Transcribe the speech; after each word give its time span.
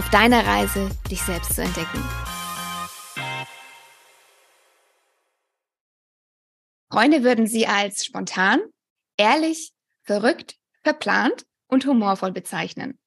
auf 0.00 0.08
deiner 0.08 0.46
Reise, 0.46 0.88
dich 1.10 1.20
selbst 1.20 1.56
zu 1.56 1.60
entdecken. 1.60 2.02
Freunde 6.90 7.22
würden 7.22 7.46
sie 7.46 7.66
als 7.66 8.06
spontan, 8.06 8.60
ehrlich, 9.18 9.74
verrückt, 10.04 10.56
verplant 10.82 11.44
und 11.66 11.84
humorvoll 11.84 12.32
bezeichnen. 12.32 12.98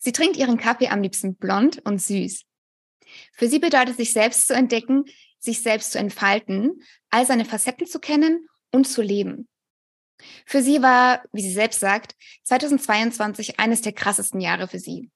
Sie 0.00 0.10
trinkt 0.10 0.36
ihren 0.36 0.58
Kaffee 0.58 0.88
am 0.88 1.02
liebsten 1.02 1.36
blond 1.36 1.80
und 1.86 2.02
süß. 2.02 2.42
Für 3.34 3.46
sie 3.46 3.60
bedeutet 3.60 3.96
sich 3.96 4.12
selbst 4.12 4.48
zu 4.48 4.54
entdecken, 4.54 5.04
sich 5.38 5.62
selbst 5.62 5.92
zu 5.92 6.00
entfalten, 6.00 6.82
all 7.10 7.24
seine 7.24 7.44
Facetten 7.44 7.86
zu 7.86 8.00
kennen 8.00 8.48
und 8.72 8.88
zu 8.88 9.02
leben. 9.02 9.48
Für 10.46 10.62
sie 10.62 10.82
war, 10.82 11.22
wie 11.32 11.42
sie 11.42 11.52
selbst 11.52 11.78
sagt, 11.78 12.16
2022 12.42 13.60
eines 13.60 13.82
der 13.82 13.92
krassesten 13.92 14.40
Jahre 14.40 14.66
für 14.66 14.80
sie. 14.80 15.12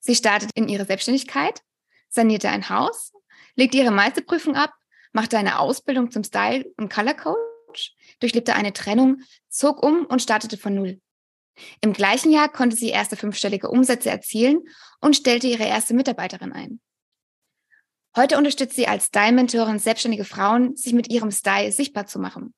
Sie 0.00 0.14
startet 0.14 0.50
in 0.54 0.68
ihre 0.68 0.84
Selbstständigkeit, 0.84 1.62
sanierte 2.08 2.48
ein 2.48 2.68
Haus, 2.68 3.12
legte 3.54 3.78
ihre 3.78 3.90
Meisterprüfung 3.90 4.54
ab, 4.54 4.72
machte 5.12 5.38
eine 5.38 5.58
Ausbildung 5.58 6.10
zum 6.10 6.24
Style- 6.24 6.66
und 6.76 6.92
Color 6.92 7.14
Coach, 7.14 7.94
durchlebte 8.20 8.54
eine 8.54 8.72
Trennung, 8.72 9.22
zog 9.48 9.82
um 9.82 10.06
und 10.06 10.22
startete 10.22 10.56
von 10.56 10.74
Null. 10.74 11.00
Im 11.80 11.92
gleichen 11.92 12.30
Jahr 12.30 12.48
konnte 12.48 12.76
sie 12.76 12.90
erste 12.90 13.16
fünfstellige 13.16 13.68
Umsätze 13.68 14.10
erzielen 14.10 14.62
und 15.00 15.16
stellte 15.16 15.48
ihre 15.48 15.64
erste 15.64 15.94
Mitarbeiterin 15.94 16.52
ein. 16.52 16.80
Heute 18.16 18.38
unterstützt 18.38 18.76
sie 18.76 18.86
als 18.86 19.06
Style-Mentorin 19.06 19.78
selbstständige 19.78 20.24
Frauen, 20.24 20.76
sich 20.76 20.92
mit 20.92 21.10
ihrem 21.10 21.30
Style 21.30 21.72
sichtbar 21.72 22.06
zu 22.06 22.18
machen. 22.18 22.54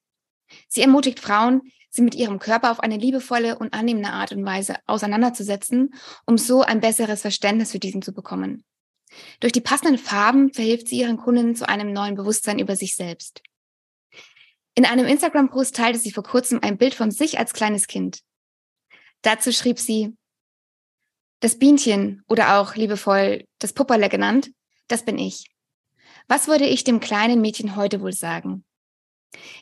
Sie 0.68 0.80
ermutigt 0.80 1.20
Frauen, 1.20 1.62
sie 1.90 2.02
mit 2.02 2.14
ihrem 2.14 2.38
Körper 2.38 2.70
auf 2.70 2.80
eine 2.80 2.96
liebevolle 2.96 3.58
und 3.58 3.74
annehmende 3.74 4.10
Art 4.10 4.32
und 4.32 4.44
Weise 4.44 4.76
auseinanderzusetzen, 4.86 5.94
um 6.26 6.38
so 6.38 6.62
ein 6.62 6.80
besseres 6.80 7.22
Verständnis 7.22 7.72
für 7.72 7.78
diesen 7.78 8.02
zu 8.02 8.12
bekommen. 8.12 8.64
Durch 9.40 9.52
die 9.52 9.60
passenden 9.60 9.98
Farben 9.98 10.52
verhilft 10.52 10.88
sie 10.88 11.00
ihren 11.00 11.16
Kunden 11.16 11.56
zu 11.56 11.68
einem 11.68 11.92
neuen 11.92 12.14
Bewusstsein 12.14 12.58
über 12.58 12.76
sich 12.76 12.94
selbst. 12.94 13.42
In 14.76 14.86
einem 14.86 15.06
Instagram-Post 15.06 15.74
teilte 15.74 15.98
sie 15.98 16.12
vor 16.12 16.22
kurzem 16.22 16.60
ein 16.62 16.78
Bild 16.78 16.94
von 16.94 17.10
sich 17.10 17.38
als 17.38 17.52
kleines 17.52 17.88
Kind. 17.88 18.20
Dazu 19.22 19.52
schrieb 19.52 19.78
sie, 19.78 20.16
das 21.40 21.58
Bienchen 21.58 22.22
oder 22.28 22.58
auch 22.58 22.76
liebevoll 22.76 23.44
das 23.58 23.72
Pupperle 23.72 24.08
genannt, 24.08 24.50
das 24.88 25.04
bin 25.04 25.18
ich. 25.18 25.50
Was 26.28 26.46
würde 26.46 26.66
ich 26.66 26.84
dem 26.84 27.00
kleinen 27.00 27.40
Mädchen 27.40 27.76
heute 27.76 28.00
wohl 28.00 28.12
sagen? 28.12 28.64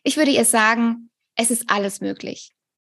Ich 0.02 0.16
würde 0.16 0.30
ihr 0.30 0.44
sagen, 0.44 1.07
es 1.38 1.50
ist 1.50 1.70
alles 1.70 2.00
möglich. 2.00 2.52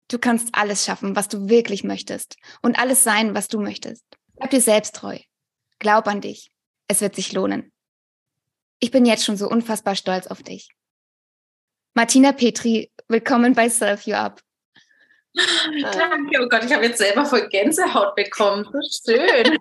Du 0.09 0.19
kannst 0.19 0.49
alles 0.53 0.85
schaffen, 0.85 1.15
was 1.15 1.29
du 1.29 1.49
wirklich 1.49 1.85
möchtest 1.85 2.37
und 2.63 2.79
alles 2.79 3.05
sein, 3.05 3.35
was 3.35 3.47
du 3.47 3.61
möchtest. 3.61 4.05
Bleib 4.35 4.51
dir 4.51 4.61
selbst 4.61 4.97
treu. 4.97 5.19
Glaub 5.79 6.09
an 6.09 6.21
dich. 6.21 6.51
Es 6.89 7.01
wird 7.01 7.15
sich 7.15 7.33
lohnen. 7.33 7.71
Ich 8.81 8.91
bin 8.91 9.05
jetzt 9.05 9.25
schon 9.25 9.37
so 9.37 9.49
unfassbar 9.49 9.95
stolz 9.95 10.27
auf 10.27 10.43
dich. 10.43 10.71
Martina 11.95 12.33
Petri, 12.33 12.91
willkommen 13.09 13.55
bei 13.55 13.69
Self 13.69 14.07
You 14.07 14.15
Up. 14.15 14.41
Danke, 15.35 16.43
oh 16.43 16.49
Gott, 16.49 16.65
ich 16.65 16.73
habe 16.73 16.87
jetzt 16.87 16.99
selber 16.99 17.27
voll 17.27 17.47
Gänsehaut 17.49 18.17
bekommen. 18.17 18.65
So 18.65 19.13
schön. 19.13 19.59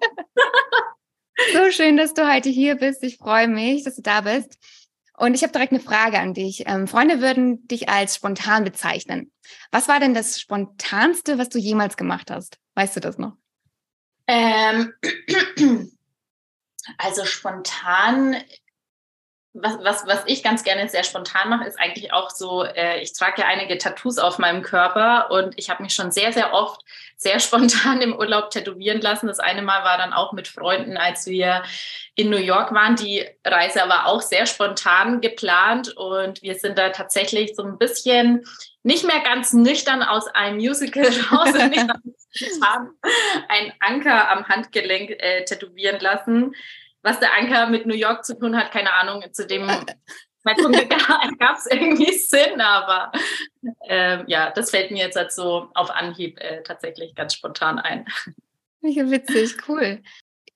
so 1.54 1.72
schön, 1.72 1.98
dass 1.98 2.14
du 2.14 2.32
heute 2.32 2.50
hier 2.50 2.76
bist. 2.76 3.04
Ich 3.04 3.18
freue 3.18 3.50
mich, 3.50 3.84
dass 3.84 3.98
du 3.98 4.02
da 4.02 4.22
bist. 4.22 4.58
Und 5.20 5.34
ich 5.34 5.44
habe 5.44 5.52
direkt 5.52 5.74
eine 5.74 5.82
Frage 5.82 6.18
an 6.18 6.34
dich. 6.34 6.64
Ähm, 6.66 6.88
Freunde 6.88 7.20
würden 7.20 7.68
dich 7.68 7.90
als 7.90 8.16
spontan 8.16 8.64
bezeichnen. 8.64 9.32
Was 9.70 9.90
war 9.90 10.00
denn 10.00 10.14
das 10.14 10.40
Spontanste, 10.40 11.38
was 11.38 11.50
du 11.50 11.60
jemals 11.60 11.98
gemacht 11.98 12.32
hast? 12.32 12.58
Weißt 12.76 12.96
du 12.96 13.02
das 13.02 13.18
noch? 13.18 13.34
Ähm, 14.28 14.94
also 16.98 17.26
spontan 17.26 18.38
was, 19.54 19.78
was, 19.84 20.08
was 20.08 20.24
ich 20.28 20.44
ganz 20.44 20.64
gerne 20.64 20.88
sehr 20.88 21.04
spontan 21.04 21.50
mache, 21.50 21.66
ist 21.68 21.80
eigentlich 21.80 22.14
auch 22.14 22.30
so, 22.30 22.64
äh, 22.64 23.02
ich 23.02 23.14
trage 23.14 23.42
ja 23.42 23.48
einige 23.48 23.78
Tattoos 23.78 24.20
auf 24.20 24.38
meinem 24.38 24.62
Körper 24.62 25.32
und 25.32 25.58
ich 25.58 25.70
habe 25.70 25.84
mich 25.84 25.94
schon 25.94 26.12
sehr, 26.12 26.32
sehr 26.34 26.54
oft 26.54 26.82
sehr 27.22 27.40
spontan 27.42 28.02
im 28.02 28.16
Urlaub 28.16 28.50
tätowieren 28.50 29.02
lassen. 29.02 29.28
Das 29.28 29.40
eine 29.40 29.62
Mal 29.62 29.84
war 29.84 29.98
dann 29.98 30.14
auch 30.14 30.32
mit 30.32 30.48
Freunden, 30.48 30.96
als 30.96 31.28
wir 31.28 31.64
in 32.16 32.30
New 32.30 32.38
York 32.38 32.74
waren. 32.74 32.96
Die 32.96 33.26
Reise 33.46 33.80
war 33.88 34.08
auch 34.08 34.22
sehr 34.22 34.46
spontan 34.46 35.20
geplant 35.20 35.96
und 35.98 36.42
wir 36.42 36.56
sind 36.56 36.78
da 36.78 36.90
tatsächlich 36.90 37.56
so 37.56 37.64
ein 37.64 37.78
bisschen 37.78 38.46
nicht 38.84 39.06
mehr 39.06 39.20
ganz 39.20 39.52
nüchtern 39.52 40.02
aus 40.02 40.28
einem 40.28 40.58
Musical 40.58 41.08
raus 41.32 41.54
und 41.54 41.70
nicht 41.70 41.90
haben 42.64 42.98
ein 43.50 43.74
Anker 43.82 44.32
am 44.32 44.48
Handgelenk 44.48 45.10
äh, 45.10 45.44
tätowieren 45.44 46.00
lassen 46.00 46.56
was 47.02 47.20
der 47.20 47.34
Anker 47.34 47.68
mit 47.68 47.86
New 47.86 47.96
York 47.96 48.26
zu 48.26 48.38
tun 48.38 48.58
hat, 48.58 48.72
keine 48.72 48.94
Ahnung. 48.94 49.24
Zu 49.32 49.48
dem 49.48 49.68
Zeitpunkt 50.44 50.90
gab 51.40 51.58
es 51.58 51.66
irgendwie 51.68 52.14
Sinn, 52.14 52.62
aber 52.62 53.12
ähm, 53.88 54.24
ja, 54.28 54.52
das 54.52 54.72
fällt 54.72 54.92
mir 54.92 55.06
jetzt 55.06 55.16
halt 55.16 55.32
so 55.32 55.70
auf 55.74 55.90
Anhieb 55.90 56.40
äh, 56.40 56.64
tatsächlich 56.64 57.16
ganz 57.16 57.34
spontan 57.34 57.80
ein. 57.80 58.06
Ja, 58.82 59.12
witzig, 59.12 59.58
cool. 59.68 60.02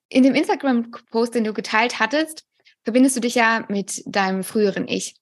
In 0.07 0.23
dem 0.23 0.33
Instagram-Post, 0.33 1.35
den 1.35 1.43
du 1.43 1.53
geteilt 1.53 1.99
hattest, 1.99 2.45
verbindest 2.83 3.17
du 3.17 3.19
dich 3.19 3.35
ja 3.35 3.65
mit 3.67 4.01
deinem 4.05 4.43
früheren 4.43 4.87
Ich. 4.87 5.15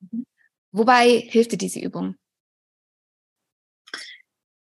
Mhm. 0.00 0.26
Wobei 0.72 1.28
hilft 1.28 1.52
dir 1.52 1.58
diese 1.58 1.78
Übung? 1.78 2.16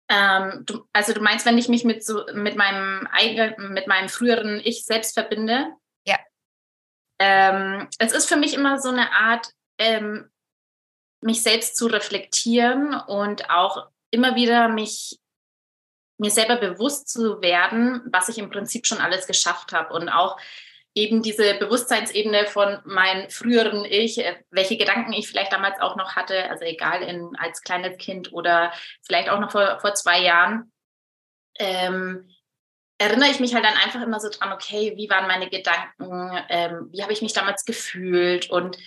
Ähm, 0.09 0.63
du, 0.65 0.85
also 0.91 1.13
du 1.13 1.21
meinst, 1.21 1.45
wenn 1.45 1.57
ich 1.57 1.69
mich 1.69 1.85
mit 1.85 2.03
so 2.03 2.25
mit 2.33 2.57
meinem 2.57 3.07
eigenen, 3.11 3.73
mit 3.73 3.87
meinem 3.87 4.09
früheren 4.09 4.61
Ich 4.63 4.85
selbst 4.85 5.13
verbinde? 5.13 5.71
Ähm, 7.25 7.87
es 7.99 8.11
ist 8.11 8.27
für 8.27 8.35
mich 8.35 8.53
immer 8.53 8.79
so 8.79 8.89
eine 8.89 9.13
Art, 9.13 9.47
ähm, 9.77 10.29
mich 11.21 11.41
selbst 11.41 11.77
zu 11.77 11.87
reflektieren 11.87 12.93
und 12.93 13.49
auch 13.49 13.87
immer 14.11 14.35
wieder 14.35 14.67
mich 14.67 15.19
mir 16.17 16.31
selber 16.31 16.57
bewusst 16.57 17.07
zu 17.07 17.41
werden, 17.41 18.01
was 18.11 18.27
ich 18.27 18.37
im 18.39 18.49
Prinzip 18.49 18.85
schon 18.85 18.97
alles 18.97 19.25
geschafft 19.25 19.71
habe. 19.71 19.93
Und 19.93 20.09
auch 20.09 20.37
eben 20.95 21.21
diese 21.21 21.53
Bewusstseinsebene 21.53 22.45
von 22.45 22.79
meinem 22.83 23.29
früheren 23.29 23.85
Ich, 23.85 24.17
äh, 24.17 24.43
welche 24.51 24.75
Gedanken 24.75 25.13
ich 25.13 25.29
vielleicht 25.29 25.53
damals 25.53 25.79
auch 25.79 25.95
noch 25.95 26.17
hatte, 26.17 26.49
also 26.49 26.65
egal 26.65 27.03
in, 27.03 27.37
als 27.37 27.61
kleines 27.61 27.97
Kind 27.99 28.33
oder 28.33 28.73
vielleicht 29.01 29.29
auch 29.29 29.39
noch 29.39 29.51
vor, 29.51 29.79
vor 29.79 29.93
zwei 29.93 30.19
Jahren, 30.19 30.73
ähm, 31.57 32.29
erinnere 32.97 33.29
ich 33.29 33.39
mich 33.39 33.53
halt 33.53 33.65
dann 33.65 33.77
einfach 33.77 34.01
immer 34.01 34.19
so 34.19 34.29
dran, 34.29 34.53
okay, 34.53 34.93
wie 34.95 35.09
waren 35.09 35.27
meine 35.27 35.49
Gedanken, 35.49 36.43
ähm, 36.49 36.89
wie 36.91 37.01
habe 37.03 37.13
ich 37.13 37.21
mich 37.21 37.33
damals 37.33 37.65
gefühlt? 37.65 38.49
Und 38.49 38.77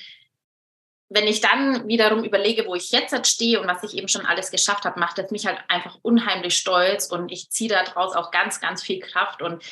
wenn 1.09 1.27
ich 1.27 1.41
dann 1.41 1.87
wiederum 1.87 2.25
überlege, 2.25 2.67
wo 2.67 2.75
ich 2.75 2.91
jetzt 2.91 3.13
halt 3.13 3.27
stehe 3.27 3.61
und 3.61 3.69
was 3.69 3.83
ich 3.83 3.97
eben 3.97 4.09
schon 4.09 4.27
alles 4.27 4.51
geschafft 4.51 4.85
habe, 4.85 4.99
macht 4.99 5.19
das 5.19 5.31
mich 5.31 5.47
halt 5.47 5.59
einfach 5.69 5.99
unheimlich 6.03 6.57
stolz 6.57 7.07
und 7.07 7.31
ich 7.31 7.51
ziehe 7.51 7.71
daraus 7.71 8.15
auch 8.17 8.31
ganz, 8.31 8.61
ganz 8.61 8.83
viel 8.83 8.99
Kraft. 9.01 9.41
Und 9.41 9.63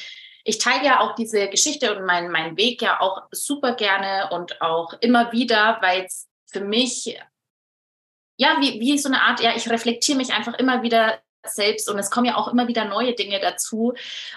ich 0.44 0.58
teile 0.58 0.84
ja 0.84 1.00
auch 1.00 1.14
diese 1.14 1.48
Geschichte 1.48 1.96
und 1.96 2.04
meinen 2.04 2.30
mein 2.30 2.56
Weg 2.56 2.82
ja 2.82 3.00
auch 3.00 3.22
super 3.32 3.74
gerne 3.74 4.28
und 4.30 4.60
auch 4.60 4.92
immer 5.00 5.32
wieder, 5.32 5.78
weil 5.80 6.04
es 6.04 6.28
für 6.46 6.60
mich, 6.60 7.18
ja, 8.36 8.56
wie, 8.60 8.78
wie 8.78 8.98
so 8.98 9.08
eine 9.08 9.22
Art, 9.22 9.40
ja, 9.40 9.56
ich 9.56 9.68
reflektiere 9.68 10.18
mich 10.18 10.32
einfach 10.32 10.54
immer 10.54 10.82
wieder 10.82 11.20
selbst 11.46 11.88
und 11.90 11.98
es 11.98 12.10
kommen 12.10 12.26
ja 12.26 12.36
auch 12.36 12.48
immer 12.48 12.68
wieder 12.68 12.84
neue 12.84 13.14
Dinge 13.14 13.40
dazu, 13.40 13.94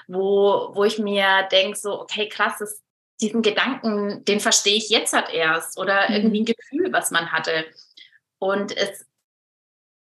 wo, 0.07 0.69
wo 0.73 0.83
ich 0.83 0.99
mir 0.99 1.47
denke, 1.51 1.77
so, 1.77 1.99
okay, 2.01 2.27
krass, 2.29 2.53
das, 2.59 2.81
diesen 3.21 3.41
Gedanken, 3.41 4.23
den 4.25 4.39
verstehe 4.39 4.77
ich 4.77 4.89
jetzt 4.89 5.13
halt 5.13 5.29
erst 5.33 5.79
oder 5.79 6.09
mhm. 6.09 6.15
irgendwie 6.15 6.41
ein 6.41 6.45
Gefühl, 6.45 6.93
was 6.93 7.11
man 7.11 7.31
hatte. 7.31 7.65
Und 8.39 8.75
es 8.75 9.07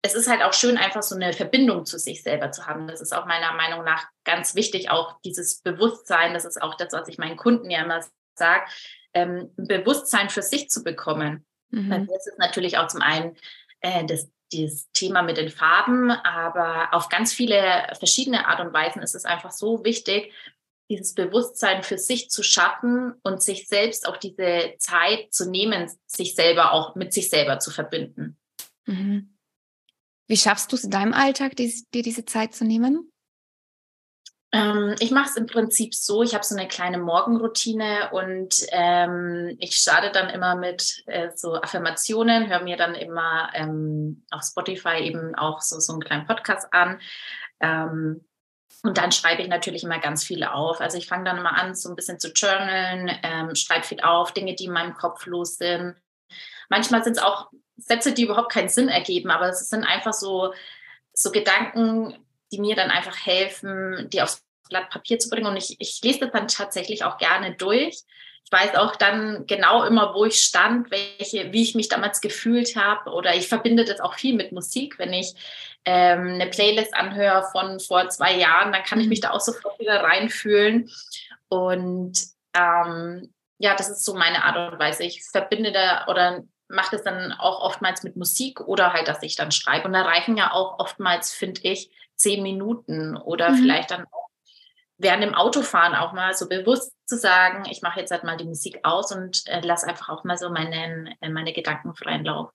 es 0.07 0.15
ist 0.15 0.29
halt 0.29 0.43
auch 0.43 0.53
schön, 0.53 0.77
einfach 0.77 1.03
so 1.03 1.15
eine 1.15 1.33
Verbindung 1.33 1.87
zu 1.87 1.99
sich 1.99 2.23
selber 2.23 2.51
zu 2.51 2.67
haben. 2.67 2.87
Das 2.87 3.01
ist 3.01 3.15
auch 3.15 3.25
meiner 3.25 3.55
Meinung 3.55 3.85
nach 3.85 4.07
ganz 4.25 4.55
wichtig, 4.55 4.91
auch 4.91 5.19
dieses 5.25 5.63
Bewusstsein. 5.63 6.35
Das 6.35 6.45
ist 6.45 6.61
auch 6.61 6.75
das, 6.75 6.93
was 6.93 7.09
ich 7.09 7.17
meinen 7.17 7.39
Kunden 7.39 7.71
ja 7.71 7.83
immer 7.83 8.05
sage, 8.35 8.65
ähm, 9.15 9.51
Bewusstsein 9.57 10.29
für 10.29 10.43
sich 10.43 10.69
zu 10.69 10.85
bekommen. 10.85 11.47
Mhm. 11.71 12.07
Das 12.07 12.27
ist 12.27 12.39
natürlich 12.39 12.77
auch 12.77 12.89
zum 12.89 13.01
einen 13.01 13.35
äh, 13.81 14.05
das, 14.05 14.29
dieses 14.53 14.91
Thema 14.93 15.23
mit 15.23 15.37
den 15.37 15.49
Farben, 15.49 16.11
aber 16.11 16.93
auf 16.93 17.09
ganz 17.09 17.33
viele 17.33 17.87
verschiedene 17.99 18.47
Art 18.47 18.61
und 18.61 18.73
Weisen 18.73 19.03
ist 19.03 19.15
es 19.15 19.25
einfach 19.25 19.51
so 19.51 19.85
wichtig, 19.85 20.33
dieses 20.91 21.15
Bewusstsein 21.15 21.83
für 21.83 21.99
sich 21.99 22.31
zu 22.31 22.43
schaffen 22.43 23.15
und 23.23 23.43
sich 23.43 23.69
selbst 23.69 24.07
auch 24.07 24.17
diese 24.17 24.75
Zeit 24.79 25.33
zu 25.33 25.51
nehmen, 25.51 25.91
sich 26.07 26.35
selber 26.35 26.73
auch 26.73 26.95
mit 26.95 27.13
sich 27.13 27.31
selber 27.31 27.59
zu 27.59 27.71
verbinden. 27.71 28.37
Mhm. 28.87 29.37
Wie 30.27 30.37
schaffst 30.37 30.73
du 30.73 30.77
es 30.77 30.85
in 30.85 30.91
deinem 30.91 31.15
Alltag, 31.15 31.57
dir 31.57 31.73
diese 31.95 32.25
Zeit 32.25 32.55
zu 32.55 32.65
nehmen? 32.65 33.11
Ähm, 34.55 34.95
ich 35.01 35.11
mache 35.11 35.31
es 35.31 35.37
im 35.37 35.47
Prinzip 35.47 35.97
so, 35.97 36.23
ich 36.23 36.33
habe 36.33 36.45
so 36.45 36.55
eine 36.55 36.69
kleine 36.69 36.99
Morgenroutine 36.99 38.11
und 38.13 38.55
ähm, 38.71 39.57
ich 39.59 39.75
starte 39.75 40.13
dann 40.13 40.31
immer 40.31 40.55
mit 40.55 41.03
äh, 41.07 41.31
so 41.35 41.55
Affirmationen, 41.55 42.49
höre 42.49 42.63
mir 42.63 42.77
dann 42.77 42.95
immer 42.95 43.51
ähm, 43.55 44.25
auf 44.31 44.45
Spotify 44.45 45.01
eben 45.01 45.35
auch 45.35 45.61
so, 45.61 45.81
so 45.81 45.95
einen 45.95 46.03
kleinen 46.03 46.27
Podcast 46.29 46.73
an. 46.73 47.01
Ähm, 47.59 48.25
und 48.85 48.97
dann 48.97 49.11
schreibe 49.11 49.43
ich 49.43 49.49
natürlich 49.49 49.83
immer 49.83 49.99
ganz 49.99 50.23
viel 50.23 50.45
auf. 50.45 50.81
Also 50.81 50.99
ich 50.99 51.09
fange 51.09 51.25
dann 51.25 51.39
immer 51.39 51.59
an, 51.59 51.75
so 51.75 51.89
ein 51.89 51.97
bisschen 51.97 52.21
zu 52.21 52.29
journalen, 52.29 53.11
ähm, 53.25 53.57
schreibe 53.57 53.85
viel 53.85 54.03
auf, 54.03 54.31
Dinge, 54.35 54.55
die 54.55 54.67
in 54.67 54.73
meinem 54.73 54.95
Kopf 54.95 55.27
los 55.27 55.57
sind. 55.57 55.97
Manchmal 56.69 57.03
sind 57.03 57.17
es 57.17 57.23
auch 57.23 57.51
Sätze, 57.77 58.13
die 58.13 58.23
überhaupt 58.23 58.53
keinen 58.53 58.69
Sinn 58.69 58.89
ergeben, 58.89 59.33
aber 59.33 59.49
es 59.49 59.69
sind 59.69 59.83
einfach 59.83 60.13
so, 60.13 60.55
so 61.13 61.33
Gedanken, 61.33 62.24
die 62.55 62.61
mir 62.61 62.77
dann 62.77 62.91
einfach 62.91 63.17
helfen, 63.27 64.09
die 64.11 64.23
aufs 64.23 64.43
Blatt 64.69 64.91
Papier 64.91 65.19
zu 65.19 65.29
bringen. 65.29 65.47
Und 65.47 65.57
ich, 65.57 65.77
ich 65.79 66.01
lese 66.03 66.21
das 66.21 66.31
dann 66.33 66.49
tatsächlich 66.49 67.05
auch 67.05 67.19
gerne 67.19 67.55
durch. 67.55 68.03
Ich 68.45 68.53
weiß 68.53 68.77
auch 68.77 68.97
dann 68.97 69.47
genau 69.47 69.85
immer, 69.85 70.15
wo 70.15 70.25
ich 70.27 70.37
stand, 70.37 70.91
welche, 70.91 71.53
wie 71.53 71.63
ich 71.63 71.75
mich 71.75 71.89
damals 71.89 72.21
gefühlt 72.21 72.77
habe. 72.77 73.11
Oder 73.11 73.35
ich 73.35 73.49
verbinde 73.49 73.85
das 73.85 74.01
auch 74.01 74.15
viel 74.15 74.35
mit 74.35 74.53
Musik. 74.53 74.99
Wenn 74.99 75.13
ich 75.13 75.35
ähm, 75.85 76.35
eine 76.35 76.47
Playlist 76.47 76.95
anhöre 76.95 77.45
von 77.53 77.81
vor 77.81 78.09
zwei 78.11 78.37
Jahren, 78.37 78.73
dann 78.73 78.85
kann 78.85 79.01
ich 79.01 79.09
mich 79.09 79.21
mhm. 79.21 79.23
da 79.23 79.31
auch 79.31 79.41
sofort 79.41 79.79
wieder 79.79 80.03
reinfühlen. 80.03 80.91
Und 81.49 82.19
ähm, 82.55 83.33
ja, 83.59 83.75
das 83.75 83.89
ist 83.89 84.05
so 84.05 84.15
meine 84.15 84.45
Art 84.45 84.73
und 84.73 84.79
Weise. 84.79 85.05
Ich 85.05 85.23
verbinde 85.25 85.73
da 85.73 86.07
oder 86.09 86.43
mache 86.69 86.97
das 86.97 87.03
dann 87.03 87.33
auch 87.33 87.61
oftmals 87.61 88.03
mit 88.03 88.17
Musik 88.17 88.61
oder 88.61 88.93
halt, 88.93 89.09
dass 89.09 89.23
ich 89.23 89.37
dann 89.37 89.53
schreibe. 89.53 89.87
Und 89.87 89.93
da 89.93 90.03
reichen 90.03 90.37
ja 90.37 90.53
auch 90.53 90.79
oftmals, 90.79 91.33
finde 91.33 91.63
ich, 91.63 91.91
zehn 92.17 92.43
Minuten 92.43 93.17
oder 93.17 93.51
mhm. 93.51 93.57
vielleicht 93.57 93.91
dann 93.91 94.05
auch 94.05 94.29
während 94.99 95.23
dem 95.23 95.35
Autofahren 95.35 95.95
auch 95.95 96.13
mal 96.13 96.35
so 96.35 96.49
bewusst 96.49 96.93
zu 97.07 97.17
sagen, 97.17 97.65
ich 97.71 97.83
mache 97.83 98.01
jetzt 98.01 98.11
halt 98.11 98.25
mal 98.25 98.37
die 98.37 98.45
Musik 98.45 98.81
aus 98.83 99.13
und 99.13 99.43
äh, 99.47 99.61
lass 99.63 99.85
einfach 99.85 100.09
auch 100.09 100.25
mal 100.25 100.39
so 100.39 100.51
meine, 100.51 101.15
äh, 101.21 101.29
meine 101.29 101.53
Gedanken 101.53 101.95
freien 101.95 102.25
Lauf. 102.25 102.51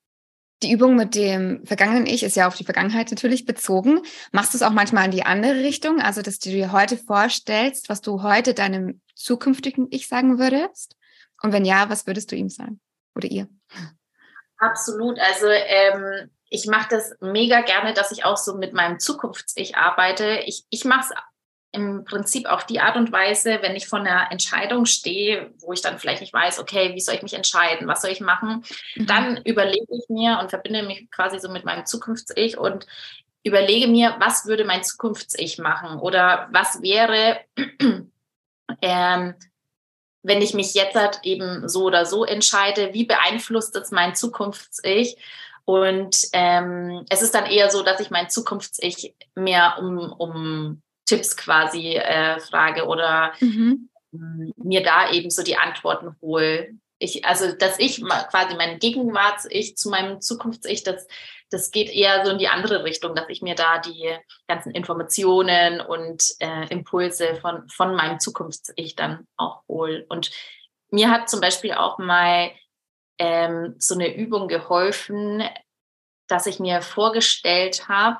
Die 0.62 0.72
Übung 0.72 0.94
mit 0.94 1.14
dem 1.14 1.64
vergangenen 1.64 2.06
Ich 2.06 2.22
ist 2.22 2.36
ja 2.36 2.46
auf 2.46 2.56
die 2.56 2.64
Vergangenheit 2.64 3.10
natürlich 3.10 3.46
bezogen. 3.46 4.02
Machst 4.30 4.52
du 4.52 4.58
es 4.58 4.62
auch 4.62 4.72
manchmal 4.72 5.06
in 5.06 5.10
die 5.10 5.24
andere 5.24 5.60
Richtung? 5.60 6.02
Also, 6.02 6.20
dass 6.20 6.38
du 6.38 6.50
dir 6.50 6.72
heute 6.72 6.98
vorstellst, 6.98 7.88
was 7.88 8.02
du 8.02 8.22
heute 8.22 8.52
deinem 8.52 9.00
zukünftigen 9.14 9.86
Ich 9.90 10.06
sagen 10.06 10.38
würdest? 10.38 10.96
Und 11.42 11.54
wenn 11.54 11.64
ja, 11.64 11.88
was 11.88 12.06
würdest 12.06 12.30
du 12.30 12.36
ihm 12.36 12.50
sagen? 12.50 12.78
Oder 13.14 13.28
ihr? 13.28 13.48
Absolut. 14.58 15.18
Also, 15.18 15.46
ähm, 15.48 16.30
ich 16.50 16.66
mache 16.66 16.88
das 16.90 17.16
mega 17.20 17.62
gerne, 17.62 17.94
dass 17.94 18.12
ich 18.12 18.24
auch 18.24 18.36
so 18.36 18.56
mit 18.56 18.74
meinem 18.74 18.98
Zukunfts-Ich 18.98 19.76
arbeite. 19.76 20.42
Ich, 20.46 20.64
ich 20.68 20.84
mache 20.84 21.00
es 21.00 21.10
im 21.72 22.04
Prinzip 22.04 22.46
auf 22.46 22.66
die 22.66 22.80
Art 22.80 22.96
und 22.96 23.12
Weise, 23.12 23.58
wenn 23.62 23.76
ich 23.76 23.86
vor 23.86 24.00
einer 24.00 24.32
Entscheidung 24.32 24.86
stehe, 24.86 25.54
wo 25.60 25.72
ich 25.72 25.80
dann 25.80 26.00
vielleicht 26.00 26.20
nicht 26.20 26.32
weiß, 26.32 26.58
okay, 26.58 26.94
wie 26.94 27.00
soll 27.00 27.14
ich 27.14 27.22
mich 27.22 27.34
entscheiden, 27.34 27.86
was 27.86 28.02
soll 28.02 28.10
ich 28.10 28.20
machen, 28.20 28.64
mhm. 28.96 29.06
dann 29.06 29.36
überlege 29.44 29.86
ich 29.90 30.08
mir 30.08 30.40
und 30.40 30.50
verbinde 30.50 30.82
mich 30.82 31.08
quasi 31.12 31.38
so 31.38 31.48
mit 31.48 31.64
meinem 31.64 31.86
Zukunfts-Ich 31.86 32.58
und 32.58 32.86
überlege 33.44 33.86
mir, 33.86 34.16
was 34.18 34.46
würde 34.46 34.64
mein 34.64 34.82
Zukunfts-Ich 34.82 35.58
machen 35.58 36.00
oder 36.00 36.48
was 36.50 36.82
wäre, 36.82 37.38
ähm, 38.82 39.34
wenn 40.22 40.42
ich 40.42 40.54
mich 40.54 40.74
jetzt 40.74 40.96
halt 40.96 41.20
eben 41.22 41.68
so 41.68 41.84
oder 41.84 42.04
so 42.04 42.24
entscheide, 42.24 42.92
wie 42.92 43.04
beeinflusst 43.04 43.76
es 43.76 43.92
mein 43.92 44.16
Zukunfts-Ich? 44.16 45.16
Und 45.70 46.26
ähm, 46.32 47.06
es 47.10 47.22
ist 47.22 47.32
dann 47.32 47.46
eher 47.46 47.70
so, 47.70 47.84
dass 47.84 48.00
ich 48.00 48.10
mein 48.10 48.28
Zukunfts-Ich 48.28 49.14
mehr 49.36 49.76
um, 49.78 50.10
um 50.18 50.82
Tipps 51.06 51.36
quasi 51.36 51.94
äh, 51.94 52.40
frage 52.40 52.86
oder 52.86 53.34
mhm. 53.38 53.88
mir 54.10 54.82
da 54.82 55.12
eben 55.12 55.30
so 55.30 55.44
die 55.44 55.56
Antworten 55.56 56.16
hole. 56.20 56.70
Ich, 56.98 57.24
also, 57.24 57.52
dass 57.52 57.78
ich 57.78 58.02
quasi 58.02 58.56
mein 58.56 58.80
Gegenwarts-Ich 58.80 59.76
zu 59.76 59.90
meinem 59.90 60.20
Zukunfts-Ich, 60.20 60.82
das, 60.82 61.06
das 61.50 61.70
geht 61.70 61.88
eher 61.88 62.26
so 62.26 62.32
in 62.32 62.38
die 62.38 62.48
andere 62.48 62.82
Richtung, 62.82 63.14
dass 63.14 63.28
ich 63.28 63.40
mir 63.40 63.54
da 63.54 63.78
die 63.78 64.12
ganzen 64.48 64.72
Informationen 64.72 65.80
und 65.80 66.24
äh, 66.40 66.66
Impulse 66.70 67.36
von, 67.36 67.68
von 67.68 67.94
meinem 67.94 68.18
Zukunfts-Ich 68.18 68.96
dann 68.96 69.28
auch 69.36 69.62
hole. 69.68 70.04
Und 70.08 70.32
mir 70.90 71.12
hat 71.12 71.30
zum 71.30 71.40
Beispiel 71.40 71.74
auch 71.74 71.98
mal 71.98 72.50
ähm, 73.20 73.74
so 73.78 73.94
eine 73.94 74.16
Übung 74.16 74.48
geholfen, 74.48 75.42
dass 76.26 76.46
ich 76.46 76.58
mir 76.58 76.80
vorgestellt 76.80 77.86
habe, 77.86 78.18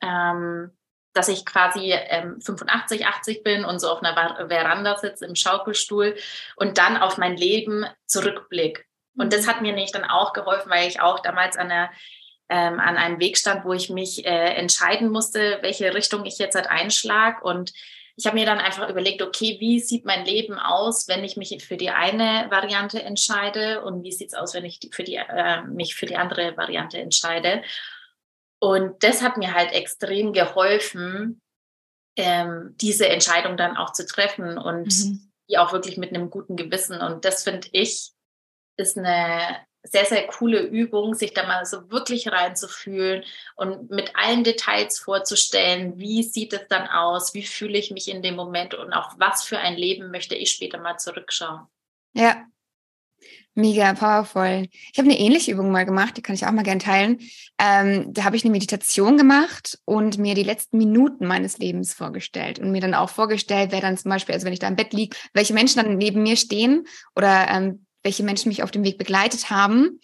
ähm, 0.00 0.70
dass 1.12 1.28
ich 1.28 1.44
quasi 1.44 1.92
ähm, 1.92 2.40
85, 2.40 3.06
80 3.06 3.42
bin 3.42 3.66
und 3.66 3.80
so 3.80 3.90
auf 3.90 4.02
einer 4.02 4.48
Veranda 4.48 4.96
sitze 4.96 5.26
im 5.26 5.34
Schaukelstuhl 5.34 6.16
und 6.56 6.78
dann 6.78 6.96
auf 6.96 7.18
mein 7.18 7.36
Leben 7.36 7.84
zurückblick. 8.06 8.86
Und 9.18 9.34
das 9.34 9.44
mhm. 9.44 9.50
hat 9.50 9.60
mir 9.60 9.74
nicht 9.74 9.94
dann 9.94 10.04
auch 10.04 10.32
geholfen, 10.32 10.70
weil 10.70 10.88
ich 10.88 11.02
auch 11.02 11.20
damals 11.20 11.58
an, 11.58 11.70
einer, 11.70 11.90
ähm, 12.48 12.80
an 12.80 12.96
einem 12.96 13.20
Weg 13.20 13.36
stand, 13.36 13.66
wo 13.66 13.74
ich 13.74 13.90
mich 13.90 14.24
äh, 14.24 14.54
entscheiden 14.54 15.10
musste, 15.10 15.58
welche 15.60 15.92
Richtung 15.92 16.24
ich 16.24 16.38
jetzt 16.38 16.54
halt 16.54 16.70
einschlag. 16.70 17.42
Und 17.42 17.74
ich 18.18 18.26
habe 18.26 18.36
mir 18.36 18.46
dann 18.46 18.58
einfach 18.58 18.90
überlegt, 18.90 19.22
okay, 19.22 19.58
wie 19.60 19.78
sieht 19.78 20.04
mein 20.04 20.24
Leben 20.24 20.58
aus, 20.58 21.06
wenn 21.06 21.22
ich 21.22 21.36
mich 21.36 21.64
für 21.64 21.76
die 21.76 21.90
eine 21.90 22.50
Variante 22.50 23.00
entscheide 23.00 23.82
und 23.82 24.02
wie 24.02 24.10
sieht 24.10 24.28
es 24.28 24.34
aus, 24.34 24.54
wenn 24.54 24.64
ich 24.64 24.80
für 24.90 25.04
die, 25.04 25.14
äh, 25.14 25.62
mich 25.62 25.94
für 25.94 26.06
die 26.06 26.16
andere 26.16 26.56
Variante 26.56 26.98
entscheide. 26.98 27.62
Und 28.58 29.04
das 29.04 29.22
hat 29.22 29.36
mir 29.36 29.54
halt 29.54 29.70
extrem 29.70 30.32
geholfen, 30.32 31.40
ähm, 32.16 32.74
diese 32.80 33.08
Entscheidung 33.08 33.56
dann 33.56 33.76
auch 33.76 33.92
zu 33.92 34.04
treffen 34.04 34.58
und 34.58 34.88
mhm. 34.88 35.30
die 35.48 35.58
auch 35.58 35.72
wirklich 35.72 35.96
mit 35.96 36.12
einem 36.12 36.28
guten 36.28 36.56
Gewissen. 36.56 37.00
Und 37.00 37.24
das 37.24 37.44
finde 37.44 37.68
ich 37.70 38.10
ist 38.76 38.98
eine 38.98 39.58
sehr, 39.82 40.04
sehr 40.04 40.26
coole 40.26 40.60
Übung, 40.60 41.14
sich 41.14 41.34
da 41.34 41.46
mal 41.46 41.64
so 41.64 41.90
wirklich 41.90 42.30
reinzufühlen 42.30 43.24
und 43.56 43.90
mit 43.90 44.14
allen 44.16 44.44
Details 44.44 44.98
vorzustellen, 44.98 45.98
wie 45.98 46.22
sieht 46.22 46.52
es 46.52 46.66
dann 46.68 46.88
aus, 46.88 47.34
wie 47.34 47.44
fühle 47.44 47.78
ich 47.78 47.90
mich 47.90 48.08
in 48.08 48.22
dem 48.22 48.36
Moment 48.36 48.74
und 48.74 48.92
auf 48.92 49.14
was 49.18 49.44
für 49.44 49.58
ein 49.58 49.76
Leben 49.76 50.10
möchte 50.10 50.34
ich 50.34 50.50
später 50.50 50.78
mal 50.78 50.98
zurückschauen. 50.98 51.66
Ja, 52.12 52.44
Mega 53.58 53.92
powerful. 53.92 54.68
Ich 54.92 54.98
habe 55.00 55.08
eine 55.08 55.18
ähnliche 55.18 55.50
Übung 55.50 55.72
mal 55.72 55.84
gemacht, 55.84 56.16
die 56.16 56.22
kann 56.22 56.36
ich 56.36 56.46
auch 56.46 56.52
mal 56.52 56.62
gerne 56.62 56.80
teilen. 56.80 57.18
Ähm, 57.58 58.12
da 58.12 58.22
habe 58.22 58.36
ich 58.36 58.44
eine 58.44 58.52
Meditation 58.52 59.16
gemacht 59.16 59.80
und 59.84 60.16
mir 60.16 60.36
die 60.36 60.44
letzten 60.44 60.78
Minuten 60.78 61.26
meines 61.26 61.58
Lebens 61.58 61.92
vorgestellt 61.92 62.60
und 62.60 62.70
mir 62.70 62.80
dann 62.80 62.94
auch 62.94 63.10
vorgestellt, 63.10 63.72
wer 63.72 63.80
dann 63.80 63.96
zum 63.96 64.12
Beispiel, 64.12 64.36
also 64.36 64.46
wenn 64.46 64.52
ich 64.52 64.60
da 64.60 64.68
im 64.68 64.76
Bett 64.76 64.92
liege, 64.92 65.16
welche 65.32 65.54
Menschen 65.54 65.82
dann 65.82 65.96
neben 65.96 66.22
mir 66.22 66.36
stehen 66.36 66.86
oder 67.16 67.48
ähm, 67.48 67.84
welche 68.02 68.22
Menschen 68.22 68.48
mich 68.48 68.62
auf 68.62 68.70
dem 68.70 68.84
Weg 68.84 68.98
begleitet 68.98 69.50
haben 69.50 70.00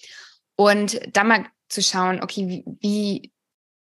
und 0.57 1.01
dann 1.17 1.29
mal 1.29 1.47
zu 1.69 1.83
schauen, 1.83 2.23
okay, 2.23 2.49
wie, 2.49 2.65
wie 2.81 3.33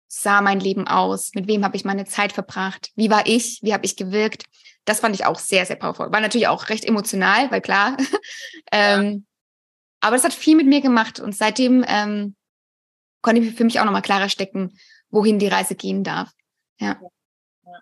sah 0.08 0.42
mein 0.42 0.60
Leben 0.60 0.88
aus? 0.88 1.34
Mit 1.34 1.48
wem 1.48 1.64
habe 1.64 1.76
ich 1.76 1.86
meine 1.86 2.06
Zeit 2.06 2.34
verbracht? 2.34 2.92
Wie 2.96 3.10
war 3.10 3.26
ich? 3.26 3.60
Wie 3.62 3.74
habe 3.74 3.86
ich 3.86 3.96
gewirkt? 3.96 4.46
Das 4.86 5.00
fand 5.00 5.16
ich 5.16 5.26
auch 5.26 5.40
sehr, 5.40 5.66
sehr 5.66 5.76
powerful. 5.76 6.12
War 6.12 6.22
natürlich 6.22 6.48
auch 6.48 6.70
recht 6.70 6.86
emotional, 6.86 7.50
weil 7.52 7.62
klar, 7.62 7.98
ähm, 8.72 9.26
aber 10.02 10.18
es 10.18 10.24
hat 10.26 10.34
viel 10.34 10.58
mit 10.58 10.68
mir 10.68 10.82
gemacht 10.82 11.22
und 11.22 11.34
seitdem 11.34 11.86
ähm, 11.88 12.36
konnte 13.22 13.42
ich 13.42 13.56
für 13.56 13.64
mich 13.64 13.80
auch 13.80 13.86
nochmal 13.86 14.02
klarer 14.02 14.28
stecken, 14.28 14.78
wohin 15.10 15.40
die 15.40 15.48
Reise 15.48 15.76
gehen 15.76 16.04
darf. 16.04 16.30
Ja. 16.78 17.00
ja. 17.02 17.80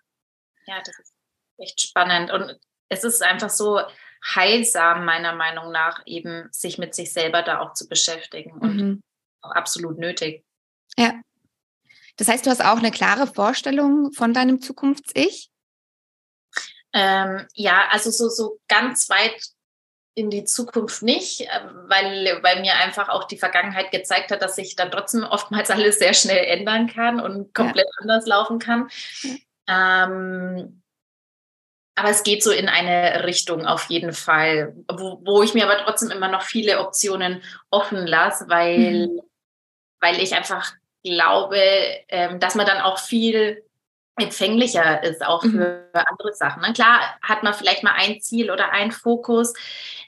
Ja, 0.67 0.81
das 0.85 0.99
ist 0.99 1.13
echt 1.57 1.81
spannend. 1.81 2.31
Und 2.31 2.59
es 2.89 3.03
ist 3.03 3.23
einfach 3.23 3.49
so 3.49 3.81
heilsam, 4.23 5.05
meiner 5.05 5.35
Meinung 5.35 5.71
nach, 5.71 6.01
eben 6.05 6.47
sich 6.51 6.77
mit 6.77 6.93
sich 6.93 7.11
selber 7.13 7.41
da 7.41 7.59
auch 7.59 7.73
zu 7.73 7.87
beschäftigen 7.87 8.51
und 8.51 8.75
mhm. 8.75 9.03
auch 9.41 9.51
absolut 9.51 9.97
nötig. 9.97 10.43
Ja. 10.97 11.13
Das 12.17 12.27
heißt, 12.27 12.45
du 12.45 12.49
hast 12.49 12.63
auch 12.63 12.77
eine 12.77 12.91
klare 12.91 13.27
Vorstellung 13.27 14.11
von 14.13 14.33
deinem 14.33 14.61
Zukunfts-Ich? 14.61 15.49
Ähm, 16.93 17.47
ja, 17.53 17.87
also 17.89 18.11
so, 18.11 18.29
so 18.29 18.59
ganz 18.67 19.09
weit 19.09 19.41
in 20.13 20.29
die 20.29 20.43
Zukunft 20.43 21.03
nicht, 21.03 21.41
äh, 21.41 21.47
weil, 21.87 22.39
weil 22.43 22.61
mir 22.61 22.75
einfach 22.75 23.09
auch 23.09 23.23
die 23.23 23.37
Vergangenheit 23.37 23.91
gezeigt 23.91 24.31
hat, 24.31 24.41
dass 24.41 24.55
sich 24.55 24.75
dann 24.75 24.91
trotzdem 24.91 25.23
oftmals 25.23 25.71
alles 25.71 25.99
sehr 25.99 26.13
schnell 26.13 26.43
ändern 26.45 26.87
kann 26.87 27.19
und 27.19 27.53
komplett 27.53 27.87
ja. 27.87 28.01
anders 28.01 28.25
laufen 28.25 28.59
kann. 28.59 28.89
Ja. 29.23 30.05
Ähm, 30.05 30.80
aber 32.01 32.09
es 32.09 32.23
geht 32.23 32.43
so 32.43 32.49
in 32.49 32.67
eine 32.67 33.25
Richtung 33.25 33.67
auf 33.67 33.85
jeden 33.85 34.11
Fall, 34.11 34.73
wo, 34.91 35.21
wo 35.23 35.43
ich 35.43 35.53
mir 35.53 35.69
aber 35.69 35.83
trotzdem 35.83 36.09
immer 36.09 36.29
noch 36.29 36.41
viele 36.41 36.79
Optionen 36.79 37.43
offen 37.69 38.07
lasse, 38.07 38.45
weil, 38.49 39.07
mhm. 39.07 39.21
weil 39.99 40.19
ich 40.19 40.33
einfach 40.33 40.73
glaube, 41.03 41.59
ähm, 42.07 42.39
dass 42.39 42.55
man 42.55 42.65
dann 42.65 42.81
auch 42.81 42.97
viel 42.97 43.63
empfänglicher 44.19 45.03
ist, 45.03 45.23
auch 45.23 45.43
mhm. 45.43 45.51
für 45.51 45.89
andere 45.93 46.33
Sachen. 46.33 46.63
Ne? 46.63 46.73
Klar 46.73 47.01
hat 47.21 47.43
man 47.43 47.53
vielleicht 47.53 47.83
mal 47.83 47.93
ein 47.95 48.19
Ziel 48.19 48.49
oder 48.49 48.71
einen 48.71 48.91
Fokus, 48.91 49.53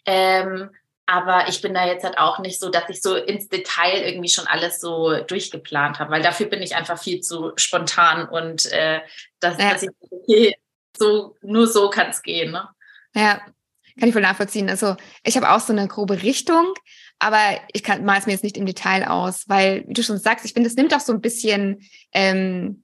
ähm, 0.08 0.72
aber 1.06 1.48
ich 1.48 1.62
bin 1.62 1.76
da 1.76 1.86
jetzt 1.86 2.04
halt 2.04 2.18
auch 2.18 2.40
nicht 2.40 2.60
so, 2.60 2.70
dass 2.70 2.90
ich 2.90 3.04
so 3.04 3.16
ins 3.16 3.50
Detail 3.50 4.02
irgendwie 4.02 4.30
schon 4.30 4.48
alles 4.48 4.82
so 4.82 5.22
durchgeplant 5.22 6.00
habe, 6.00 6.10
weil 6.10 6.24
dafür 6.24 6.48
bin 6.48 6.64
ich 6.64 6.76
einfach 6.76 6.98
viel 6.98 7.22
zu 7.22 7.52
spontan 7.56 8.28
und 8.28 8.66
äh, 8.72 9.02
dass, 9.40 9.60
ja. 9.60 9.74
dass 9.74 9.84
ich, 9.84 9.90
okay, 10.10 10.56
so, 10.98 11.36
nur 11.42 11.68
so 11.68 11.90
kann 11.90 12.10
es 12.10 12.22
gehen. 12.22 12.52
Ne? 12.52 12.68
Ja, 13.16 13.42
kann 14.00 14.08
ich 14.10 14.14
voll 14.14 14.22
nachvollziehen. 14.22 14.70
Also 14.70 14.96
ich 15.24 15.36
habe 15.36 15.52
auch 15.52 15.60
so 15.60 15.74
eine 15.74 15.88
grobe 15.88 16.24
Richtung, 16.24 16.74
aber 17.20 17.40
ich 17.74 17.88
mal 17.88 18.18
es 18.18 18.26
mir 18.26 18.34
jetzt 18.34 18.44
nicht 18.44 18.58
im 18.58 18.66
Detail 18.66 19.08
aus, 19.08 19.48
weil, 19.48 19.86
wie 19.88 19.94
du 19.94 20.04
schon 20.04 20.18
sagst, 20.18 20.46
ich 20.46 20.54
finde, 20.54 20.70
es 20.70 20.76
nimmt 20.76 20.94
auch 20.94 21.00
so 21.00 21.14
ein 21.14 21.22
bisschen 21.22 21.82
ähm, 22.12 22.84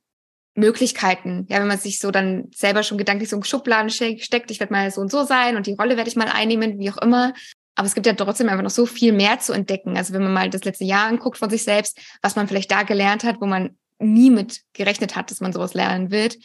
Möglichkeiten. 0.55 1.45
Ja, 1.49 1.59
wenn 1.59 1.67
man 1.67 1.79
sich 1.79 1.99
so 1.99 2.11
dann 2.11 2.49
selber 2.53 2.83
schon 2.83 2.97
gedanklich 2.97 3.29
so 3.29 3.37
in 3.37 3.43
Schubladen 3.43 3.89
steckt, 3.89 4.51
ich 4.51 4.59
werde 4.59 4.73
mal 4.73 4.91
so 4.91 5.01
und 5.01 5.11
so 5.11 5.23
sein 5.23 5.55
und 5.55 5.65
die 5.67 5.73
Rolle 5.73 5.97
werde 5.97 6.09
ich 6.09 6.15
mal 6.15 6.27
einnehmen, 6.27 6.79
wie 6.79 6.91
auch 6.91 6.97
immer. 6.97 7.33
Aber 7.75 7.87
es 7.87 7.95
gibt 7.95 8.05
ja 8.05 8.13
trotzdem 8.13 8.49
einfach 8.49 8.63
noch 8.63 8.69
so 8.69 8.85
viel 8.85 9.13
mehr 9.13 9.39
zu 9.39 9.53
entdecken. 9.53 9.97
Also 9.97 10.13
wenn 10.13 10.23
man 10.23 10.33
mal 10.33 10.49
das 10.49 10.65
letzte 10.65 10.83
Jahr 10.83 11.07
anguckt 11.07 11.37
von 11.37 11.49
sich 11.49 11.63
selbst, 11.63 11.97
was 12.21 12.35
man 12.35 12.47
vielleicht 12.47 12.71
da 12.71 12.83
gelernt 12.83 13.23
hat, 13.23 13.39
wo 13.39 13.45
man 13.45 13.77
nie 13.99 14.29
mit 14.29 14.61
gerechnet 14.73 15.15
hat, 15.15 15.31
dass 15.31 15.39
man 15.39 15.53
sowas 15.53 15.73
lernen 15.73 16.11
wird, 16.11 16.37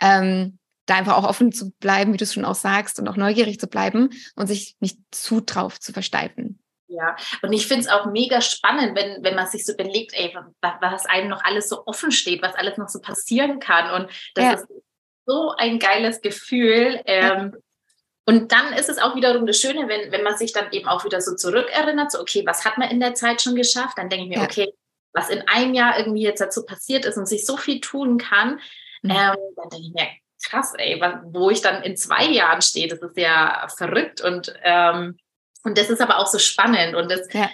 ähm, 0.00 0.58
da 0.88 0.96
einfach 0.96 1.16
auch 1.16 1.28
offen 1.28 1.52
zu 1.52 1.70
bleiben, 1.80 2.12
wie 2.12 2.16
du 2.16 2.24
es 2.24 2.34
schon 2.34 2.44
auch 2.44 2.54
sagst, 2.54 2.98
und 2.98 3.08
auch 3.08 3.16
neugierig 3.16 3.60
zu 3.60 3.66
bleiben 3.66 4.10
und 4.36 4.46
sich 4.46 4.76
nicht 4.80 4.98
zu 5.10 5.40
drauf 5.40 5.78
zu 5.78 5.92
versteifen. 5.92 6.60
Ja, 6.88 7.16
und 7.42 7.52
ich 7.52 7.66
finde 7.66 7.82
es 7.82 7.88
auch 7.88 8.06
mega 8.06 8.40
spannend, 8.40 8.96
wenn, 8.96 9.22
wenn 9.22 9.34
man 9.34 9.46
sich 9.46 9.66
so 9.66 9.74
überlegt, 9.74 10.14
ey, 10.14 10.34
was 10.62 11.04
einem 11.04 11.28
noch 11.28 11.44
alles 11.44 11.68
so 11.68 11.84
offen 11.84 12.10
steht, 12.10 12.40
was 12.40 12.54
alles 12.54 12.78
noch 12.78 12.88
so 12.88 13.00
passieren 13.00 13.60
kann. 13.60 13.90
Und 14.02 14.10
das 14.34 14.44
ja. 14.44 14.52
ist 14.54 14.66
so 15.26 15.52
ein 15.58 15.78
geiles 15.78 16.22
Gefühl. 16.22 17.02
Ähm, 17.04 17.52
ja. 17.52 17.58
Und 18.24 18.52
dann 18.52 18.72
ist 18.72 18.88
es 18.88 18.98
auch 18.98 19.14
wiederum 19.14 19.46
das 19.46 19.60
Schöne, 19.60 19.86
wenn, 19.88 20.10
wenn 20.12 20.22
man 20.22 20.38
sich 20.38 20.54
dann 20.54 20.72
eben 20.72 20.88
auch 20.88 21.04
wieder 21.04 21.20
so 21.20 21.36
zurückerinnert, 21.36 22.10
so, 22.10 22.20
okay, 22.20 22.42
was 22.46 22.64
hat 22.64 22.78
man 22.78 22.90
in 22.90 23.00
der 23.00 23.14
Zeit 23.14 23.42
schon 23.42 23.54
geschafft? 23.54 23.98
Dann 23.98 24.08
denke 24.08 24.24
ich 24.24 24.30
mir, 24.30 24.38
ja. 24.38 24.44
okay, 24.44 24.72
was 25.12 25.28
in 25.28 25.46
einem 25.46 25.74
Jahr 25.74 25.98
irgendwie 25.98 26.22
jetzt 26.22 26.40
dazu 26.40 26.64
passiert 26.64 27.04
ist 27.04 27.18
und 27.18 27.26
sich 27.26 27.44
so 27.44 27.58
viel 27.58 27.80
tun 27.80 28.16
kann, 28.16 28.60
mhm. 29.02 29.10
ähm, 29.10 29.36
dann 29.56 29.68
denke 29.70 29.86
ich 29.86 29.92
mir, 29.94 30.08
krass, 30.44 30.72
ey, 30.76 31.00
wo 31.24 31.50
ich 31.50 31.60
dann 31.60 31.82
in 31.82 31.96
zwei 31.96 32.26
Jahren 32.26 32.62
stehe, 32.62 32.88
das 32.88 33.00
ist 33.00 33.16
ja 33.16 33.66
verrückt 33.76 34.20
und, 34.20 34.54
ähm, 34.62 35.18
und 35.64 35.78
das 35.78 35.90
ist 35.90 36.00
aber 36.00 36.18
auch 36.18 36.26
so 36.26 36.38
spannend 36.38 36.94
und 36.94 37.10
das, 37.10 37.32
ja. 37.32 37.50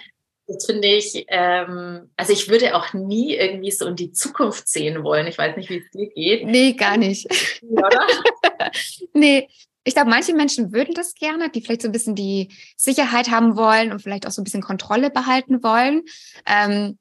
das 0.47 0.65
finde 0.65 0.87
ich, 0.87 1.25
ähm, 1.27 2.11
also 2.15 2.33
ich 2.33 2.49
würde 2.49 2.75
auch 2.75 2.93
nie 2.93 3.35
irgendwie 3.35 3.71
so 3.71 3.87
in 3.87 3.95
die 3.95 4.11
Zukunft 4.11 4.67
sehen 4.67 5.03
wollen. 5.03 5.27
Ich 5.27 5.37
weiß 5.37 5.57
nicht, 5.57 5.69
wie 5.69 5.79
es 5.79 5.89
dir 5.91 6.07
geht. 6.09 6.45
Nee, 6.45 6.73
gar 6.73 6.97
nicht. 6.97 7.27
Oder? 7.63 8.05
nee, 9.13 9.49
ich 9.83 9.93
glaube, 9.93 10.09
manche 10.09 10.33
Menschen 10.33 10.73
würden 10.73 10.95
das 10.95 11.13
gerne, 11.13 11.49
die 11.49 11.61
vielleicht 11.61 11.83
so 11.83 11.87
ein 11.87 11.91
bisschen 11.91 12.15
die 12.15 12.49
Sicherheit 12.75 13.29
haben 13.29 13.55
wollen 13.55 13.91
und 13.91 14.01
vielleicht 14.01 14.25
auch 14.25 14.31
so 14.31 14.41
ein 14.41 14.43
bisschen 14.43 14.63
Kontrolle 14.63 15.11
behalten 15.11 15.63
wollen. 15.63 16.03
Ähm, 16.45 16.97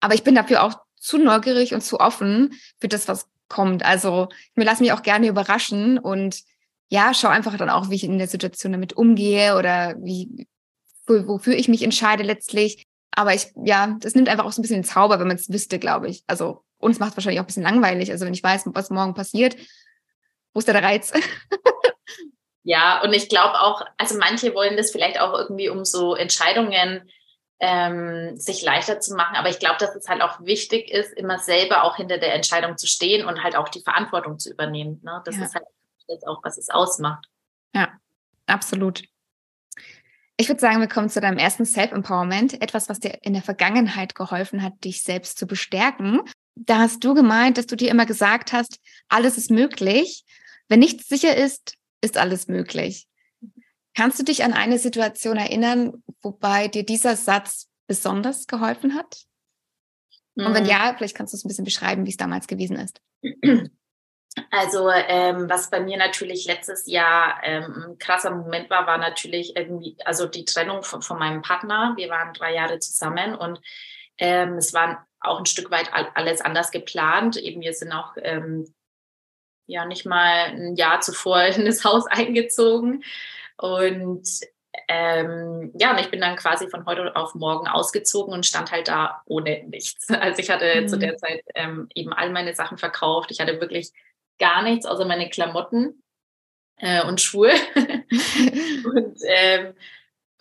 aber 0.00 0.14
ich 0.14 0.22
bin 0.22 0.34
dafür 0.34 0.62
auch 0.62 0.74
zu 0.96 1.18
neugierig 1.18 1.74
und 1.74 1.80
zu 1.80 1.98
offen 1.98 2.54
für 2.80 2.88
das, 2.88 3.08
was 3.08 3.26
kommt. 3.50 3.84
Also 3.84 4.28
mir 4.54 4.64
lasse 4.64 4.82
mich 4.82 4.92
auch 4.92 5.02
gerne 5.02 5.28
überraschen 5.28 5.98
und 5.98 6.40
ja, 6.88 7.12
schau 7.12 7.28
einfach 7.28 7.56
dann 7.58 7.68
auch, 7.68 7.90
wie 7.90 7.96
ich 7.96 8.04
in 8.04 8.18
der 8.18 8.26
Situation 8.28 8.72
damit 8.72 8.94
umgehe 8.94 9.56
oder 9.56 9.94
wie, 9.98 10.48
wofür 11.06 11.54
ich 11.54 11.68
mich 11.68 11.82
entscheide 11.82 12.22
letztlich. 12.22 12.86
Aber 13.12 13.34
ich, 13.34 13.52
ja, 13.64 13.96
das 14.00 14.14
nimmt 14.14 14.28
einfach 14.28 14.44
auch 14.44 14.52
so 14.52 14.60
ein 14.60 14.62
bisschen 14.62 14.82
den 14.82 14.88
Zauber, 14.88 15.20
wenn 15.20 15.28
man 15.28 15.36
es 15.36 15.52
wüsste, 15.52 15.78
glaube 15.78 16.08
ich. 16.08 16.24
Also 16.26 16.64
uns 16.78 16.98
macht 16.98 17.10
es 17.10 17.16
wahrscheinlich 17.18 17.40
auch 17.40 17.44
ein 17.44 17.48
bisschen 17.48 17.62
langweilig. 17.62 18.10
Also 18.10 18.24
wenn 18.24 18.32
ich 18.32 18.42
weiß, 18.42 18.64
was 18.66 18.90
morgen 18.90 19.14
passiert, 19.14 19.56
wo 20.54 20.60
ist 20.60 20.68
da 20.68 20.72
der 20.72 20.82
Reiz? 20.82 21.12
Ja, 22.62 23.02
und 23.02 23.12
ich 23.14 23.28
glaube 23.28 23.60
auch, 23.60 23.82
also 23.96 24.18
manche 24.18 24.54
wollen 24.54 24.76
das 24.76 24.90
vielleicht 24.90 25.18
auch 25.18 25.32
irgendwie, 25.32 25.70
um 25.70 25.84
so 25.84 26.14
Entscheidungen 26.14 27.10
ähm, 27.60 28.36
sich 28.36 28.62
leichter 28.62 29.00
zu 29.00 29.14
machen. 29.14 29.36
Aber 29.36 29.50
ich 29.50 29.58
glaube, 29.58 29.76
dass 29.78 29.94
es 29.94 30.08
halt 30.08 30.22
auch 30.22 30.40
wichtig 30.40 30.90
ist, 30.90 31.12
immer 31.12 31.38
selber 31.38 31.84
auch 31.84 31.96
hinter 31.96 32.18
der 32.18 32.34
Entscheidung 32.34 32.76
zu 32.78 32.86
stehen 32.86 33.26
und 33.26 33.42
halt 33.42 33.56
auch 33.56 33.68
die 33.68 33.82
Verantwortung 33.82 34.38
zu 34.38 34.50
übernehmen. 34.50 35.00
Ne? 35.02 35.22
Das 35.24 35.36
ja. 35.36 35.44
ist 35.44 35.54
halt 35.54 35.66
jetzt 36.08 36.26
auch, 36.26 36.42
was 36.42 36.58
es 36.58 36.70
ausmacht. 36.70 37.26
Ja, 37.74 37.88
absolut. 38.46 39.04
Ich 40.38 40.48
würde 40.48 40.60
sagen, 40.60 40.80
wir 40.80 40.88
kommen 40.88 41.10
zu 41.10 41.20
deinem 41.20 41.36
ersten 41.36 41.66
Self-Empowerment, 41.66 42.62
etwas, 42.62 42.88
was 42.88 42.98
dir 42.98 43.18
in 43.20 43.34
der 43.34 43.42
Vergangenheit 43.42 44.14
geholfen 44.14 44.62
hat, 44.62 44.84
dich 44.84 45.02
selbst 45.02 45.38
zu 45.38 45.46
bestärken. 45.46 46.22
Da 46.54 46.78
hast 46.78 47.04
du 47.04 47.12
gemeint, 47.12 47.58
dass 47.58 47.66
du 47.66 47.76
dir 47.76 47.90
immer 47.90 48.06
gesagt 48.06 48.54
hast, 48.54 48.80
alles 49.10 49.36
ist 49.36 49.50
möglich. 49.50 50.24
Wenn 50.68 50.80
nichts 50.80 51.08
sicher 51.08 51.36
ist, 51.36 51.74
ist 52.00 52.16
alles 52.16 52.48
möglich. 52.48 53.06
Kannst 53.94 54.18
du 54.18 54.24
dich 54.24 54.44
an 54.44 54.52
eine 54.52 54.78
Situation 54.78 55.36
erinnern, 55.36 56.02
wobei 56.22 56.68
dir 56.68 56.84
dieser 56.84 57.16
Satz 57.16 57.68
besonders 57.86 58.46
geholfen 58.46 58.94
hat? 58.94 59.24
Und 60.36 60.54
wenn 60.54 60.62
mhm. 60.62 60.70
ja, 60.70 60.94
vielleicht 60.96 61.16
kannst 61.16 61.32
du 61.32 61.36
es 61.36 61.44
ein 61.44 61.48
bisschen 61.48 61.64
beschreiben, 61.64 62.06
wie 62.06 62.10
es 62.10 62.16
damals 62.16 62.46
gewesen 62.46 62.76
ist. 62.76 63.00
Also 64.50 64.88
ähm, 64.90 65.50
was 65.50 65.70
bei 65.70 65.80
mir 65.80 65.96
natürlich 65.96 66.46
letztes 66.46 66.86
Jahr 66.86 67.40
ähm, 67.42 67.84
ein 67.88 67.98
krasser 67.98 68.30
Moment 68.30 68.70
war, 68.70 68.86
war 68.86 68.96
natürlich 68.96 69.56
irgendwie, 69.56 69.96
also 70.04 70.26
die 70.26 70.44
Trennung 70.44 70.84
von, 70.84 71.02
von 71.02 71.18
meinem 71.18 71.42
Partner. 71.42 71.94
Wir 71.96 72.10
waren 72.10 72.32
drei 72.32 72.54
Jahre 72.54 72.78
zusammen 72.78 73.34
und 73.34 73.60
ähm, 74.18 74.54
es 74.54 74.72
war 74.72 75.06
auch 75.18 75.38
ein 75.38 75.46
Stück 75.46 75.70
weit 75.70 75.90
alles 75.92 76.40
anders 76.40 76.70
geplant. 76.70 77.36
Eben 77.36 77.60
wir 77.60 77.74
sind 77.74 77.92
auch 77.92 78.14
ähm, 78.22 78.72
ja 79.66 79.84
nicht 79.84 80.06
mal 80.06 80.46
ein 80.46 80.76
Jahr 80.76 81.00
zuvor 81.00 81.42
in 81.56 81.64
das 81.64 81.84
Haus 81.84 82.06
eingezogen. 82.06 83.02
Und 83.60 84.26
ähm, 84.88 85.72
ja, 85.78 85.90
und 85.90 86.00
ich 86.00 86.10
bin 86.10 86.20
dann 86.20 86.36
quasi 86.36 86.68
von 86.68 86.86
heute 86.86 87.14
auf 87.14 87.34
morgen 87.34 87.68
ausgezogen 87.68 88.32
und 88.32 88.46
stand 88.46 88.72
halt 88.72 88.88
da 88.88 89.22
ohne 89.26 89.64
nichts. 89.68 90.08
Also 90.20 90.40
ich 90.40 90.50
hatte 90.50 90.80
mhm. 90.80 90.88
zu 90.88 90.98
der 90.98 91.16
Zeit 91.16 91.42
ähm, 91.54 91.88
eben 91.94 92.12
all 92.12 92.30
meine 92.30 92.54
Sachen 92.54 92.78
verkauft. 92.78 93.30
Ich 93.30 93.40
hatte 93.40 93.60
wirklich 93.60 93.92
gar 94.38 94.62
nichts 94.62 94.86
außer 94.86 95.04
meine 95.04 95.28
Klamotten 95.28 96.02
äh, 96.76 97.04
und 97.04 97.20
Schuhe. 97.20 97.52
und, 97.74 99.18
ähm, 99.26 99.74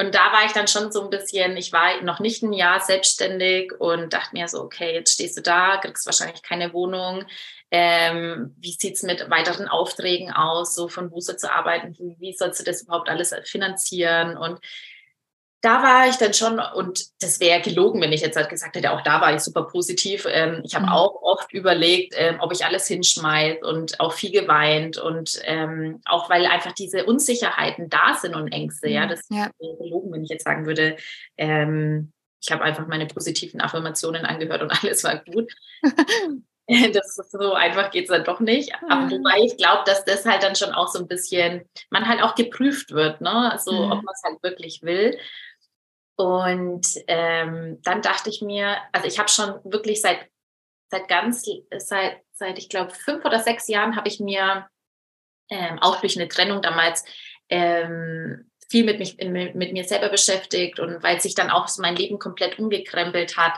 und 0.01 0.15
da 0.15 0.31
war 0.31 0.45
ich 0.45 0.53
dann 0.53 0.69
schon 0.69 0.91
so 0.93 1.03
ein 1.03 1.09
bisschen, 1.09 1.57
ich 1.57 1.73
war 1.73 2.01
noch 2.01 2.21
nicht 2.21 2.41
ein 2.41 2.53
Jahr 2.53 2.79
selbstständig 2.79 3.73
und 3.79 4.13
dachte 4.13 4.33
mir 4.33 4.47
so, 4.47 4.61
okay, 4.61 4.93
jetzt 4.93 5.13
stehst 5.13 5.37
du 5.37 5.41
da, 5.41 5.77
kriegst 5.77 6.05
wahrscheinlich 6.05 6.41
keine 6.41 6.71
Wohnung. 6.71 7.25
Ähm, 7.71 8.55
wie 8.57 8.71
sieht's 8.71 9.03
mit 9.03 9.29
weiteren 9.29 9.67
Aufträgen 9.67 10.31
aus? 10.31 10.75
So 10.75 10.87
von 10.87 11.11
wo 11.11 11.19
sollst 11.19 11.43
du 11.43 11.51
arbeiten? 11.51 11.93
Wie, 11.97 12.15
wie 12.19 12.33
sollst 12.33 12.59
du 12.59 12.63
das 12.63 12.81
überhaupt 12.81 13.09
alles 13.09 13.35
finanzieren? 13.45 14.37
Und 14.37 14.59
da 15.61 15.83
war 15.83 16.07
ich 16.07 16.15
dann 16.15 16.33
schon, 16.33 16.59
und 16.59 17.05
das 17.21 17.39
wäre 17.41 17.61
gelogen, 17.61 18.01
wenn 18.01 18.13
ich 18.13 18.21
jetzt 18.21 18.37
halt 18.37 18.49
gesagt 18.49 18.77
hätte, 18.77 18.91
auch 18.91 19.01
da 19.01 19.19
war 19.19 19.35
ich 19.35 19.41
super 19.41 19.63
positiv. 19.63 20.25
Ähm, 20.29 20.61
ich 20.63 20.73
habe 20.73 20.85
mhm. 20.85 20.91
auch 20.93 21.21
oft 21.21 21.51
überlegt, 21.51 22.13
ähm, 22.17 22.37
ob 22.39 22.53
ich 22.53 22.63
alles 22.63 22.87
hinschmeiße 22.87 23.59
und 23.65 23.99
auch 23.99 24.13
viel 24.13 24.31
geweint 24.31 24.97
und 24.97 25.39
ähm, 25.43 26.01
auch 26.05 26.29
weil 26.29 26.45
einfach 26.45 26.71
diese 26.71 27.05
Unsicherheiten 27.05 27.89
da 27.89 28.15
sind 28.19 28.35
und 28.35 28.51
Ängste. 28.53 28.87
Mhm. 28.87 28.93
Ja, 28.93 29.07
das 29.07 29.27
ja. 29.29 29.49
wäre 29.59 29.77
gelogen, 29.77 30.13
wenn 30.13 30.23
ich 30.23 30.29
jetzt 30.29 30.45
sagen 30.45 30.65
würde, 30.65 30.95
ähm, 31.35 32.13
ich 32.41 32.51
habe 32.51 32.63
einfach 32.63 32.87
meine 32.87 33.07
positiven 33.07 33.59
Affirmationen 33.59 34.25
angehört 34.25 34.61
und 34.61 34.71
alles 34.83 35.03
war 35.03 35.17
gut. 35.17 35.51
Das 36.93 37.17
ist 37.17 37.31
so 37.31 37.53
einfach 37.53 37.91
geht 37.91 38.03
es 38.03 38.09
dann 38.09 38.23
doch 38.23 38.39
nicht. 38.39 38.73
Aber 38.75 39.01
mhm. 39.01 39.11
wobei 39.11 39.39
ich 39.43 39.57
glaube, 39.57 39.83
dass 39.85 40.05
das 40.05 40.25
halt 40.25 40.43
dann 40.43 40.55
schon 40.55 40.71
auch 40.71 40.87
so 40.87 40.99
ein 40.99 41.07
bisschen, 41.07 41.67
man 41.89 42.07
halt 42.07 42.21
auch 42.21 42.35
geprüft 42.35 42.91
wird, 42.91 43.21
ne? 43.21 43.57
So, 43.59 43.71
mhm. 43.71 43.91
ob 43.91 44.03
man 44.03 44.13
es 44.13 44.23
halt 44.23 44.43
wirklich 44.43 44.83
will. 44.83 45.17
Und 46.15 46.85
ähm, 47.07 47.79
dann 47.83 48.01
dachte 48.01 48.29
ich 48.29 48.41
mir, 48.41 48.77
also 48.91 49.07
ich 49.07 49.19
habe 49.19 49.29
schon 49.29 49.59
wirklich 49.63 50.01
seit, 50.01 50.27
seit 50.91 51.07
ganz, 51.07 51.49
seit, 51.77 52.21
seit 52.33 52.59
ich 52.59 52.69
glaube 52.69 52.91
fünf 52.91 53.23
oder 53.25 53.39
sechs 53.39 53.67
Jahren 53.67 53.95
habe 53.95 54.09
ich 54.09 54.19
mir 54.19 54.67
ähm, 55.49 55.79
auch 55.79 56.01
durch 56.01 56.17
eine 56.17 56.27
Trennung 56.27 56.61
damals 56.61 57.05
ähm, 57.49 58.51
viel 58.69 58.83
mit, 58.83 58.99
mich, 58.99 59.17
mit, 59.17 59.55
mit 59.55 59.73
mir 59.73 59.85
selber 59.85 60.09
beschäftigt 60.09 60.79
und 60.79 61.01
weil 61.01 61.19
sich 61.19 61.35
dann 61.35 61.49
auch 61.49 61.67
mein 61.79 61.95
Leben 61.95 62.19
komplett 62.19 62.59
umgekrempelt 62.59 63.37
hat, 63.37 63.53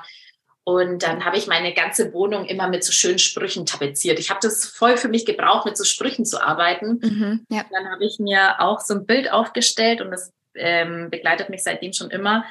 und 0.63 1.01
dann 1.01 1.25
habe 1.25 1.38
ich 1.38 1.48
meine 1.48 1.74
ganze 1.74 2.13
Wohnung 2.13 2.46
immer 2.46 2.68
mit 2.68 2.84
so 2.84 2.91
schönen 2.91 3.18
Sprüchen 3.18 3.65
tapeziert. 3.65 4.20
Ich 4.20 4.30
habe 4.30 4.39
das 4.41 4.65
voll 4.65 4.96
für 4.98 5.08
mich 5.08 5.25
gebraucht, 5.25 5.65
mit 5.65 5.75
so 5.75 5.84
Sprüchen 5.84 6.24
zu 6.24 6.39
arbeiten. 6.39 7.00
Mhm, 7.01 7.46
ja. 7.50 7.65
Dann 7.72 7.89
habe 7.91 8.06
ich 8.06 8.20
mir 8.20 8.60
auch 8.60 8.80
so 8.80 8.94
ein 8.94 9.06
Bild 9.06 9.32
aufgestellt 9.32 10.01
und 10.01 10.12
das 10.12 10.32
ähm, 10.53 11.10
begleitet 11.10 11.50
mich 11.50 11.63
seitdem 11.63 11.94
schon 11.94 12.12
immer. 12.12 12.46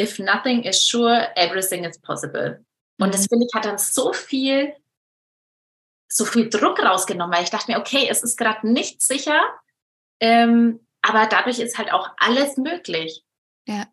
If 0.00 0.18
nothing 0.18 0.62
is 0.62 0.86
sure, 0.86 1.28
everything 1.36 1.84
is 1.84 2.00
possible. 2.00 2.64
Mhm. 2.96 3.04
Und 3.04 3.14
das 3.14 3.26
finde 3.26 3.46
ich 3.46 3.54
hat 3.54 3.66
dann 3.66 3.76
so 3.76 4.14
viel, 4.14 4.74
so 6.08 6.24
viel 6.24 6.48
Druck 6.48 6.82
rausgenommen, 6.82 7.36
weil 7.36 7.44
ich 7.44 7.50
dachte 7.50 7.70
mir, 7.70 7.78
okay, 7.78 8.06
es 8.08 8.22
ist 8.22 8.38
gerade 8.38 8.66
nicht 8.66 9.02
sicher, 9.02 9.42
ähm, 10.18 10.80
aber 11.02 11.26
dadurch 11.26 11.58
ist 11.58 11.76
halt 11.76 11.92
auch 11.92 12.10
alles 12.16 12.56
möglich. 12.56 13.22
Ja. 13.66 13.86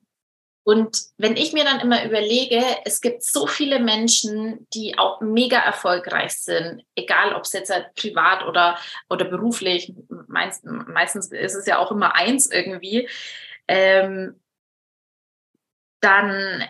Und 0.67 0.97
wenn 1.17 1.38
ich 1.38 1.53
mir 1.53 1.63
dann 1.63 1.79
immer 1.79 2.03
überlege, 2.03 2.62
es 2.83 3.00
gibt 3.00 3.24
so 3.24 3.47
viele 3.47 3.79
Menschen, 3.79 4.67
die 4.74 4.97
auch 4.97 5.21
mega 5.21 5.59
erfolgreich 5.59 6.33
sind, 6.33 6.83
egal 6.93 7.33
ob 7.36 7.43
es 7.43 7.53
jetzt 7.53 7.74
halt 7.74 7.95
privat 7.95 8.45
oder, 8.45 8.77
oder 9.09 9.24
beruflich, 9.24 9.93
meist, 10.27 10.65
meistens 10.65 11.31
ist 11.31 11.55
es 11.55 11.67
ja 11.67 11.77
auch 11.77 11.89
immer 11.89 12.15
eins 12.15 12.51
irgendwie, 12.51 13.07
ähm, 13.69 14.41
dann 16.01 16.65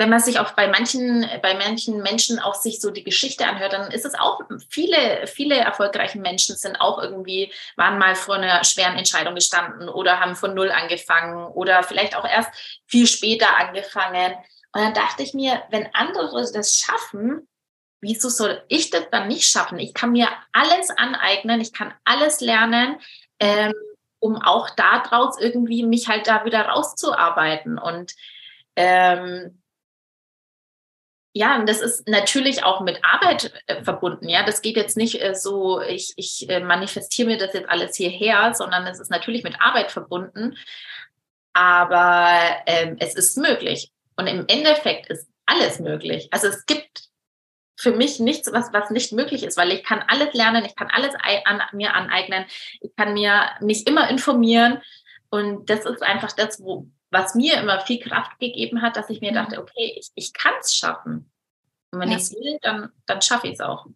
wenn 0.00 0.08
man 0.08 0.20
sich 0.20 0.40
auch 0.40 0.52
bei 0.52 0.66
manchen, 0.66 1.28
bei 1.42 1.52
manchen 1.52 2.00
Menschen 2.00 2.38
auch 2.38 2.54
sich 2.54 2.80
so 2.80 2.90
die 2.90 3.04
Geschichte 3.04 3.46
anhört, 3.46 3.74
dann 3.74 3.90
ist 3.90 4.06
es 4.06 4.14
auch, 4.14 4.40
viele, 4.70 5.26
viele 5.26 5.56
erfolgreiche 5.56 6.18
Menschen 6.18 6.56
sind 6.56 6.80
auch 6.80 7.02
irgendwie, 7.02 7.52
waren 7.76 7.98
mal 7.98 8.14
vor 8.14 8.36
einer 8.36 8.64
schweren 8.64 8.96
Entscheidung 8.96 9.34
gestanden 9.34 9.90
oder 9.90 10.18
haben 10.18 10.36
von 10.36 10.54
Null 10.54 10.70
angefangen 10.70 11.48
oder 11.48 11.82
vielleicht 11.82 12.16
auch 12.16 12.24
erst 12.24 12.50
viel 12.86 13.06
später 13.06 13.58
angefangen. 13.58 14.32
Und 14.72 14.80
dann 14.80 14.94
dachte 14.94 15.22
ich 15.22 15.34
mir, 15.34 15.62
wenn 15.68 15.92
andere 15.92 16.50
das 16.50 16.76
schaffen, 16.76 17.46
wieso 18.00 18.30
soll 18.30 18.64
ich 18.68 18.88
das 18.88 19.04
dann 19.10 19.28
nicht 19.28 19.50
schaffen? 19.50 19.78
Ich 19.78 19.92
kann 19.92 20.12
mir 20.12 20.28
alles 20.52 20.88
aneignen, 20.88 21.60
ich 21.60 21.74
kann 21.74 21.92
alles 22.06 22.40
lernen, 22.40 22.98
ähm, 23.38 23.74
um 24.18 24.36
auch 24.36 24.70
daraus 24.70 25.38
irgendwie 25.38 25.84
mich 25.84 26.08
halt 26.08 26.26
da 26.26 26.46
wieder 26.46 26.62
rauszuarbeiten. 26.62 27.78
Und 27.78 28.14
ähm, 28.76 29.59
ja, 31.32 31.56
und 31.56 31.68
das 31.68 31.80
ist 31.80 32.08
natürlich 32.08 32.64
auch 32.64 32.80
mit 32.80 33.00
Arbeit 33.04 33.52
äh, 33.66 33.84
verbunden. 33.84 34.28
Ja, 34.28 34.44
das 34.44 34.62
geht 34.62 34.76
jetzt 34.76 34.96
nicht 34.96 35.22
äh, 35.22 35.34
so, 35.34 35.80
ich, 35.80 36.12
ich 36.16 36.48
äh, 36.48 36.60
manifestiere 36.60 37.28
mir 37.28 37.38
das 37.38 37.54
jetzt 37.54 37.68
alles 37.68 37.96
hierher, 37.96 38.52
sondern 38.54 38.86
es 38.86 38.98
ist 38.98 39.10
natürlich 39.10 39.44
mit 39.44 39.60
Arbeit 39.60 39.92
verbunden. 39.92 40.56
Aber 41.52 42.36
ähm, 42.66 42.96
es 42.98 43.14
ist 43.14 43.36
möglich. 43.38 43.92
Und 44.16 44.26
im 44.26 44.44
Endeffekt 44.48 45.08
ist 45.08 45.28
alles 45.46 45.78
möglich. 45.78 46.28
Also 46.32 46.48
es 46.48 46.66
gibt 46.66 47.10
für 47.76 47.92
mich 47.92 48.20
nichts, 48.20 48.52
was, 48.52 48.72
was 48.72 48.90
nicht 48.90 49.12
möglich 49.12 49.44
ist, 49.44 49.56
weil 49.56 49.72
ich 49.72 49.84
kann 49.84 50.04
alles 50.06 50.34
lernen, 50.34 50.64
ich 50.64 50.76
kann 50.76 50.90
alles 50.92 51.14
an, 51.44 51.62
mir 51.72 51.94
aneignen, 51.94 52.44
ich 52.80 52.94
kann 52.96 53.14
mir 53.14 53.50
mich 53.60 53.86
immer 53.86 54.10
informieren. 54.10 54.82
Und 55.30 55.70
das 55.70 55.86
ist 55.86 56.02
einfach 56.02 56.32
das, 56.32 56.60
wo, 56.62 56.88
was 57.10 57.34
mir 57.34 57.60
immer 57.60 57.80
viel 57.80 58.00
Kraft 58.00 58.38
gegeben 58.38 58.82
hat, 58.82 58.96
dass 58.96 59.10
ich 59.10 59.20
mir 59.20 59.32
mhm. 59.32 59.36
dachte, 59.36 59.60
okay, 59.60 59.94
ich, 59.98 60.10
ich 60.14 60.32
kann 60.32 60.52
es 60.60 60.74
schaffen. 60.74 61.30
Und 61.90 62.00
wenn 62.00 62.10
ja. 62.10 62.16
ich 62.16 62.22
es 62.22 62.32
will, 62.32 62.58
dann, 62.62 62.90
dann 63.06 63.20
schaffe 63.20 63.48
ich 63.48 63.54
es 63.54 63.60
auch. 63.60 63.86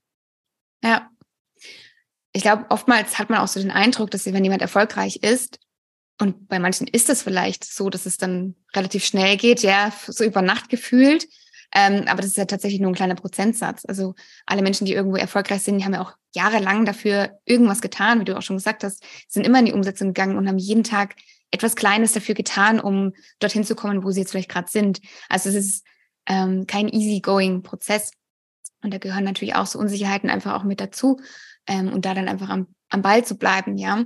Ja. 0.83 1.09
Ich 2.33 2.42
glaube, 2.42 2.66
oftmals 2.71 3.18
hat 3.18 3.30
man 3.30 3.38
auch 3.38 3.49
so 3.49 3.61
den 3.61 3.71
Eindruck, 3.71 4.11
dass 4.11 4.26
wenn 4.26 4.44
jemand 4.44 4.62
erfolgreich 4.62 5.16
ist, 5.16 5.61
und 6.21 6.49
bei 6.49 6.59
manchen 6.59 6.87
ist 6.87 7.11
es 7.11 7.23
vielleicht 7.23 7.64
so, 7.64 7.90
dass 7.90 8.06
es 8.06 8.18
dann 8.18 8.54
relativ 8.75 9.04
schnell 9.04 9.37
geht, 9.37 9.62
ja, 9.62 9.92
so 10.06 10.25
über 10.25 10.42
Nacht 10.42 10.68
gefühlt. 10.68 11.26
Ähm, 11.75 12.04
aber 12.06 12.18
das 12.18 12.30
ist 12.30 12.37
ja 12.37 12.44
tatsächlich 12.44 12.80
nur 12.80 12.92
ein 12.92 12.94
kleiner 12.94 13.16
Prozentsatz. 13.16 13.85
Also 13.85 14.14
alle 14.47 14.62
Menschen, 14.62 14.85
die 14.85 14.92
irgendwo 14.92 15.16
erfolgreich 15.16 15.62
sind, 15.62 15.78
die 15.78 15.85
haben 15.85 15.94
ja 15.94 16.02
auch 16.02 16.14
jahrelang 16.33 16.85
dafür 16.85 17.40
irgendwas 17.44 17.80
getan, 17.80 18.21
wie 18.21 18.25
du 18.25 18.37
auch 18.37 18.42
schon 18.42 18.56
gesagt 18.56 18.85
hast, 18.85 19.02
sind 19.28 19.44
immer 19.44 19.59
in 19.59 19.66
die 19.66 19.73
Umsetzung 19.73 20.09
gegangen 20.09 20.37
und 20.37 20.49
haben 20.49 20.59
jeden 20.59 20.85
Tag 20.85 21.16
etwas 21.54 21.76
Kleines 21.76 22.12
dafür 22.12 22.34
getan, 22.34 22.80
um 22.80 23.12
dorthin 23.38 23.64
zu 23.64 23.75
kommen, 23.75 24.04
wo 24.04 24.11
sie 24.11 24.20
jetzt 24.20 24.32
vielleicht 24.32 24.50
gerade 24.50 24.70
sind. 24.70 25.00
Also 25.28 25.49
es 25.49 25.54
ist 25.54 25.87
ähm, 26.26 26.66
kein 26.66 26.88
easy-going 26.88 27.62
Prozess. 27.62 28.11
Und 28.82 28.92
da 28.92 28.99
gehören 28.99 29.25
natürlich 29.25 29.54
auch 29.54 29.66
so 29.66 29.78
Unsicherheiten 29.78 30.28
einfach 30.28 30.54
auch 30.54 30.64
mit 30.64 30.80
dazu. 30.80 31.20
Ähm, 31.66 31.92
und 31.92 32.04
da 32.04 32.12
dann 32.12 32.28
einfach 32.28 32.50
am, 32.50 32.75
am 32.90 33.02
Ball 33.02 33.25
zu 33.25 33.37
bleiben, 33.38 33.78
ja. 33.78 34.04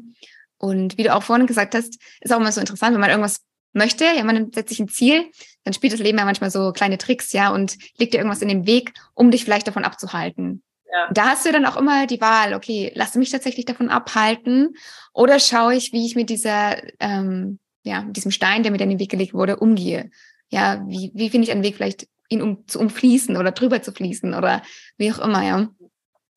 Und 0.58 0.98
wie 0.98 1.02
du 1.02 1.14
auch 1.14 1.22
vorhin 1.22 1.46
gesagt 1.46 1.74
hast, 1.74 1.98
ist 2.20 2.32
auch 2.32 2.40
immer 2.40 2.52
so 2.52 2.60
interessant, 2.60 2.94
wenn 2.94 3.00
man 3.00 3.10
irgendwas 3.10 3.40
möchte, 3.72 4.04
ja, 4.04 4.24
man 4.24 4.52
setzt 4.52 4.70
sich 4.70 4.80
ein 4.80 4.88
Ziel, 4.88 5.30
dann 5.64 5.72
spielt 5.72 5.92
das 5.92 6.00
Leben 6.00 6.18
ja 6.18 6.24
manchmal 6.24 6.50
so 6.50 6.72
kleine 6.72 6.98
Tricks, 6.98 7.32
ja, 7.32 7.50
und 7.50 7.76
legt 7.98 8.12
dir 8.12 8.18
irgendwas 8.18 8.42
in 8.42 8.48
den 8.48 8.66
Weg, 8.66 8.92
um 9.14 9.30
dich 9.30 9.44
vielleicht 9.44 9.66
davon 9.66 9.84
abzuhalten. 9.84 10.62
Ja. 10.90 11.09
Da 11.12 11.25
hast 11.30 11.45
du 11.45 11.52
dann 11.52 11.66
auch 11.66 11.76
immer 11.76 12.07
die 12.07 12.21
Wahl, 12.21 12.54
okay, 12.54 12.92
lass 12.95 13.14
mich 13.14 13.31
tatsächlich 13.31 13.66
davon 13.66 13.90
abhalten 13.90 14.74
oder 15.12 15.38
schaue 15.38 15.74
ich, 15.74 15.92
wie 15.92 16.07
ich 16.07 16.16
mit 16.16 16.31
dieser, 16.31 16.77
ähm, 17.01 17.59
ja, 17.83 18.03
diesem 18.03 18.31
Stein, 18.31 18.62
der 18.62 18.72
mir 18.72 18.81
in 18.81 18.90
den 18.90 18.98
Weg 18.98 19.11
gelegt 19.11 19.35
wurde, 19.35 19.57
umgehe. 19.57 20.11
Ja, 20.48 20.83
wie, 20.87 21.12
wie 21.14 21.31
finde 21.31 21.46
ich 21.46 21.53
einen 21.53 21.62
Weg, 21.62 21.77
vielleicht 21.77 22.09
ihn 22.29 22.42
um, 22.42 22.66
zu 22.66 22.79
umfließen 22.81 23.37
oder 23.37 23.53
drüber 23.53 23.83
zu 23.83 23.92
fließen 23.92 24.35
oder 24.35 24.62
wie 24.96 25.12
auch 25.12 25.18
immer, 25.18 25.42
ja. 25.42 25.68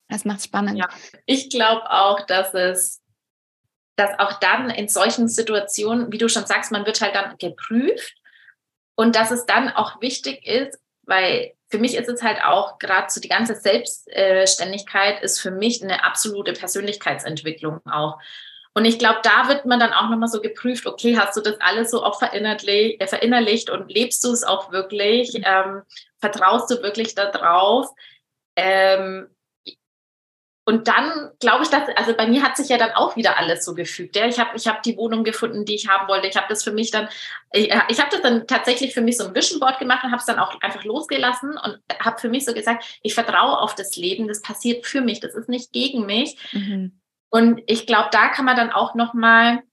Das 0.09 0.25
macht 0.25 0.39
es 0.39 0.45
spannend. 0.45 0.77
Ja, 0.77 0.89
ich 1.25 1.49
glaube 1.49 1.89
auch, 1.89 2.25
dass 2.25 2.53
es, 2.53 3.01
dass 3.95 4.19
auch 4.19 4.39
dann 4.39 4.69
in 4.69 4.89
solchen 4.89 5.29
Situationen, 5.29 6.11
wie 6.11 6.17
du 6.17 6.27
schon 6.27 6.45
sagst, 6.45 6.71
man 6.71 6.85
wird 6.85 6.99
halt 6.99 7.15
dann 7.15 7.37
geprüft 7.37 8.15
und 8.95 9.15
dass 9.15 9.31
es 9.31 9.45
dann 9.45 9.69
auch 9.69 10.01
wichtig 10.01 10.45
ist, 10.45 10.77
weil 11.03 11.53
für 11.71 11.79
mich 11.79 11.95
ist 11.95 12.09
es 12.09 12.21
halt 12.21 12.43
auch 12.43 12.77
gerade 12.79 13.07
so 13.09 13.21
die 13.21 13.29
ganze 13.29 13.55
Selbstständigkeit 13.55 15.23
ist 15.23 15.39
für 15.39 15.51
mich 15.51 15.81
eine 15.81 16.03
absolute 16.03 16.53
Persönlichkeitsentwicklung 16.53 17.79
auch. 17.85 18.19
Und 18.73 18.85
ich 18.85 18.99
glaube, 18.99 19.19
da 19.23 19.47
wird 19.47 19.65
man 19.65 19.79
dann 19.79 19.93
auch 19.93 20.09
nochmal 20.09 20.29
so 20.29 20.41
geprüft, 20.41 20.85
okay, 20.85 21.17
hast 21.17 21.35
du 21.35 21.41
das 21.41 21.59
alles 21.59 21.91
so 21.91 22.03
auch 22.03 22.19
verinnerlicht, 22.19 23.01
äh, 23.01 23.07
verinnerlicht 23.07 23.69
und 23.69 23.91
lebst 23.91 24.23
du 24.23 24.31
es 24.31 24.43
auch 24.43 24.71
wirklich? 24.71 25.33
Mhm. 25.33 25.43
Ähm, 25.45 25.81
vertraust 26.19 26.69
du 26.71 26.81
wirklich 26.81 27.15
darauf? 27.15 27.87
Ähm, 28.55 29.27
und 30.63 30.87
dann 30.87 31.31
glaube 31.39 31.63
ich, 31.63 31.69
dass, 31.69 31.89
also 31.95 32.13
bei 32.15 32.27
mir 32.27 32.43
hat 32.43 32.55
sich 32.55 32.69
ja 32.69 32.77
dann 32.77 32.91
auch 32.91 33.15
wieder 33.15 33.37
alles 33.37 33.65
so 33.65 33.73
gefügt. 33.73 34.15
Ja? 34.15 34.27
Ich 34.27 34.39
habe 34.39 34.55
ich 34.55 34.67
hab 34.67 34.83
die 34.83 34.95
Wohnung 34.95 35.23
gefunden, 35.23 35.65
die 35.65 35.73
ich 35.73 35.87
haben 35.87 36.07
wollte. 36.07 36.27
Ich 36.27 36.35
habe 36.35 36.45
das 36.49 36.63
für 36.63 36.71
mich 36.71 36.91
dann, 36.91 37.09
ich, 37.51 37.71
äh, 37.71 37.81
ich 37.89 37.99
habe 37.99 38.11
das 38.11 38.21
dann 38.21 38.45
tatsächlich 38.45 38.93
für 38.93 39.01
mich 39.01 39.17
so 39.17 39.25
ein 39.25 39.33
Vision 39.33 39.59
Board 39.59 39.79
gemacht 39.79 40.03
und 40.03 40.11
habe 40.11 40.19
es 40.19 40.25
dann 40.25 40.37
auch 40.37 40.61
einfach 40.61 40.83
losgelassen 40.83 41.57
und 41.57 41.79
habe 41.99 42.19
für 42.19 42.29
mich 42.29 42.45
so 42.45 42.53
gesagt, 42.53 42.99
ich 43.01 43.15
vertraue 43.15 43.59
auf 43.59 43.73
das 43.73 43.95
Leben, 43.95 44.27
das 44.27 44.41
passiert 44.41 44.85
für 44.85 45.01
mich, 45.01 45.19
das 45.19 45.33
ist 45.33 45.49
nicht 45.49 45.71
gegen 45.71 46.05
mich. 46.05 46.37
Mhm. 46.51 46.99
Und 47.31 47.61
ich 47.65 47.87
glaube, 47.87 48.09
da 48.11 48.27
kann 48.27 48.45
man 48.45 48.55
dann 48.55 48.71
auch 48.71 48.93
nochmal, 48.93 49.63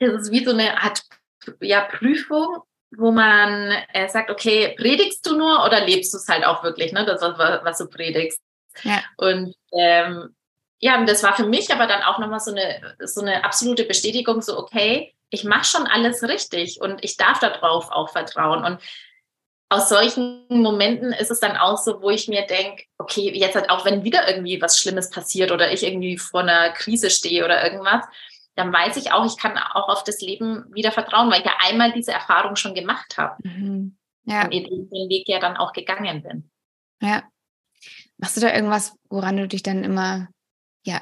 das 0.00 0.22
ist 0.22 0.32
wie 0.32 0.44
so 0.44 0.50
eine 0.50 0.82
Art 0.82 1.02
ja, 1.60 1.82
Prüfung, 1.82 2.62
wo 2.96 3.12
man 3.12 3.72
äh, 3.92 4.08
sagt, 4.08 4.30
okay, 4.30 4.74
predigst 4.76 5.24
du 5.26 5.36
nur 5.36 5.64
oder 5.64 5.84
lebst 5.84 6.12
du 6.12 6.18
es 6.18 6.28
halt 6.28 6.44
auch 6.44 6.64
wirklich, 6.64 6.92
ne? 6.92 7.04
Das, 7.04 7.20
was, 7.22 7.64
was 7.64 7.78
du 7.78 7.88
predigst. 7.88 8.40
Ja. 8.82 9.02
Und 9.16 9.54
ähm, 9.72 10.34
ja, 10.80 10.98
und 10.98 11.08
das 11.08 11.22
war 11.22 11.34
für 11.34 11.46
mich 11.46 11.72
aber 11.72 11.86
dann 11.86 12.02
auch 12.02 12.18
nochmal 12.18 12.40
so 12.40 12.50
eine, 12.50 12.96
so 13.04 13.22
eine 13.22 13.44
absolute 13.44 13.84
Bestätigung, 13.84 14.42
so, 14.42 14.58
okay, 14.58 15.14
ich 15.30 15.44
mache 15.44 15.64
schon 15.64 15.86
alles 15.86 16.22
richtig 16.22 16.80
und 16.80 17.02
ich 17.02 17.16
darf 17.16 17.38
darauf 17.38 17.90
auch 17.90 18.10
vertrauen. 18.10 18.64
Und 18.64 18.80
aus 19.68 19.88
solchen 19.88 20.46
Momenten 20.48 21.12
ist 21.12 21.30
es 21.30 21.40
dann 21.40 21.56
auch 21.56 21.78
so, 21.78 22.02
wo 22.02 22.10
ich 22.10 22.28
mir 22.28 22.46
denke, 22.46 22.84
okay, 22.98 23.32
jetzt 23.34 23.54
halt 23.54 23.70
auch 23.70 23.84
wenn 23.84 24.04
wieder 24.04 24.28
irgendwie 24.28 24.60
was 24.60 24.78
Schlimmes 24.78 25.10
passiert 25.10 25.50
oder 25.50 25.72
ich 25.72 25.82
irgendwie 25.82 26.18
vor 26.18 26.40
einer 26.40 26.70
Krise 26.70 27.10
stehe 27.10 27.44
oder 27.44 27.64
irgendwas, 27.64 28.04
dann 28.54 28.72
weiß 28.72 28.96
ich 28.96 29.12
auch, 29.12 29.26
ich 29.26 29.36
kann 29.36 29.58
auch 29.58 29.88
auf 29.88 30.04
das 30.04 30.20
Leben 30.20 30.66
wieder 30.72 30.92
vertrauen, 30.92 31.30
weil 31.30 31.40
ich 31.40 31.46
ja 31.46 31.54
einmal 31.66 31.92
diese 31.92 32.12
Erfahrung 32.12 32.54
schon 32.56 32.74
gemacht 32.74 33.18
habe. 33.18 33.36
Mhm. 33.42 33.96
Ja. 34.26 34.44
Und 34.44 34.52
den 34.52 35.08
Weg 35.08 35.28
ja 35.28 35.40
dann 35.40 35.56
auch 35.56 35.72
gegangen 35.72 36.22
bin. 36.22 36.50
Ja, 37.00 37.24
Machst 38.18 38.36
du 38.36 38.40
da 38.40 38.54
irgendwas, 38.54 38.94
woran 39.08 39.36
du 39.36 39.48
dich 39.48 39.62
dann 39.62 39.84
immer 39.84 40.28
ja 40.84 41.00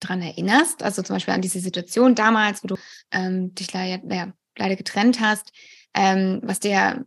dran 0.00 0.22
erinnerst? 0.22 0.82
Also 0.82 1.02
zum 1.02 1.16
Beispiel 1.16 1.34
an 1.34 1.42
diese 1.42 1.60
Situation 1.60 2.14
damals, 2.14 2.62
wo 2.62 2.68
du 2.68 2.76
ähm, 3.10 3.54
dich 3.54 3.72
leider, 3.72 4.14
ja, 4.14 4.32
leider 4.56 4.76
getrennt 4.76 5.20
hast. 5.20 5.52
Ähm, 5.94 6.40
was 6.42 6.60
dir, 6.60 7.06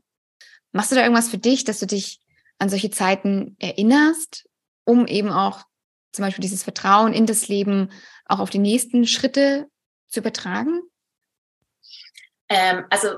machst 0.72 0.92
du 0.92 0.96
da 0.96 1.04
irgendwas 1.04 1.30
für 1.30 1.38
dich, 1.38 1.64
dass 1.64 1.80
du 1.80 1.88
dich 1.88 2.20
an 2.58 2.70
solche 2.70 2.90
Zeiten 2.90 3.56
erinnerst, 3.60 4.48
um 4.84 5.06
eben 5.06 5.30
auch 5.30 5.64
zum 6.12 6.26
Beispiel 6.26 6.42
dieses 6.42 6.64
Vertrauen 6.64 7.14
in 7.14 7.26
das 7.26 7.48
Leben 7.48 7.92
auch 8.26 8.40
auf 8.40 8.50
die 8.50 8.60
nächsten 8.60 9.06
Schritte 9.06 9.70
zu 10.08 10.22
übertragen? 10.22 10.82
Ähm, 12.50 12.86
also 12.90 13.10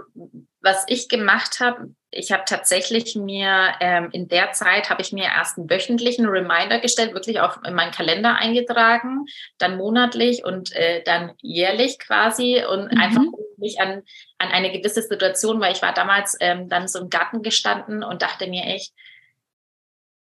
was 0.61 0.83
ich 0.87 1.07
gemacht 1.07 1.59
habe, 1.59 1.95
ich 2.11 2.31
habe 2.31 2.43
tatsächlich 2.45 3.15
mir 3.15 3.73
ähm, 3.79 4.09
in 4.11 4.27
der 4.27 4.51
Zeit 4.53 4.89
habe 4.89 5.01
ich 5.01 5.13
mir 5.13 5.25
erst 5.25 5.57
einen 5.57 5.69
wöchentlichen 5.69 6.25
Reminder 6.25 6.79
gestellt, 6.79 7.13
wirklich 7.13 7.39
auf 7.39 7.59
in 7.65 7.75
meinen 7.75 7.91
Kalender 7.91 8.35
eingetragen, 8.35 9.25
dann 9.59 9.77
monatlich 9.77 10.43
und 10.43 10.75
äh, 10.75 11.03
dann 11.03 11.33
jährlich 11.41 11.99
quasi 11.99 12.63
und 12.65 12.91
mhm. 12.91 12.99
einfach 12.99 13.23
mich 13.57 13.79
an, 13.79 14.03
an 14.39 14.49
eine 14.49 14.71
gewisse 14.71 15.03
Situation, 15.03 15.59
weil 15.59 15.73
ich 15.73 15.81
war 15.81 15.93
damals 15.93 16.35
ähm, 16.39 16.67
dann 16.67 16.87
so 16.87 16.99
im 16.99 17.09
Garten 17.09 17.43
gestanden 17.43 18.03
und 18.03 18.21
dachte 18.21 18.47
mir 18.47 18.63
echt, 18.63 18.93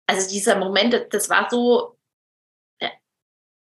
also 0.06 0.28
dieser 0.28 0.56
Moment, 0.56 1.06
das 1.10 1.30
war 1.30 1.48
so, 1.48 1.96
äh, 2.78 2.90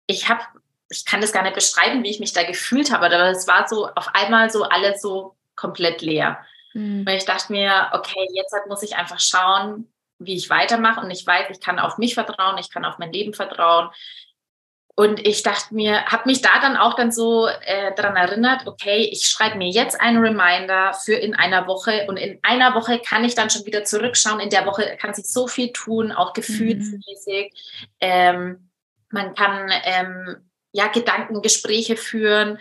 ich 0.06 0.28
habe, 0.28 0.42
ich 0.90 1.06
kann 1.06 1.22
das 1.22 1.32
gar 1.32 1.44
nicht 1.44 1.54
beschreiben, 1.54 2.02
wie 2.02 2.10
ich 2.10 2.20
mich 2.20 2.34
da 2.34 2.42
gefühlt 2.42 2.92
habe, 2.92 3.06
aber 3.06 3.30
es 3.30 3.46
war 3.46 3.66
so 3.68 3.86
auf 3.94 4.08
einmal 4.14 4.50
so 4.50 4.64
alles 4.64 5.00
so 5.00 5.36
komplett 5.54 6.02
leer. 6.02 6.44
Mhm. 6.74 7.00
Und 7.00 7.08
ich 7.08 7.24
dachte 7.24 7.52
mir, 7.52 7.90
okay, 7.92 8.26
jetzt 8.32 8.52
halt 8.52 8.66
muss 8.66 8.82
ich 8.82 8.96
einfach 8.96 9.20
schauen, 9.20 9.92
wie 10.18 10.36
ich 10.36 10.50
weitermache. 10.50 11.00
Und 11.00 11.10
ich 11.10 11.26
weiß, 11.26 11.46
ich 11.50 11.60
kann 11.60 11.78
auf 11.78 11.98
mich 11.98 12.14
vertrauen, 12.14 12.58
ich 12.58 12.70
kann 12.70 12.84
auf 12.84 12.98
mein 12.98 13.12
Leben 13.12 13.34
vertrauen. 13.34 13.90
Und 14.94 15.26
ich 15.26 15.42
dachte 15.42 15.74
mir, 15.74 16.04
habe 16.04 16.24
mich 16.26 16.42
da 16.42 16.60
dann 16.60 16.76
auch 16.76 16.94
dann 16.94 17.10
so 17.10 17.46
äh, 17.46 17.94
daran 17.94 18.14
erinnert, 18.14 18.66
okay, 18.66 19.08
ich 19.10 19.26
schreibe 19.26 19.56
mir 19.56 19.68
jetzt 19.68 19.98
einen 19.98 20.18
Reminder 20.18 20.92
für 20.92 21.14
in 21.14 21.34
einer 21.34 21.66
Woche 21.66 22.04
und 22.08 22.18
in 22.18 22.38
einer 22.42 22.74
Woche 22.74 22.98
kann 22.98 23.24
ich 23.24 23.34
dann 23.34 23.48
schon 23.48 23.64
wieder 23.64 23.84
zurückschauen. 23.84 24.38
In 24.38 24.50
der 24.50 24.66
Woche 24.66 24.98
kann 25.00 25.14
sich 25.14 25.26
so 25.26 25.46
viel 25.46 25.72
tun, 25.72 26.12
auch 26.12 26.34
gefühlsmäßig. 26.34 27.52
Mhm. 27.52 27.88
Ähm, 28.00 28.70
man 29.08 29.34
kann 29.34 29.72
ähm, 29.84 30.50
ja 30.72 30.88
Gedankengespräche 30.88 31.96
führen. 31.96 32.58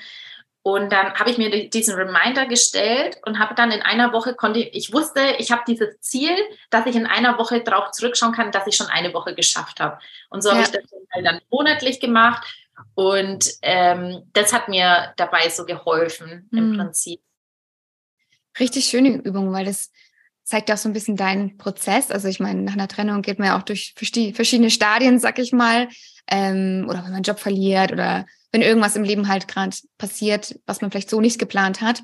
Und 0.63 0.91
dann 0.91 1.15
habe 1.15 1.32
ich 1.32 1.39
mir 1.39 1.69
diesen 1.69 1.95
Reminder 1.95 2.45
gestellt 2.45 3.17
und 3.26 3.39
habe 3.39 3.56
dann 3.56 3.71
in 3.71 3.82
einer 3.82 4.13
Woche 4.13 4.36
konnte 4.36 4.60
ich 4.60 4.93
wusste, 4.93 5.21
ich 5.39 5.52
habe 5.52 5.63
dieses 5.67 6.00
Ziel, 6.02 6.36
dass 6.69 6.86
ich 6.86 6.95
in 6.95 7.08
einer 7.08 7.39
Woche 7.39 7.62
darauf 7.62 7.91
zurückschauen 7.91 8.32
kann, 8.32 8.52
dass 8.52 8.67
ich 8.67 8.76
schon 8.76 8.88
eine 8.88 9.13
Woche 9.13 9.34
geschafft 9.34 9.80
habe. 9.80 9.97
Und 10.30 10.43
so 10.43 10.50
ja. 10.50 10.56
habe 10.56 10.65
ich 10.65 10.71
das 10.71 10.84
dann 11.24 11.41
monatlich 11.50 12.00
gemacht 12.00 12.45
und 12.93 13.50
ähm, 13.63 14.24
das 14.34 14.54
hat 14.54 14.67
mir 14.67 15.13
dabei 15.17 15.50
so 15.50 15.65
geholfen 15.65 16.47
mhm. 16.52 16.58
im 16.58 16.78
Prinzip. 16.78 17.21
Richtig 18.60 18.86
schöne 18.86 19.10
Übung, 19.10 19.52
weil 19.54 19.65
das 19.65 19.91
zeigt 20.43 20.71
auch 20.71 20.78
so 20.78 20.89
ein 20.89 20.93
bisschen 20.93 21.15
deinen 21.15 21.58
Prozess. 21.58 22.12
Also 22.12 22.28
ich 22.28 22.39
meine, 22.39 22.62
nach 22.62 22.74
einer 22.74 22.88
Trennung 22.88 23.21
geht 23.21 23.39
man 23.39 23.47
ja 23.47 23.58
auch 23.58 23.63
durch 23.63 23.93
verschiedene 23.95 24.69
Stadien, 24.69 25.19
sag 25.19 25.39
ich 25.39 25.54
mal. 25.54 25.88
Ähm, 26.28 26.86
oder 26.88 26.97
wenn 26.97 27.06
man 27.06 27.13
einen 27.15 27.24
Job 27.24 27.39
verliert 27.39 27.91
oder 27.91 28.26
wenn 28.52 28.62
irgendwas 28.62 28.96
im 28.96 29.04
Leben 29.04 29.28
halt 29.28 29.48
gerade 29.48 29.76
passiert, 29.98 30.60
was 30.66 30.82
man 30.82 30.92
vielleicht 30.92 31.10
so 31.10 31.22
nicht 31.22 31.40
geplant 31.40 31.82
hat, 31.82 32.02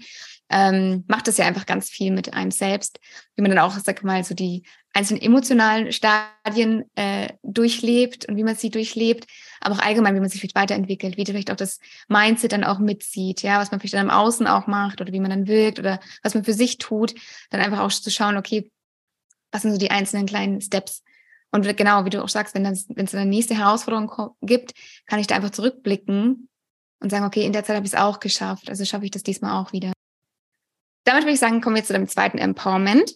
ähm, 0.49 1.03
macht 1.07 1.27
das 1.27 1.37
ja 1.37 1.45
einfach 1.45 1.65
ganz 1.65 1.89
viel 1.89 2.11
mit 2.11 2.33
einem 2.33 2.51
selbst, 2.51 2.99
wie 3.35 3.41
man 3.41 3.51
dann 3.51 3.59
auch, 3.59 3.77
sag 3.77 4.03
mal, 4.03 4.23
so 4.23 4.33
die 4.33 4.63
einzelnen 4.93 5.21
emotionalen 5.21 5.91
Stadien 5.91 6.85
äh, 6.95 7.33
durchlebt 7.43 8.25
und 8.25 8.37
wie 8.37 8.43
man 8.43 8.55
sie 8.55 8.69
durchlebt, 8.69 9.27
aber 9.59 9.75
auch 9.75 9.83
allgemein, 9.83 10.15
wie 10.15 10.19
man 10.19 10.29
sich 10.29 10.39
vielleicht 10.39 10.55
weiterentwickelt, 10.55 11.17
wie 11.17 11.25
vielleicht 11.25 11.51
auch 11.51 11.57
das 11.57 11.79
Mindset 12.07 12.53
dann 12.53 12.63
auch 12.63 12.79
mitzieht, 12.79 13.43
ja, 13.43 13.59
was 13.59 13.71
man 13.71 13.79
vielleicht 13.79 13.95
dann 13.95 14.05
im 14.05 14.11
Außen 14.11 14.47
auch 14.47 14.67
macht 14.67 15.01
oder 15.01 15.11
wie 15.11 15.19
man 15.19 15.29
dann 15.29 15.47
wirkt 15.47 15.79
oder 15.79 15.99
was 16.23 16.33
man 16.33 16.45
für 16.45 16.53
sich 16.53 16.77
tut, 16.77 17.13
dann 17.49 17.61
einfach 17.61 17.79
auch 17.79 17.91
zu 17.91 18.09
schauen, 18.09 18.37
okay, 18.37 18.71
was 19.51 19.63
sind 19.63 19.71
so 19.71 19.77
die 19.77 19.91
einzelnen 19.91 20.25
kleinen 20.25 20.61
Steps, 20.61 21.03
und 21.57 21.75
genau, 21.75 22.05
wie 22.05 22.11
du 22.11 22.23
auch 22.23 22.29
sagst, 22.29 22.53
wenn 22.53 22.65
es 22.65 23.15
eine 23.15 23.25
nächste 23.25 23.57
Herausforderung 23.57 24.35
gibt, 24.41 24.73
kann 25.07 25.17
ich 25.19 25.25
da 25.25 25.35
einfach 25.35 25.49
zurückblicken 25.49 26.49
und 26.99 27.09
sagen, 27.09 27.25
okay, 27.25 27.45
in 27.45 27.51
der 27.51 27.63
Zeit 27.63 27.75
habe 27.75 27.85
ich 27.87 27.93
es 27.93 27.99
auch 27.99 28.19
geschafft, 28.19 28.69
also 28.69 28.85
schaffe 28.85 29.05
ich 29.05 29.11
das 29.11 29.23
diesmal 29.23 29.59
auch 29.59 29.73
wieder. 29.73 29.91
Damit 31.03 31.23
würde 31.23 31.33
ich 31.33 31.39
sagen, 31.39 31.61
kommen 31.61 31.75
wir 31.75 31.83
zu 31.83 31.93
dem 31.93 32.07
zweiten 32.07 32.37
Empowerment, 32.37 33.11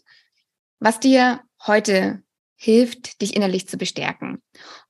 was 0.80 0.99
dir 0.99 1.41
heute 1.67 2.23
hilft, 2.56 3.21
dich 3.21 3.36
innerlich 3.36 3.67
zu 3.67 3.77
bestärken. 3.77 4.41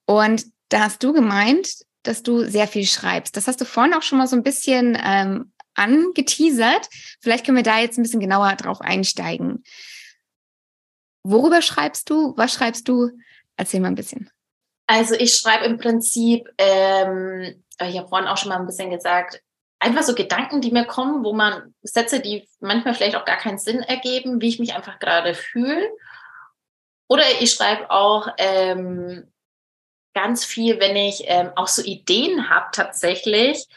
Und 0.06 0.46
da 0.70 0.86
hast 0.86 1.04
du 1.04 1.12
gemeint, 1.12 1.68
dass 2.04 2.24
du 2.24 2.50
sehr 2.50 2.70
viel 2.70 2.86
schreibst. 2.86 3.36
Das 3.36 3.48
hast 3.48 3.60
du 3.60 3.66
vorhin 3.66 3.94
auch 3.94 4.02
schon 4.02 4.18
mal 4.18 4.28
so 4.28 4.38
ein 4.38 4.44
bisschen 4.44 4.98
ähm, 5.04 5.52
angeteasert. 5.74 6.88
Vielleicht 7.20 7.46
können 7.46 7.58
wir 7.58 7.64
da 7.64 7.80
jetzt 7.80 7.98
ein 7.98 8.04
bisschen 8.04 8.22
genauer 8.22 8.56
drauf 8.56 8.80
einsteigen. 8.80 9.64
Worüber 11.24 11.62
schreibst 11.62 12.10
du? 12.10 12.34
Was 12.38 12.54
schreibst 12.54 12.88
du? 12.88 13.12
Erzähl 13.62 13.80
mal 13.80 13.90
ein 13.90 13.96
bisschen. 13.96 14.28
Also 14.88 15.14
ich 15.14 15.36
schreibe 15.36 15.66
im 15.66 15.78
Prinzip, 15.78 16.50
ähm, 16.58 17.64
ich 17.80 17.96
habe 17.96 18.08
vorhin 18.08 18.28
auch 18.28 18.38
schon 18.38 18.50
mal 18.50 18.58
ein 18.58 18.66
bisschen 18.66 18.90
gesagt, 18.90 19.40
einfach 19.78 20.02
so 20.02 20.16
Gedanken, 20.16 20.62
die 20.62 20.72
mir 20.72 20.86
kommen, 20.86 21.24
wo 21.24 21.32
man 21.32 21.76
Sätze, 21.84 22.22
die 22.22 22.50
manchmal 22.60 22.96
vielleicht 22.96 23.16
auch 23.16 23.24
gar 23.24 23.38
keinen 23.38 23.60
Sinn 23.60 23.82
ergeben, 23.82 24.42
wie 24.42 24.50
ich 24.50 24.58
mich 24.58 24.74
einfach 24.74 24.98
gerade 24.98 25.36
fühle. 25.36 25.92
Oder 27.08 27.22
ich 27.40 27.52
schreibe 27.52 27.92
auch 27.92 28.30
ähm, 28.40 29.32
ganz 30.16 30.44
viel, 30.44 30.80
wenn 30.80 30.96
ich 30.96 31.26
ähm, 31.26 31.52
auch 31.56 31.68
so 31.68 31.84
Ideen 31.84 32.50
habe 32.50 32.70
tatsächlich, 32.72 33.68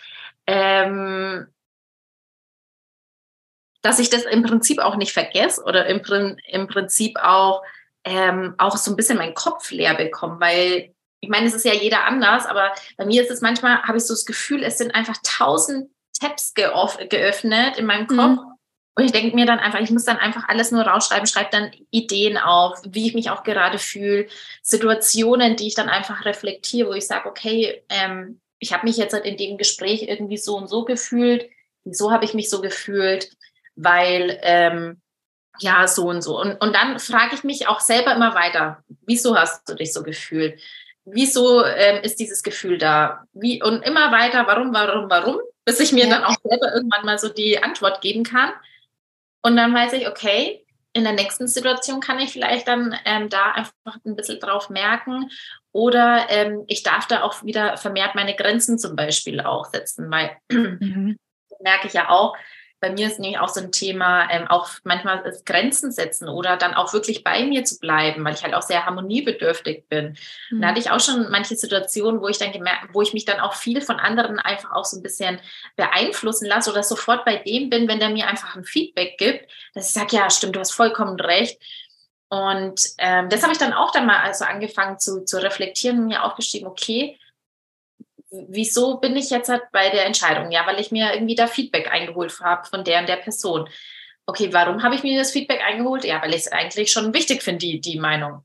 ähm, 0.47 1.47
dass 3.83 3.99
ich 3.99 4.09
das 4.09 4.25
im 4.25 4.43
Prinzip 4.45 4.79
auch 4.79 4.97
nicht 4.97 5.13
vergesse 5.13 5.63
oder 5.63 5.85
im, 5.89 6.01
im 6.49 6.69
Prinzip 6.69 7.19
auch, 7.19 7.63
ähm, 8.05 8.55
auch 8.59 8.77
so 8.77 8.91
ein 8.91 8.97
bisschen 8.97 9.19
meinen 9.19 9.35
Kopf 9.35 9.71
leer 9.71 9.95
bekomme, 9.95 10.41
weil 10.41 10.95
ich 11.21 11.31
meine, 11.31 11.47
es 11.47 11.55
ist 11.55 11.65
ja 11.65 11.73
jeder 11.73 12.05
anders, 12.05 12.47
aber 12.47 12.73
bei 12.97 13.07
mir 13.07 13.23
ist 13.23 13.31
es 13.31 13.41
manchmal, 13.41 13.83
habe 13.83 13.97
ich 13.97 14.05
so 14.05 14.13
das 14.13 14.27
Gefühl, 14.27 14.63
es 14.63 14.79
sind 14.79 14.95
einfach 14.95 15.17
tausend 15.23 15.89
Tabs 16.21 16.55
geöffnet 16.55 17.79
in 17.79 17.87
meinem 17.87 18.07
Kopf. 18.07 18.41
Mhm. 18.41 18.55
Und 18.97 19.05
ich 19.05 19.13
denke 19.13 19.35
mir 19.35 19.47
dann 19.47 19.59
einfach, 19.59 19.81
ich 19.81 19.91
muss 19.91 20.05
dann 20.05 20.19
einfach 20.19 20.49
alles 20.49 20.71
nur 20.71 20.83
rausschreiben, 20.83 21.27
schreibe 21.27 21.51
dann 21.51 21.73
Ideen 21.91 22.39
auf, 22.39 22.81
wie 22.87 23.09
ich 23.09 23.15
mich 23.15 23.31
auch 23.31 23.43
gerade 23.43 23.79
fühle, 23.79 24.29
Situationen, 24.63 25.57
die 25.57 25.67
ich 25.67 25.75
dann 25.75 25.89
einfach 25.89 26.25
reflektiere, 26.25 26.91
wo 26.91 26.93
ich 26.93 27.07
sage, 27.07 27.29
okay, 27.29 27.83
ähm, 27.89 28.41
ich 28.61 28.73
habe 28.73 28.87
mich 28.87 28.97
jetzt 28.97 29.13
halt 29.13 29.25
in 29.25 29.37
dem 29.37 29.59
Gespräch 29.59 30.05
irgendwie 30.05 30.37
so 30.37 30.57
und 30.57 30.69
so 30.69 30.85
gefühlt, 30.85 31.51
wieso 31.83 32.13
habe 32.13 32.25
ich 32.25 32.35
mich 32.35 32.49
so 32.49 32.61
gefühlt, 32.61 33.31
weil 33.75 34.39
ähm, 34.43 35.01
ja, 35.59 35.87
so 35.87 36.09
und 36.09 36.23
so. 36.23 36.41
Und, 36.41 36.61
und 36.61 36.75
dann 36.75 36.99
frage 36.99 37.35
ich 37.35 37.45
mich 37.45 37.69
auch 37.69 37.81
selber 37.81 38.15
immer 38.15 38.35
weiter, 38.35 38.83
wieso 39.07 39.37
hast 39.37 39.69
du 39.69 39.75
dich 39.75 39.93
so 39.93 40.03
gefühlt? 40.03 40.61
Wieso 41.05 41.65
ähm, 41.65 42.03
ist 42.03 42.19
dieses 42.19 42.43
Gefühl 42.43 42.79
da? 42.79 43.25
Wie, 43.33 43.63
und 43.63 43.83
immer 43.83 44.11
weiter, 44.11 44.47
warum, 44.47 44.73
warum, 44.73 45.11
warum, 45.11 45.39
bis 45.65 45.81
ich 45.81 45.93
mir 45.93 46.07
ja. 46.07 46.11
dann 46.11 46.25
auch 46.25 46.37
selber 46.43 46.75
irgendwann 46.75 47.05
mal 47.05 47.19
so 47.19 47.29
die 47.29 47.63
Antwort 47.63 48.01
geben 48.01 48.25
kann. 48.25 48.53
Und 49.43 49.57
dann 49.57 49.75
weiß 49.75 49.93
ich, 49.93 50.09
okay, 50.09 50.65
in 50.95 51.05
der 51.05 51.13
nächsten 51.13 51.47
Situation 51.47 52.01
kann 52.01 52.21
ich 52.21 52.33
vielleicht 52.33 52.69
dann 52.69 52.97
ähm, 53.05 53.29
da 53.29 53.53
einfach 53.53 53.99
ein 54.07 54.17
bisschen 54.17 54.41
drauf 54.41 54.71
merken. 54.71 55.29
Oder 55.73 56.27
ähm, 56.31 56.65
ich 56.69 56.83
darf 56.83 57.07
da 57.07 57.23
auch 57.23 57.43
wieder 57.45 57.77
vermehrt 57.77 58.15
meine 58.15 58.35
Grenzen 58.37 58.79
zum 58.79 58.97
Beispiel 58.97 59.41
auch 59.41 59.67
setzen, 59.67 60.11
weil 60.11 60.37
mhm. 60.51 61.19
merke 61.61 61.89
ich 61.89 61.95
ja 61.95 62.09
auch, 62.11 62.37
bei 62.85 62.91
mir 62.91 63.07
ist 63.07 63.19
nämlich 63.19 63.39
auch 63.39 63.49
so 63.49 63.61
ein 63.61 63.73
Thema, 63.73 64.31
ähm, 64.31 64.47
auch 64.47 64.69
manchmal 64.85 65.25
ist 65.25 65.47
Grenzen 65.47 65.91
setzen 65.91 66.29
oder 66.29 66.59
dann 66.59 66.75
auch 66.75 66.93
wirklich 66.93 67.25
bei 67.25 67.43
mir 67.47 67.65
zu 67.65 67.79
bleiben, 67.79 68.23
weil 68.23 68.35
ich 68.35 68.45
halt 68.45 68.53
auch 68.53 68.61
sehr 68.61 68.85
harmoniebedürftig 68.85 69.89
bin. 69.89 70.19
Mhm. 70.51 70.61
Da 70.61 70.69
hatte 70.69 70.81
ich 70.81 70.91
auch 70.91 71.01
schon 71.01 71.31
manche 71.31 71.57
Situationen, 71.57 72.21
wo 72.21 72.29
ich 72.29 72.37
dann 72.37 72.53
gemerkt, 72.53 72.89
wo 72.93 73.01
ich 73.01 73.15
mich 73.15 73.25
dann 73.25 73.41
auch 73.41 73.55
viel 73.55 73.81
von 73.81 73.99
anderen 73.99 74.39
einfach 74.39 74.73
auch 74.73 74.85
so 74.85 74.99
ein 74.99 75.03
bisschen 75.03 75.41
beeinflussen 75.77 76.47
lasse 76.47 76.71
oder 76.71 76.83
sofort 76.83 77.25
bei 77.25 77.37
dem 77.37 77.71
bin, 77.71 77.89
wenn 77.89 78.01
der 78.01 78.11
mir 78.11 78.27
einfach 78.27 78.55
ein 78.55 78.65
Feedback 78.65 79.17
gibt, 79.17 79.51
dass 79.73 79.89
ich 79.89 79.95
sage, 79.95 80.17
ja, 80.17 80.29
stimmt, 80.29 80.55
du 80.55 80.61
hast 80.61 80.73
vollkommen 80.73 81.19
recht. 81.19 81.59
Und 82.29 82.83
ähm, 82.99 83.31
das 83.31 83.43
habe 83.43 83.53
ich 83.53 83.59
dann 83.59 83.73
auch 83.73 83.93
dann 83.93 84.05
mal 84.05 84.19
also 84.19 84.45
angefangen 84.45 84.99
zu, 84.99 85.25
zu 85.25 85.43
reflektieren 85.43 86.01
und 86.01 86.09
mir 86.09 86.23
aufgeschrieben, 86.23 86.69
okay, 86.69 87.19
wieso 88.49 88.99
bin 88.99 89.17
ich 89.17 89.31
jetzt 89.31 89.49
halt 89.49 89.63
bei 89.73 89.91
der 89.91 90.07
Entscheidung? 90.07 90.51
Ja, 90.51 90.67
weil 90.67 90.81
ich 90.81 90.91
mir 90.91 91.15
irgendwie 91.15 91.35
da 91.35 91.47
Feedback 91.47 91.91
eingeholt 91.91 92.41
habe 92.41 92.67
von 92.69 92.85
der 92.85 93.01
und 93.01 93.09
der 93.09 93.17
Person. 93.17 93.69
Okay, 94.27 94.53
warum 94.53 94.83
habe 94.83 94.95
ich 94.95 95.03
mir 95.03 95.19
das 95.19 95.33
Feedback 95.33 95.63
eingeholt? 95.63 96.05
Ja, 96.05 96.23
weil 96.23 96.31
ich 96.31 96.43
es 96.43 96.53
eigentlich 96.53 96.91
schon 96.91 97.13
wichtig 97.13 97.43
finde, 97.43 97.59
die, 97.59 97.81
die 97.81 97.99
Meinung. 97.99 98.45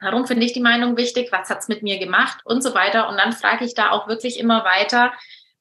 Warum 0.00 0.26
finde 0.26 0.44
ich 0.44 0.52
die 0.52 0.60
Meinung 0.60 0.96
wichtig? 0.96 1.32
Was 1.32 1.48
hat 1.48 1.60
es 1.60 1.68
mit 1.68 1.82
mir 1.82 1.98
gemacht? 1.98 2.40
Und 2.44 2.62
so 2.62 2.74
weiter. 2.74 3.08
Und 3.08 3.16
dann 3.16 3.32
frage 3.32 3.64
ich 3.64 3.74
da 3.74 3.90
auch 3.90 4.06
wirklich 4.06 4.38
immer 4.38 4.64
weiter, 4.64 5.12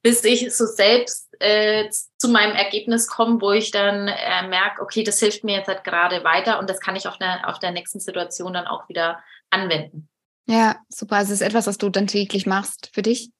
bis 0.01 0.23
ich 0.25 0.53
so 0.53 0.65
selbst 0.65 1.29
äh, 1.39 1.89
zu 2.17 2.27
meinem 2.27 2.55
Ergebnis 2.55 3.07
komme, 3.07 3.39
wo 3.39 3.51
ich 3.51 3.71
dann 3.71 4.09
äh, 4.09 4.47
merke, 4.47 4.81
okay, 4.81 5.03
das 5.03 5.19
hilft 5.19 5.45
mir 5.45 5.57
jetzt 5.57 5.69
halt 5.69 5.85
gerade 5.85 6.23
weiter 6.25 6.59
und 6.59 6.69
das 6.69 6.81
kann 6.81 6.97
ich 6.97 7.07
auf 7.07 7.17
der, 7.17 7.47
auf 7.47 7.59
der 7.59 7.71
nächsten 7.71 8.01
Situation 8.01 8.53
dann 8.53 8.67
auch 8.67 8.89
wieder 8.89 9.23
anwenden. 9.49 10.09
Ja, 10.45 10.75
super. 10.89 11.15
Also 11.15 11.31
es 11.31 11.39
ist 11.39 11.47
etwas, 11.47 11.67
was 11.67 11.77
du 11.77 11.89
dann 11.89 12.07
täglich 12.07 12.45
machst 12.45 12.89
für 12.93 13.01
dich? 13.01 13.31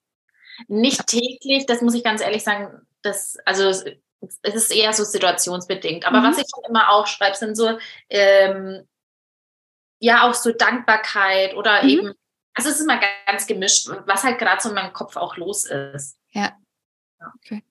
Nicht 0.68 1.08
täglich, 1.08 1.66
das 1.66 1.82
muss 1.82 1.96
ich 1.96 2.04
ganz 2.04 2.22
ehrlich 2.22 2.44
sagen. 2.44 2.82
Das, 3.02 3.38
also 3.46 3.70
es, 3.70 4.56
ist 4.56 4.74
eher 4.74 4.94
so 4.94 5.04
situationsbedingt. 5.04 6.06
Aber 6.06 6.22
mhm. 6.22 6.26
was 6.26 6.38
ich 6.38 6.46
schon 6.54 6.64
immer 6.70 6.92
aufschreibe, 6.92 7.36
sind 7.36 7.56
so, 7.56 7.78
ähm, 8.10 8.88
ja, 10.00 10.30
auch 10.30 10.34
so 10.34 10.52
Dankbarkeit 10.52 11.56
oder 11.56 11.84
mhm. 11.84 11.90
eben, 11.90 12.14
also 12.54 12.70
es 12.70 12.76
ist 12.76 12.84
immer 12.84 13.00
ganz 13.26 13.48
gemischt, 13.48 13.90
was 14.06 14.24
halt 14.24 14.40
gerade 14.40 14.62
so 14.62 14.70
in 14.70 14.76
meinem 14.76 14.94
Kopf 14.94 15.16
auch 15.16 15.38
los 15.38 15.66
ist. 15.66 16.18
Ja. 16.32 16.54
Okay. 17.38 17.64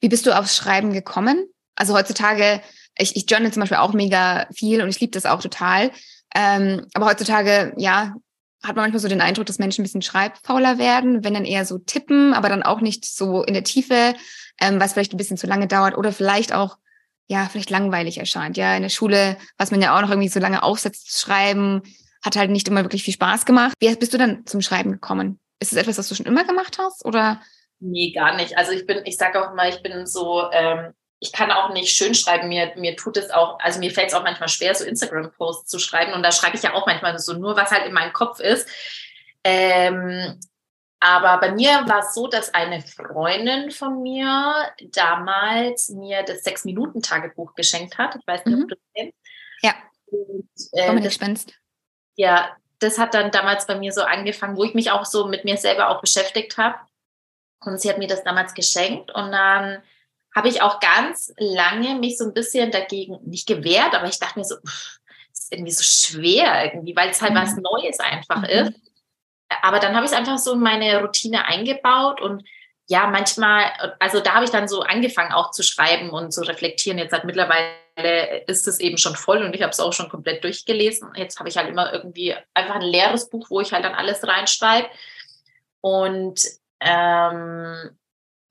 Wie 0.00 0.08
bist 0.08 0.26
du 0.26 0.36
aufs 0.36 0.56
Schreiben 0.56 0.92
gekommen? 0.92 1.48
Also 1.74 1.94
heutzutage, 1.94 2.62
ich, 2.98 3.16
ich 3.16 3.30
journal 3.30 3.52
zum 3.52 3.60
Beispiel 3.60 3.78
auch 3.78 3.92
mega 3.92 4.46
viel 4.52 4.82
und 4.82 4.88
ich 4.88 5.00
liebe 5.00 5.12
das 5.12 5.26
auch 5.26 5.40
total. 5.40 5.90
Ähm, 6.34 6.86
aber 6.94 7.06
heutzutage, 7.06 7.72
ja, 7.76 8.14
hat 8.62 8.76
man 8.76 8.84
manchmal 8.84 9.00
so 9.00 9.08
den 9.08 9.20
Eindruck, 9.20 9.46
dass 9.46 9.58
Menschen 9.58 9.80
ein 9.82 9.84
bisschen 9.84 10.02
schreibfauler 10.02 10.78
werden, 10.78 11.24
wenn 11.24 11.34
dann 11.34 11.44
eher 11.44 11.64
so 11.64 11.78
tippen, 11.78 12.34
aber 12.34 12.48
dann 12.48 12.62
auch 12.62 12.80
nicht 12.80 13.04
so 13.04 13.42
in 13.42 13.54
der 13.54 13.64
Tiefe, 13.64 14.14
ähm, 14.60 14.80
was 14.80 14.92
vielleicht 14.92 15.14
ein 15.14 15.16
bisschen 15.16 15.38
zu 15.38 15.46
lange 15.46 15.66
dauert 15.66 15.96
oder 15.96 16.12
vielleicht 16.12 16.52
auch, 16.52 16.76
ja, 17.26 17.48
vielleicht 17.50 17.70
langweilig 17.70 18.18
erscheint. 18.18 18.56
Ja, 18.56 18.76
in 18.76 18.82
der 18.82 18.90
Schule, 18.90 19.36
was 19.56 19.70
man 19.70 19.80
ja 19.80 19.96
auch 19.96 20.02
noch 20.02 20.10
irgendwie 20.10 20.28
so 20.28 20.40
lange 20.40 20.62
aufsetzt, 20.62 21.18
schreiben, 21.18 21.82
hat 22.22 22.36
halt 22.36 22.50
nicht 22.50 22.68
immer 22.68 22.82
wirklich 22.82 23.02
viel 23.02 23.14
Spaß 23.14 23.46
gemacht. 23.46 23.72
Wie 23.80 23.94
bist 23.96 24.12
du 24.12 24.18
dann 24.18 24.44
zum 24.46 24.60
Schreiben 24.60 24.92
gekommen? 24.92 25.40
Ist 25.58 25.72
es 25.72 25.78
etwas, 25.78 25.98
was 25.98 26.08
du 26.08 26.14
schon 26.14 26.26
immer 26.26 26.44
gemacht 26.44 26.78
hast 26.78 27.04
oder? 27.04 27.40
Nee, 27.78 28.12
gar 28.12 28.36
nicht. 28.36 28.58
Also 28.58 28.72
ich 28.72 28.86
bin, 28.86 29.00
ich 29.04 29.16
sage 29.16 29.42
auch 29.42 29.52
immer, 29.52 29.68
ich 29.68 29.82
bin 29.82 30.06
so, 30.06 30.50
ähm, 30.52 30.92
ich 31.20 31.32
kann 31.32 31.52
auch 31.52 31.72
nicht 31.72 31.94
schön 31.94 32.14
schreiben. 32.14 32.48
Mir, 32.48 32.72
mir 32.76 32.96
tut 32.96 33.16
es 33.16 33.30
auch, 33.30 33.60
also 33.60 33.78
mir 33.78 33.92
fällt 33.92 34.08
es 34.08 34.14
auch 34.14 34.24
manchmal 34.24 34.48
schwer, 34.48 34.74
so 34.74 34.84
Instagram-Posts 34.84 35.70
zu 35.70 35.78
schreiben. 35.78 36.12
Und 36.14 36.22
da 36.22 36.32
schreibe 36.32 36.56
ich 36.56 36.62
ja 36.62 36.74
auch 36.74 36.86
manchmal 36.86 37.18
so 37.18 37.34
nur, 37.34 37.56
was 37.56 37.70
halt 37.70 37.86
in 37.86 37.92
meinem 37.92 38.12
Kopf 38.12 38.40
ist. 38.40 38.68
Ähm, 39.44 40.40
Aber 41.02 41.38
bei 41.40 41.52
mir 41.52 41.86
war 41.86 42.00
es 42.00 42.14
so, 42.14 42.26
dass 42.26 42.52
eine 42.52 42.82
Freundin 42.82 43.70
von 43.70 44.02
mir 44.02 44.70
damals 44.92 45.88
mir 45.88 46.22
das 46.22 46.42
Sechs-Minuten-Tagebuch 46.42 47.54
geschenkt 47.54 47.96
hat. 47.96 48.16
Ich 48.16 48.26
weiß 48.26 48.44
nicht, 48.44 48.56
mhm. 48.56 48.62
ob 48.64 48.68
du 48.68 48.74
das 48.74 48.84
kennst. 48.94 49.18
Ja. 49.62 49.74
Und, 50.06 50.48
äh, 50.72 51.00
das, 51.00 51.46
ja, 52.16 52.56
das 52.80 52.98
hat 52.98 53.14
dann 53.14 53.30
damals 53.30 53.66
bei 53.66 53.76
mir 53.76 53.92
so 53.92 54.02
angefangen, 54.02 54.56
wo 54.56 54.64
ich 54.64 54.74
mich 54.74 54.90
auch 54.90 55.06
so 55.06 55.26
mit 55.26 55.44
mir 55.44 55.56
selber 55.56 55.88
auch 55.88 56.00
beschäftigt 56.00 56.58
habe. 56.58 56.78
Und 57.60 57.80
sie 57.80 57.88
hat 57.88 57.98
mir 57.98 58.08
das 58.08 58.24
damals 58.24 58.54
geschenkt 58.54 59.10
und 59.10 59.32
dann 59.32 59.82
habe 60.34 60.48
ich 60.48 60.62
auch 60.62 60.80
ganz 60.80 61.32
lange 61.38 61.96
mich 61.96 62.18
so 62.18 62.24
ein 62.24 62.34
bisschen 62.34 62.70
dagegen 62.70 63.18
nicht 63.24 63.46
gewehrt, 63.46 63.94
aber 63.94 64.06
ich 64.06 64.18
dachte 64.18 64.38
mir 64.38 64.44
so, 64.44 64.56
pff, 64.56 65.00
ist 65.32 65.52
irgendwie 65.52 65.72
so 65.72 65.82
schwer 65.82 66.64
irgendwie, 66.64 66.94
weil 66.94 67.10
es 67.10 67.22
halt 67.22 67.32
mhm. 67.32 67.38
was 67.38 67.56
Neues 67.56 67.98
einfach 68.00 68.38
mhm. 68.38 68.44
ist. 68.44 68.72
Aber 69.62 69.80
dann 69.80 69.94
habe 69.94 70.04
ich 70.04 70.12
es 70.12 70.16
einfach 70.16 70.38
so 70.38 70.52
in 70.52 70.60
meine 70.60 71.00
Routine 71.00 71.44
eingebaut 71.44 72.20
und 72.20 72.44
ja, 72.90 73.06
manchmal, 73.06 73.94
also 74.00 74.18
da 74.18 74.34
habe 74.34 74.44
ich 74.44 74.50
dann 74.50 74.66
so 74.66 74.82
angefangen 74.82 75.32
auch 75.32 75.52
zu 75.52 75.62
schreiben 75.62 76.10
und 76.10 76.32
zu 76.32 76.40
reflektieren. 76.40 76.98
Jetzt 76.98 77.12
halt 77.12 77.24
mittlerweile 77.24 78.44
ist 78.48 78.66
es 78.66 78.80
eben 78.80 78.98
schon 78.98 79.14
voll 79.14 79.44
und 79.44 79.54
ich 79.54 79.62
habe 79.62 79.70
es 79.70 79.78
auch 79.78 79.92
schon 79.92 80.08
komplett 80.08 80.42
durchgelesen. 80.42 81.12
Jetzt 81.14 81.38
habe 81.38 81.48
ich 81.48 81.56
halt 81.56 81.68
immer 81.68 81.92
irgendwie 81.92 82.34
einfach 82.52 82.74
ein 82.74 82.82
leeres 82.82 83.30
Buch, 83.30 83.46
wo 83.48 83.60
ich 83.60 83.72
halt 83.72 83.84
dann 83.84 83.94
alles 83.94 84.26
reinschreibe. 84.26 84.88
Und 85.80 86.42
ähm, 86.80 87.90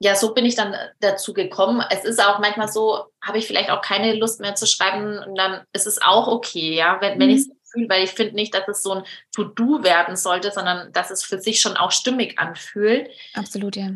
ja, 0.02 0.16
so 0.16 0.32
bin 0.32 0.46
ich 0.46 0.54
dann 0.54 0.74
dazu 1.00 1.34
gekommen. 1.34 1.84
Es 1.90 2.04
ist 2.04 2.24
auch 2.24 2.38
manchmal 2.38 2.68
so, 2.68 3.04
habe 3.22 3.36
ich 3.36 3.46
vielleicht 3.46 3.70
auch 3.70 3.82
keine 3.82 4.14
Lust 4.14 4.40
mehr 4.40 4.54
zu 4.54 4.66
schreiben 4.66 5.18
und 5.18 5.36
dann 5.36 5.62
ist 5.74 5.86
es 5.86 6.00
auch 6.00 6.26
okay, 6.26 6.74
ja, 6.74 6.98
wenn, 7.00 7.16
mhm. 7.16 7.20
wenn 7.20 7.30
ich 7.30 7.40
es 7.42 7.50
fühle, 7.70 7.88
weil 7.90 8.04
ich 8.04 8.10
finde 8.10 8.34
nicht, 8.34 8.54
dass 8.54 8.66
es 8.66 8.82
so 8.82 8.94
ein 8.94 9.04
To-Do 9.32 9.84
werden 9.84 10.16
sollte, 10.16 10.52
sondern 10.52 10.90
dass 10.92 11.10
es 11.10 11.22
für 11.22 11.38
sich 11.38 11.60
schon 11.60 11.76
auch 11.76 11.92
stimmig 11.92 12.38
anfühlt. 12.38 13.10
Absolut, 13.34 13.76
ja. 13.76 13.90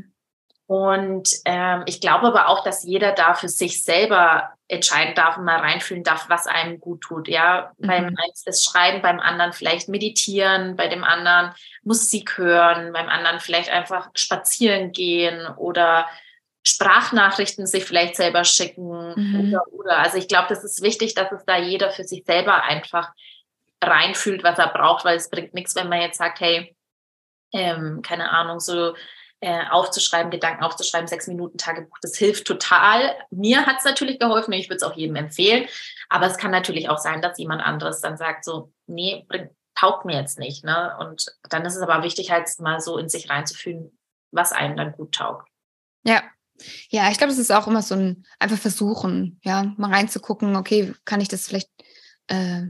Und 0.67 1.29
ähm, 1.45 1.83
ich 1.87 2.01
glaube 2.01 2.27
aber 2.27 2.49
auch, 2.49 2.65
dass 2.65 2.85
jeder 2.85 3.13
da 3.13 3.35
für 3.35 3.49
sich 3.49 3.83
selber 3.83 4.51
entscheiden 4.67 5.15
darf 5.15 5.37
und 5.37 5.45
mal 5.45 5.61
reinfühlen 5.61 6.05
darf, 6.05 6.31
was 6.31 6.47
einem 6.47 6.81
gut 6.81 7.03
tut. 7.03 7.29
Ja, 7.29 7.73
mhm. 7.79 7.87
beim 7.87 8.05
einen 8.05 8.33
ist 8.47 8.65
Schreiben, 8.65 9.03
beim 9.03 9.21
anderen 9.21 9.53
vielleicht 9.53 9.89
meditieren, 9.89 10.77
bei 10.77 10.89
dem 10.89 11.05
anderen 11.05 11.55
Musik 11.83 12.39
hören, 12.39 12.93
beim 12.93 13.09
anderen 13.09 13.41
vielleicht 13.41 13.71
einfach 13.71 14.09
spazieren 14.15 14.93
gehen 14.93 15.47
oder 15.57 16.07
Sprachnachrichten 16.67 17.67
sich 17.67 17.85
vielleicht 17.85 18.17
selber 18.17 18.45
schicken 18.45 19.13
mhm. 19.17 19.51
oder, 19.51 19.63
oder. 19.73 19.99
Also 19.99 20.17
ich 20.17 20.29
glaube, 20.29 20.49
das 20.49 20.65
ist 20.65 20.81
wichtig, 20.81 21.15
dass 21.15 21.31
es 21.31 21.45
da 21.45 21.59
jeder 21.59 21.91
für 21.91 22.05
sich 22.05 22.25
selber 22.25 22.63
einfach 22.63 23.13
reinfühlt, 23.83 24.43
was 24.43 24.59
er 24.59 24.69
braucht, 24.69 25.05
weil 25.05 25.19
es 25.19 25.29
bringt 25.29 25.53
nichts, 25.53 25.77
wenn 25.77 25.91
man 25.91 26.01
jetzt 26.01 26.17
sagt, 26.17 26.41
hey, 26.41 26.75
ähm, 27.53 28.01
keine 28.01 28.31
Ahnung, 28.31 28.61
so 28.61 28.95
äh, 29.45 29.67
aufzuschreiben, 29.71 30.31
Gedanken 30.31 30.65
aufzuschreiben, 30.65 31.07
sechs 31.07 31.27
Minuten 31.27 31.59
Tagebuch, 31.59 31.99
das 32.01 32.17
hilft 32.17 32.47
total. 32.47 33.15
Mir 33.31 33.67
hat 33.67 33.77
es 33.79 33.85
natürlich 33.85 34.19
geholfen, 34.19 34.55
ich 34.55 34.71
würde 34.71 34.77
es 34.77 34.83
auch 34.83 34.97
jedem 34.97 35.17
empfehlen. 35.17 35.69
Aber 36.09 36.27
es 36.27 36.39
kann 36.39 36.51
natürlich 36.51 36.89
auch 36.89 36.97
sein, 36.97 37.21
dass 37.21 37.39
jemand 37.39 37.61
anderes 37.61 38.01
dann 38.01 38.17
sagt, 38.17 38.47
so, 38.47 38.73
nee, 38.87 39.27
bring, 39.29 39.51
taugt 39.75 40.07
mir 40.07 40.17
jetzt 40.17 40.39
nicht. 40.39 40.65
Ne? 40.65 40.97
Und 40.99 41.27
dann 41.51 41.67
ist 41.67 41.77
es 41.77 41.83
aber 41.83 42.03
wichtig, 42.03 42.31
halt 42.31 42.49
mal 42.59 42.81
so 42.81 42.97
in 42.97 43.11
sich 43.11 43.29
reinzufühlen, 43.29 43.99
was 44.31 44.53
einem 44.53 44.79
dann 44.79 44.93
gut 44.93 45.15
taugt. 45.15 45.47
Ja. 46.05 46.23
Ja, 46.89 47.11
ich 47.11 47.19
glaube, 47.19 47.33
das 47.33 47.41
ist 47.41 47.51
auch 47.51 47.67
immer 47.67 47.83
so 47.83 47.97
ein 47.97 48.25
einfach 48.39 48.57
versuchen, 48.57 49.41
ja, 49.43 49.75
mal 49.77 49.91
reinzugucken, 49.91 50.55
okay, 50.55 50.95
kann 51.05 51.21
ich 51.21 51.27
das 51.27 51.49
vielleicht 51.49 51.69
äh, 52.29 52.63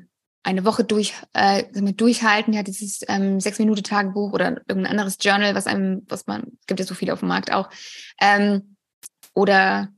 eine 0.45 0.65
Woche 0.65 0.85
durch, 0.85 1.15
äh, 1.33 1.65
durchhalten, 1.73 2.53
ja, 2.53 2.63
dieses 2.63 3.01
ähm, 3.09 3.41
Sechs-Minute-Tagebuch 3.41 4.33
oder 4.33 4.61
irgendein 4.69 4.93
anderes 4.93 5.17
Journal, 5.21 5.55
was 5.55 5.67
einem, 5.67 6.03
was 6.09 6.27
man, 6.27 6.53
es 6.61 6.67
gibt 6.67 6.81
ja 6.81 6.87
so 6.87 6.95
viele 6.95 7.13
auf 7.13 7.21
dem 7.21 7.29
Markt 7.29 7.53
auch. 7.53 7.71
Ähm, 8.21 8.77
oder 9.35 9.89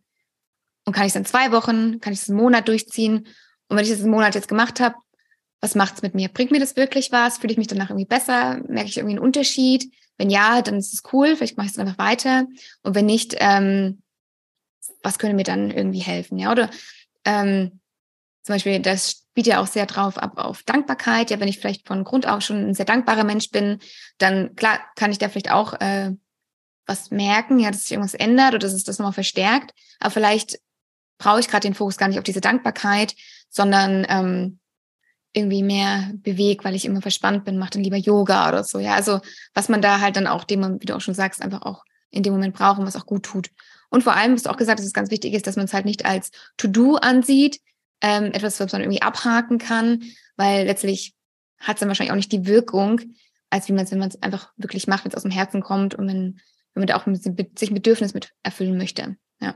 und 0.86 0.92
kann 0.92 1.02
ich 1.02 1.08
es 1.08 1.14
dann 1.14 1.24
zwei 1.24 1.50
Wochen, 1.50 2.00
kann 2.00 2.12
ich 2.12 2.20
es 2.20 2.30
einen 2.30 2.38
Monat 2.38 2.68
durchziehen? 2.68 3.26
Und 3.68 3.76
wenn 3.76 3.84
ich 3.84 3.90
das 3.90 4.00
einen 4.00 4.10
Monat 4.10 4.36
jetzt 4.36 4.46
gemacht 4.46 4.78
habe, 4.78 4.94
was 5.60 5.74
macht's 5.74 6.02
mit 6.02 6.14
mir? 6.14 6.28
Bringt 6.28 6.52
mir 6.52 6.60
das 6.60 6.76
wirklich 6.76 7.10
was? 7.10 7.38
Fühle 7.38 7.52
ich 7.52 7.58
mich 7.58 7.66
danach 7.66 7.90
irgendwie 7.90 8.06
besser? 8.06 8.62
Merke 8.68 8.88
ich 8.88 8.98
irgendwie 8.98 9.16
einen 9.16 9.24
Unterschied? 9.24 9.92
Wenn 10.16 10.30
ja, 10.30 10.62
dann 10.62 10.76
ist 10.76 10.94
es 10.94 11.02
cool, 11.12 11.34
vielleicht 11.34 11.56
mache 11.56 11.66
ich 11.66 11.72
es 11.72 11.78
einfach 11.78 11.98
weiter. 11.98 12.46
Und 12.82 12.94
wenn 12.94 13.06
nicht, 13.06 13.34
ähm, 13.40 14.00
was 15.02 15.18
könnte 15.18 15.34
mir 15.34 15.42
dann 15.42 15.72
irgendwie 15.72 15.98
helfen? 15.98 16.38
Ja, 16.38 16.52
oder 16.52 16.70
ähm, 17.24 17.80
zum 18.44 18.54
Beispiel, 18.54 18.78
das 18.78 19.25
spielt 19.36 19.48
ja 19.48 19.60
auch 19.60 19.66
sehr 19.66 19.84
drauf 19.84 20.16
ab 20.16 20.38
auf 20.38 20.62
Dankbarkeit. 20.62 21.30
Ja, 21.30 21.38
wenn 21.40 21.48
ich 21.48 21.58
vielleicht 21.58 21.86
von 21.86 22.04
Grund 22.04 22.26
auf 22.26 22.40
schon 22.40 22.70
ein 22.70 22.74
sehr 22.74 22.86
dankbarer 22.86 23.22
Mensch 23.22 23.50
bin, 23.50 23.80
dann 24.16 24.56
klar 24.56 24.80
kann 24.94 25.10
ich 25.10 25.18
da 25.18 25.28
vielleicht 25.28 25.50
auch 25.50 25.74
äh, 25.74 26.12
was 26.86 27.10
merken, 27.10 27.58
ja, 27.58 27.70
dass 27.70 27.82
sich 27.82 27.92
irgendwas 27.92 28.14
ändert 28.14 28.54
oder 28.54 28.60
dass 28.60 28.72
es 28.72 28.84
das 28.84 28.98
nochmal 28.98 29.12
verstärkt. 29.12 29.74
Aber 30.00 30.10
vielleicht 30.10 30.58
brauche 31.18 31.38
ich 31.40 31.48
gerade 31.48 31.68
den 31.68 31.74
Fokus 31.74 31.98
gar 31.98 32.08
nicht 32.08 32.16
auf 32.16 32.24
diese 32.24 32.40
Dankbarkeit, 32.40 33.14
sondern 33.50 34.06
ähm, 34.08 34.58
irgendwie 35.34 35.62
mehr 35.62 36.12
bewegt, 36.14 36.64
weil 36.64 36.74
ich 36.74 36.86
immer 36.86 37.02
verspannt 37.02 37.44
bin, 37.44 37.58
mache 37.58 37.72
dann 37.72 37.84
lieber 37.84 37.98
Yoga 37.98 38.48
oder 38.48 38.64
so. 38.64 38.78
Ja, 38.78 38.94
also 38.94 39.20
was 39.52 39.68
man 39.68 39.82
da 39.82 40.00
halt 40.00 40.16
dann 40.16 40.26
auch, 40.26 40.44
dem, 40.44 40.80
wie 40.80 40.86
du 40.86 40.96
auch 40.96 41.02
schon 41.02 41.12
sagst, 41.12 41.42
einfach 41.42 41.60
auch 41.60 41.84
in 42.10 42.22
dem 42.22 42.32
Moment 42.32 42.54
braucht 42.54 42.78
und 42.78 42.86
was 42.86 42.96
auch 42.96 43.04
gut 43.04 43.24
tut. 43.24 43.50
Und 43.90 44.02
vor 44.02 44.14
allem 44.14 44.32
hast 44.32 44.46
du 44.46 44.50
auch 44.50 44.56
gesagt, 44.56 44.78
dass 44.78 44.86
es 44.86 44.94
ganz 44.94 45.10
wichtig 45.10 45.34
ist, 45.34 45.46
dass 45.46 45.56
man 45.56 45.66
es 45.66 45.74
halt 45.74 45.84
nicht 45.84 46.06
als 46.06 46.30
To-Do 46.56 46.96
ansieht, 46.96 47.60
ähm, 48.00 48.32
etwas, 48.32 48.60
was 48.60 48.72
man 48.72 48.82
irgendwie 48.82 49.02
abhaken 49.02 49.58
kann, 49.58 50.02
weil 50.36 50.66
letztlich 50.66 51.14
hat 51.58 51.76
es 51.76 51.80
dann 51.80 51.88
wahrscheinlich 51.88 52.12
auch 52.12 52.16
nicht 52.16 52.32
die 52.32 52.46
Wirkung, 52.46 53.00
als 53.50 53.68
wie 53.68 53.72
man 53.72 53.84
es, 53.84 53.90
wenn 53.90 53.98
man 53.98 54.08
es 54.08 54.22
einfach 54.22 54.52
wirklich 54.56 54.86
macht, 54.86 55.04
wenn 55.04 55.10
es 55.10 55.16
aus 55.16 55.22
dem 55.22 55.30
Herzen 55.30 55.62
kommt 55.62 55.94
und 55.94 56.06
wenn, 56.08 56.40
wenn 56.74 56.80
man 56.80 56.86
da 56.86 56.96
auch 56.96 57.06
mit, 57.06 57.22
sich 57.22 57.70
ein 57.70 57.74
Bedürfnis 57.74 58.14
mit 58.14 58.32
erfüllen 58.42 58.76
möchte. 58.76 59.16
Ja. 59.40 59.54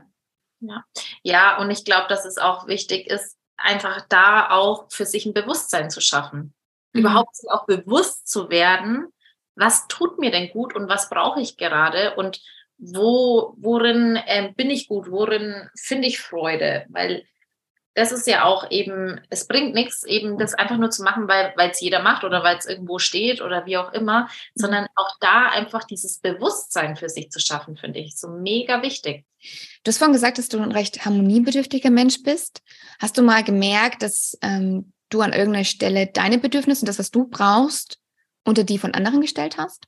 Ja, 0.59 0.83
ja 1.23 1.57
und 1.57 1.69
ich 1.71 1.85
glaube, 1.85 2.07
dass 2.07 2.25
es 2.25 2.37
auch 2.37 2.67
wichtig 2.67 3.07
ist, 3.07 3.37
einfach 3.57 4.05
da 4.09 4.49
auch 4.49 4.87
für 4.89 5.05
sich 5.05 5.25
ein 5.25 5.33
Bewusstsein 5.33 5.89
zu 5.89 6.01
schaffen. 6.01 6.53
Mhm. 6.93 7.01
Überhaupt 7.01 7.35
auch 7.49 7.65
bewusst 7.65 8.27
zu 8.27 8.49
werden, 8.49 9.07
was 9.55 9.87
tut 9.87 10.17
mir 10.19 10.31
denn 10.31 10.49
gut 10.49 10.75
und 10.75 10.89
was 10.89 11.09
brauche 11.09 11.41
ich 11.41 11.57
gerade 11.57 12.15
und 12.15 12.41
wo, 12.77 13.53
worin 13.57 14.15
äh, 14.15 14.51
bin 14.55 14.71
ich 14.71 14.87
gut, 14.87 15.11
worin 15.11 15.69
finde 15.75 16.07
ich 16.07 16.19
Freude, 16.19 16.85
weil 16.89 17.25
das 17.93 18.11
ist 18.11 18.25
ja 18.27 18.45
auch 18.45 18.71
eben, 18.71 19.19
es 19.29 19.47
bringt 19.47 19.73
nichts, 19.73 20.03
eben 20.03 20.37
das 20.37 20.53
einfach 20.53 20.77
nur 20.77 20.91
zu 20.91 21.03
machen, 21.03 21.27
weil 21.27 21.53
es 21.69 21.81
jeder 21.81 22.01
macht 22.01 22.23
oder 22.23 22.43
weil 22.43 22.57
es 22.57 22.65
irgendwo 22.65 22.99
steht 22.99 23.41
oder 23.41 23.65
wie 23.65 23.77
auch 23.77 23.91
immer, 23.91 24.29
sondern 24.55 24.87
auch 24.95 25.17
da 25.19 25.49
einfach 25.49 25.83
dieses 25.83 26.19
Bewusstsein 26.19 26.95
für 26.95 27.09
sich 27.09 27.29
zu 27.31 27.39
schaffen, 27.39 27.75
finde 27.75 27.99
ich 27.99 28.15
so 28.15 28.29
mega 28.29 28.81
wichtig. 28.81 29.25
Du 29.83 29.89
hast 29.89 29.97
vorhin 29.97 30.13
gesagt, 30.13 30.37
dass 30.37 30.47
du 30.47 30.59
ein 30.59 30.71
recht 30.71 31.03
harmoniebedürftiger 31.03 31.89
Mensch 31.89 32.23
bist. 32.23 32.61
Hast 32.99 33.17
du 33.17 33.23
mal 33.23 33.43
gemerkt, 33.43 34.03
dass 34.03 34.37
ähm, 34.41 34.93
du 35.09 35.21
an 35.21 35.33
irgendeiner 35.33 35.65
Stelle 35.65 36.07
deine 36.07 36.37
Bedürfnisse 36.37 36.81
und 36.81 36.87
das, 36.87 36.99
was 36.99 37.11
du 37.11 37.27
brauchst, 37.27 37.99
unter 38.45 38.63
die 38.63 38.77
von 38.77 38.93
anderen 38.93 39.21
gestellt 39.21 39.57
hast? 39.57 39.85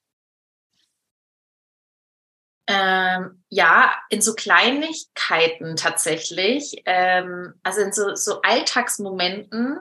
Ähm, 2.65 3.43
ja, 3.49 3.93
in 4.09 4.21
so 4.21 4.35
Kleinigkeiten 4.35 5.75
tatsächlich, 5.75 6.81
ähm, 6.85 7.55
also 7.61 7.81
in 7.81 7.91
so, 7.91 8.15
so 8.15 8.41
Alltagsmomenten, 8.41 9.79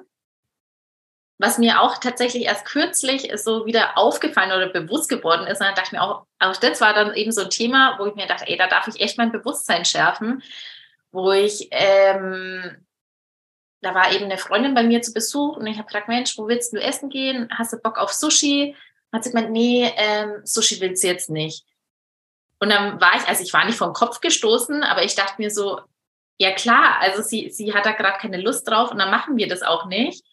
was 1.39 1.59
mir 1.59 1.81
auch 1.81 1.99
tatsächlich 1.99 2.45
erst 2.45 2.65
kürzlich 2.65 3.31
so 3.37 3.67
wieder 3.67 3.99
aufgefallen 3.99 4.53
oder 4.53 4.69
bewusst 4.69 5.09
geworden 5.09 5.47
ist. 5.47 5.61
Und 5.61 5.67
dann 5.67 5.75
dachte 5.75 5.89
ich 5.89 5.93
mir 5.93 6.03
auch, 6.03 6.27
auch 6.39 6.57
das 6.57 6.81
war 6.81 6.95
dann 6.95 7.15
eben 7.15 7.33
so 7.33 7.43
ein 7.43 7.51
Thema, 7.51 7.97
wo 7.99 8.07
ich 8.07 8.15
mir 8.15 8.27
dachte, 8.27 8.47
ey, 8.49 8.57
da 8.57 8.69
darf 8.69 8.89
ich 8.89 9.01
echt 9.01 9.19
mein 9.19 9.33
Bewusstsein 9.33 9.85
schärfen, 9.85 10.43
wo 11.11 11.33
ich, 11.33 11.69
ähm, 11.73 12.85
da 13.81 13.95
war 13.95 14.13
eben 14.13 14.27
eine 14.27 14.39
Freundin 14.39 14.75
bei 14.75 14.85
mir 14.85 15.03
zu 15.03 15.13
Besuch 15.13 15.57
und 15.57 15.67
ich 15.67 15.79
habe 15.79 15.87
gefragt, 15.87 16.09
Mensch, 16.09 16.39
wo 16.39 16.47
willst 16.47 16.73
du 16.73 16.79
essen 16.79 17.11
gehen? 17.11 17.49
Hast 17.51 17.73
du 17.73 17.79
Bock 17.79 17.99
auf 17.99 18.13
Sushi? 18.13 18.77
Hat 19.13 19.25
sie 19.25 19.31
gemeint, 19.31 19.51
nee, 19.51 19.93
ähm, 19.97 20.43
Sushi 20.45 20.81
will 20.81 20.97
sie 20.97 21.09
jetzt 21.09 21.29
nicht. 21.29 21.65
Und 22.63 22.71
dann 22.71 23.01
war 23.01 23.17
ich, 23.17 23.27
also 23.27 23.43
ich 23.43 23.53
war 23.53 23.65
nicht 23.65 23.77
vom 23.77 23.93
Kopf 23.93 24.21
gestoßen, 24.21 24.85
aber 24.85 25.03
ich 25.03 25.17
dachte 25.17 25.43
mir 25.43 25.51
so, 25.51 25.81
ja 26.39 26.53
klar, 26.53 27.01
also 27.01 27.21
sie, 27.21 27.51
sie 27.51 27.75
hat 27.75 27.87
da 27.87 27.91
gerade 27.91 28.19
keine 28.19 28.41
Lust 28.41 28.71
drauf 28.71 28.93
und 28.93 28.99
dann 28.99 29.11
machen 29.11 29.37
wir 29.37 29.49
das 29.49 29.63
auch 29.63 29.87
nicht. 29.87 30.25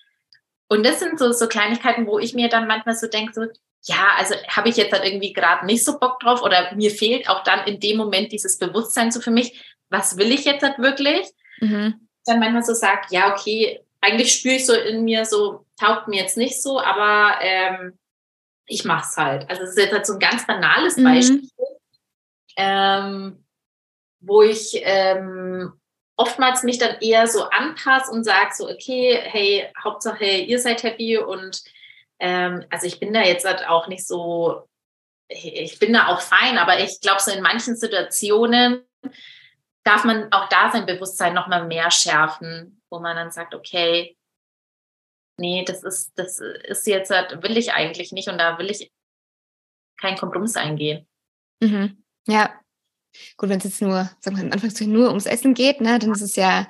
Und 0.67 0.85
das 0.85 0.99
sind 0.99 1.17
so, 1.17 1.31
so 1.31 1.47
Kleinigkeiten, 1.47 2.05
wo 2.05 2.19
ich 2.19 2.35
mir 2.35 2.47
dann 2.47 2.67
manchmal 2.67 2.95
so 2.95 3.07
denke, 3.07 3.33
so, 3.33 3.45
ja, 3.81 4.09
also 4.15 4.35
habe 4.47 4.69
ich 4.69 4.77
jetzt 4.77 4.93
halt 4.93 5.05
irgendwie 5.05 5.33
gerade 5.33 5.65
nicht 5.65 5.83
so 5.83 5.97
Bock 5.97 6.19
drauf 6.19 6.43
oder 6.43 6.71
mir 6.75 6.91
fehlt 6.91 7.27
auch 7.27 7.43
dann 7.43 7.65
in 7.65 7.79
dem 7.79 7.97
Moment 7.97 8.31
dieses 8.31 8.59
Bewusstsein 8.59 9.11
so 9.11 9.21
für 9.21 9.31
mich, 9.31 9.75
was 9.89 10.15
will 10.17 10.31
ich 10.31 10.45
jetzt 10.45 10.61
halt 10.61 10.77
wirklich? 10.77 11.25
Mhm. 11.61 12.07
Dann 12.25 12.39
manchmal 12.39 12.63
so 12.63 12.75
sagt, 12.75 13.11
ja, 13.11 13.33
okay, 13.33 13.83
eigentlich 14.01 14.33
spüre 14.33 14.53
ich 14.53 14.67
so 14.67 14.73
in 14.73 15.03
mir 15.03 15.25
so, 15.25 15.65
taugt 15.79 16.07
mir 16.07 16.21
jetzt 16.21 16.37
nicht 16.37 16.61
so, 16.61 16.79
aber 16.79 17.41
ähm, 17.41 17.97
ich 18.67 18.85
mache 18.85 19.07
es 19.09 19.17
halt. 19.17 19.49
Also 19.49 19.63
es 19.63 19.71
ist 19.71 19.79
jetzt 19.79 19.93
halt 19.93 20.05
so 20.05 20.13
ein 20.13 20.19
ganz 20.19 20.45
banales 20.45 20.95
mhm. 20.95 21.49
Ähm, 22.62 23.45
wo 24.19 24.41
ich 24.41 24.82
ähm, 24.84 25.72
oftmals 26.17 26.63
mich 26.63 26.78
dann 26.78 26.98
eher 27.00 27.26
so 27.26 27.43
anpasse 27.43 28.12
und 28.12 28.26
sage 28.26 28.50
so, 28.54 28.69
okay, 28.69 29.17
hey, 29.24 29.72
Hauptsache 29.82 30.26
ihr 30.26 30.60
seid 30.60 30.84
happy 30.84 31.17
und 31.17 31.63
ähm, 32.19 32.65
also 32.69 32.86
ich 32.86 33.00
bin 33.00 33.13
da 33.13 33.22
jetzt 33.22 33.45
halt 33.45 33.65
auch 33.65 33.88
nicht 33.88 34.06
so 34.06 34.67
ich 35.30 35.78
bin 35.80 35.93
da 35.93 36.08
auch 36.08 36.22
fein, 36.22 36.58
aber 36.58 36.80
ich 36.80 37.02
glaube, 37.02 37.22
so 37.22 37.32
in 37.32 37.41
manchen 37.41 37.76
Situationen 37.76 38.84
darf 39.84 40.04
man 40.04 40.32
auch 40.32 40.50
da 40.50 40.72
sein 40.72 40.86
Bewusstsein 40.86 41.34
nochmal 41.34 41.65
mehr 41.67 41.91
schärfen, 41.91 42.82
wo 42.89 43.00
man 43.00 43.15
dann 43.15 43.32
sagt, 43.32 43.54
okay, 43.54 44.17
nee, 45.38 45.63
das 45.65 45.84
ist, 45.84 46.12
das 46.15 46.39
ist 46.39 46.88
jetzt, 46.88 47.12
will 47.12 47.58
ich 47.58 47.74
eigentlich 47.74 48.12
nicht 48.12 48.28
und 48.28 48.39
da 48.39 48.58
will 48.58 48.69
ich 48.69 48.91
keinen 49.98 50.17
Kompromiss 50.17 50.58
eingehen. 50.58 51.08
Mhm. 51.62 52.04
Ja. 52.29 52.51
Gut, 53.37 53.49
wenn 53.49 53.57
es 53.57 53.63
jetzt 53.63 53.81
nur, 53.81 54.09
sagen 54.19 54.37
wir, 54.37 54.43
am 54.43 54.51
Anfang 54.51 54.71
nur 54.91 55.09
ums 55.09 55.25
Essen 55.25 55.53
geht, 55.55 55.81
ne, 55.81 55.97
dann 55.97 56.11
ist 56.11 56.21
es 56.21 56.35
ja 56.35 56.67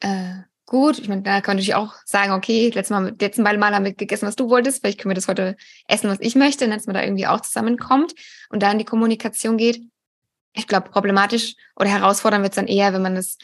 äh, 0.00 0.34
gut. 0.66 0.98
Ich 0.98 1.08
meine, 1.08 1.22
da 1.22 1.40
könnte 1.40 1.62
ich 1.62 1.74
auch 1.74 1.94
sagen, 2.04 2.32
okay, 2.32 2.70
letztes 2.74 2.90
Mal, 2.90 3.14
letzten 3.18 3.42
Mal 3.42 3.60
haben 3.60 3.84
wir 3.84 3.94
gegessen, 3.94 4.26
was 4.26 4.36
du 4.36 4.48
wolltest, 4.48 4.80
vielleicht 4.80 4.98
können 4.98 5.10
wir 5.10 5.14
das 5.14 5.28
heute 5.28 5.56
essen, 5.86 6.10
was 6.10 6.18
ich 6.20 6.34
möchte, 6.34 6.68
dass 6.68 6.86
man 6.86 6.94
da 6.94 7.02
irgendwie 7.02 7.26
auch 7.26 7.40
zusammenkommt 7.40 8.14
und 8.50 8.62
da 8.62 8.72
in 8.72 8.78
die 8.78 8.84
Kommunikation 8.84 9.56
geht. 9.56 9.82
Ich 10.52 10.66
glaube, 10.66 10.90
problematisch 10.90 11.54
oder 11.76 11.90
herausfordernd 11.90 12.42
wird 12.42 12.52
es 12.52 12.56
dann 12.56 12.66
eher, 12.66 12.92
wenn 12.92 13.02
man 13.02 13.14
das 13.14 13.38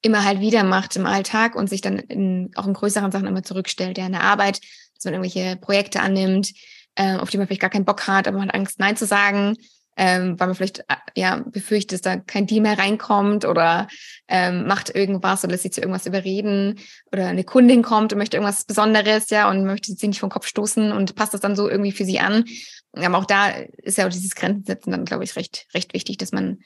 immer 0.00 0.24
halt 0.24 0.40
wieder 0.40 0.62
macht 0.62 0.96
im 0.96 1.06
Alltag 1.06 1.56
und 1.56 1.68
sich 1.68 1.80
dann 1.80 1.98
in, 1.98 2.50
auch 2.54 2.66
in 2.66 2.74
größeren 2.74 3.10
Sachen 3.10 3.26
immer 3.26 3.42
zurückstellt, 3.42 3.98
ja, 3.98 4.06
in 4.06 4.12
der 4.12 4.22
Arbeit, 4.22 4.60
dass 4.94 5.04
man 5.04 5.14
irgendwelche 5.14 5.56
Projekte 5.56 6.00
annimmt, 6.00 6.52
äh, 6.94 7.16
auf 7.16 7.30
die 7.30 7.38
man 7.38 7.46
vielleicht 7.46 7.62
gar 7.62 7.70
keinen 7.70 7.84
Bock 7.84 8.06
hat, 8.06 8.28
aber 8.28 8.38
man 8.38 8.48
hat 8.48 8.54
Angst, 8.54 8.78
Nein 8.78 8.96
zu 8.96 9.06
sagen, 9.06 9.56
ähm, 9.96 10.38
weil 10.38 10.48
man 10.48 10.56
vielleicht 10.56 10.80
äh, 10.80 10.96
ja 11.14 11.42
befürchtet, 11.46 11.92
dass 11.92 12.00
da 12.00 12.16
kein 12.16 12.46
Deal 12.46 12.62
mehr 12.62 12.78
reinkommt 12.78 13.44
oder 13.44 13.88
ähm, 14.28 14.66
macht 14.66 14.94
irgendwas 14.94 15.44
oder 15.44 15.52
lässt 15.52 15.62
sich 15.62 15.72
zu 15.72 15.80
irgendwas 15.80 16.06
überreden 16.06 16.78
oder 17.12 17.28
eine 17.28 17.44
Kundin 17.44 17.82
kommt 17.82 18.12
und 18.12 18.18
möchte 18.18 18.36
irgendwas 18.36 18.64
Besonderes, 18.64 19.30
ja, 19.30 19.48
und 19.48 19.64
möchte 19.64 19.92
sie 19.92 20.08
nicht 20.08 20.20
vom 20.20 20.30
Kopf 20.30 20.46
stoßen 20.46 20.92
und 20.92 21.14
passt 21.14 21.34
das 21.34 21.40
dann 21.40 21.56
so 21.56 21.68
irgendwie 21.68 21.92
für 21.92 22.04
sie 22.04 22.20
an. 22.20 22.44
Aber 22.92 23.18
auch 23.18 23.24
da 23.24 23.48
ist 23.82 23.98
ja 23.98 24.06
auch 24.06 24.10
dieses 24.10 24.34
Grenzensetzen 24.34 24.92
dann, 24.92 25.04
glaube 25.04 25.24
ich, 25.24 25.36
recht, 25.36 25.66
recht 25.74 25.94
wichtig, 25.94 26.18
dass 26.18 26.32
man 26.32 26.58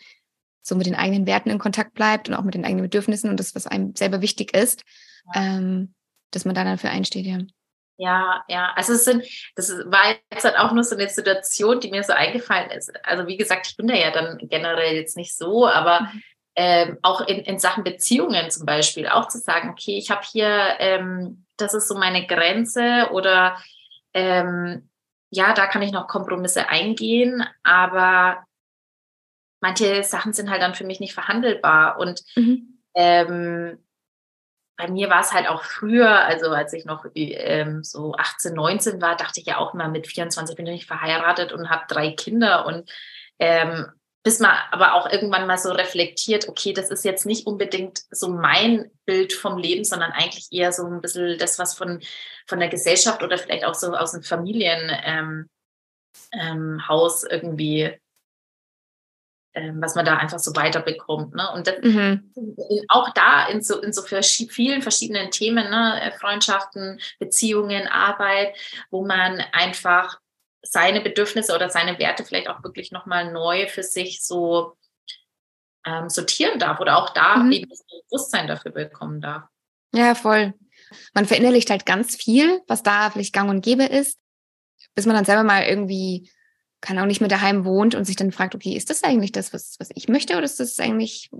so 0.62 0.76
mit 0.76 0.86
den 0.86 0.94
eigenen 0.94 1.26
Werten 1.26 1.50
in 1.50 1.58
Kontakt 1.58 1.94
bleibt 1.94 2.28
und 2.28 2.34
auch 2.34 2.44
mit 2.44 2.54
den 2.54 2.64
eigenen 2.64 2.82
Bedürfnissen 2.82 3.30
und 3.30 3.40
das, 3.40 3.54
was 3.54 3.66
einem 3.66 3.94
selber 3.94 4.20
wichtig 4.20 4.54
ist, 4.54 4.82
ähm, 5.34 5.94
dass 6.30 6.44
man 6.44 6.54
da 6.54 6.64
dafür 6.64 6.90
einsteht, 6.90 7.26
ja. 7.26 7.38
Ja, 8.00 8.44
ja, 8.48 8.72
also 8.76 8.92
es 8.92 9.04
sind, 9.04 9.24
das 9.56 9.70
war 9.86 10.14
jetzt 10.32 10.44
halt 10.44 10.56
auch 10.56 10.70
nur 10.70 10.84
so 10.84 10.94
eine 10.94 11.08
Situation, 11.08 11.80
die 11.80 11.90
mir 11.90 12.04
so 12.04 12.12
eingefallen 12.12 12.70
ist. 12.70 12.92
Also 13.04 13.26
wie 13.26 13.36
gesagt, 13.36 13.66
ich 13.66 13.76
bin 13.76 13.88
da 13.88 13.94
ja 13.94 14.12
dann 14.12 14.38
generell 14.40 14.94
jetzt 14.94 15.16
nicht 15.16 15.36
so, 15.36 15.66
aber 15.66 16.02
mhm. 16.02 16.22
ähm, 16.54 16.98
auch 17.02 17.22
in, 17.22 17.40
in 17.40 17.58
Sachen 17.58 17.82
Beziehungen 17.82 18.50
zum 18.52 18.66
Beispiel, 18.66 19.08
auch 19.08 19.26
zu 19.26 19.38
sagen, 19.38 19.70
okay, 19.70 19.98
ich 19.98 20.12
habe 20.12 20.22
hier, 20.24 20.76
ähm, 20.78 21.44
das 21.56 21.74
ist 21.74 21.88
so 21.88 21.98
meine 21.98 22.24
Grenze 22.24 23.08
oder 23.10 23.58
ähm, 24.14 24.88
ja, 25.30 25.52
da 25.52 25.66
kann 25.66 25.82
ich 25.82 25.90
noch 25.90 26.06
Kompromisse 26.06 26.68
eingehen, 26.68 27.44
aber 27.64 28.44
manche 29.60 30.04
Sachen 30.04 30.32
sind 30.32 30.50
halt 30.50 30.62
dann 30.62 30.76
für 30.76 30.84
mich 30.84 31.00
nicht 31.00 31.14
verhandelbar 31.14 31.98
und 31.98 32.22
mhm. 32.36 32.78
ähm, 32.94 33.78
bei 34.78 34.88
mir 34.88 35.10
war 35.10 35.20
es 35.20 35.32
halt 35.32 35.48
auch 35.48 35.64
früher, 35.64 36.08
also 36.08 36.50
als 36.50 36.72
ich 36.72 36.84
noch 36.84 37.04
ähm, 37.14 37.82
so 37.82 38.14
18, 38.16 38.54
19 38.54 39.02
war, 39.02 39.16
dachte 39.16 39.40
ich 39.40 39.46
ja 39.46 39.58
auch 39.58 39.74
mal 39.74 39.88
mit 39.88 40.06
24 40.06 40.56
bin 40.56 40.66
ich 40.68 40.86
verheiratet 40.86 41.52
und 41.52 41.68
habe 41.68 41.84
drei 41.88 42.12
Kinder 42.12 42.64
und 42.64 42.88
ähm, 43.40 43.86
bis 44.22 44.38
man 44.38 44.52
aber 44.70 44.94
auch 44.94 45.10
irgendwann 45.10 45.48
mal 45.48 45.58
so 45.58 45.72
reflektiert, 45.72 46.48
okay, 46.48 46.72
das 46.72 46.90
ist 46.90 47.04
jetzt 47.04 47.26
nicht 47.26 47.46
unbedingt 47.46 48.02
so 48.10 48.28
mein 48.28 48.88
Bild 49.04 49.32
vom 49.32 49.58
Leben, 49.58 49.82
sondern 49.82 50.12
eigentlich 50.12 50.46
eher 50.52 50.72
so 50.72 50.86
ein 50.86 51.00
bisschen 51.00 51.38
das, 51.38 51.58
was 51.58 51.74
von, 51.74 52.00
von 52.46 52.60
der 52.60 52.68
Gesellschaft 52.68 53.22
oder 53.24 53.36
vielleicht 53.36 53.64
auch 53.64 53.74
so 53.74 53.94
aus 53.94 54.12
dem 54.12 54.22
Familienhaus 54.22 55.00
ähm, 55.04 55.48
ähm, 56.32 56.80
irgendwie 57.30 57.98
was 59.74 59.94
man 59.94 60.04
da 60.04 60.16
einfach 60.16 60.38
so 60.38 60.54
weiterbekommt. 60.54 61.34
Ne? 61.34 61.50
Und 61.54 61.66
das, 61.66 61.76
mhm. 61.82 62.32
auch 62.88 63.10
da 63.14 63.46
in 63.48 63.62
so, 63.62 63.80
in 63.80 63.92
so 63.92 64.02
vielen 64.02 64.82
verschiedenen 64.82 65.30
Themen, 65.30 65.70
ne? 65.70 66.00
Äh, 66.02 66.12
Freundschaften, 66.12 67.00
Beziehungen, 67.18 67.86
Arbeit, 67.88 68.56
wo 68.90 69.04
man 69.04 69.40
einfach 69.52 70.18
seine 70.62 71.00
Bedürfnisse 71.00 71.54
oder 71.54 71.70
seine 71.70 71.98
Werte 71.98 72.24
vielleicht 72.24 72.48
auch 72.48 72.62
wirklich 72.62 72.92
nochmal 72.92 73.32
neu 73.32 73.68
für 73.68 73.82
sich 73.82 74.22
so 74.22 74.76
ähm, 75.86 76.08
sortieren 76.08 76.58
darf 76.58 76.80
oder 76.80 76.98
auch 76.98 77.10
da 77.10 77.36
mhm. 77.36 77.52
eben 77.52 77.70
das 77.70 77.84
Bewusstsein 77.84 78.46
dafür 78.46 78.72
bekommen 78.72 79.20
darf. 79.20 79.44
Ja, 79.94 80.14
voll. 80.14 80.54
Man 81.14 81.26
verinnerlicht 81.26 81.70
halt 81.70 81.86
ganz 81.86 82.16
viel, 82.16 82.60
was 82.66 82.82
da 82.82 83.10
vielleicht 83.10 83.32
gang 83.32 83.50
und 83.50 83.64
gäbe 83.64 83.84
ist, 83.84 84.18
bis 84.94 85.06
man 85.06 85.16
dann 85.16 85.24
selber 85.24 85.44
mal 85.44 85.64
irgendwie 85.64 86.30
kann 86.80 86.98
auch 86.98 87.06
nicht 87.06 87.20
mehr 87.20 87.28
daheim 87.28 87.64
wohnt 87.64 87.94
und 87.94 88.04
sich 88.04 88.16
dann 88.16 88.32
fragt, 88.32 88.54
okay, 88.54 88.74
ist 88.76 88.90
das 88.90 89.02
eigentlich 89.02 89.32
das, 89.32 89.52
was, 89.52 89.76
was 89.78 89.88
ich 89.94 90.08
möchte 90.08 90.34
oder 90.34 90.44
ist 90.44 90.60
das 90.60 90.78
eigentlich 90.78 91.30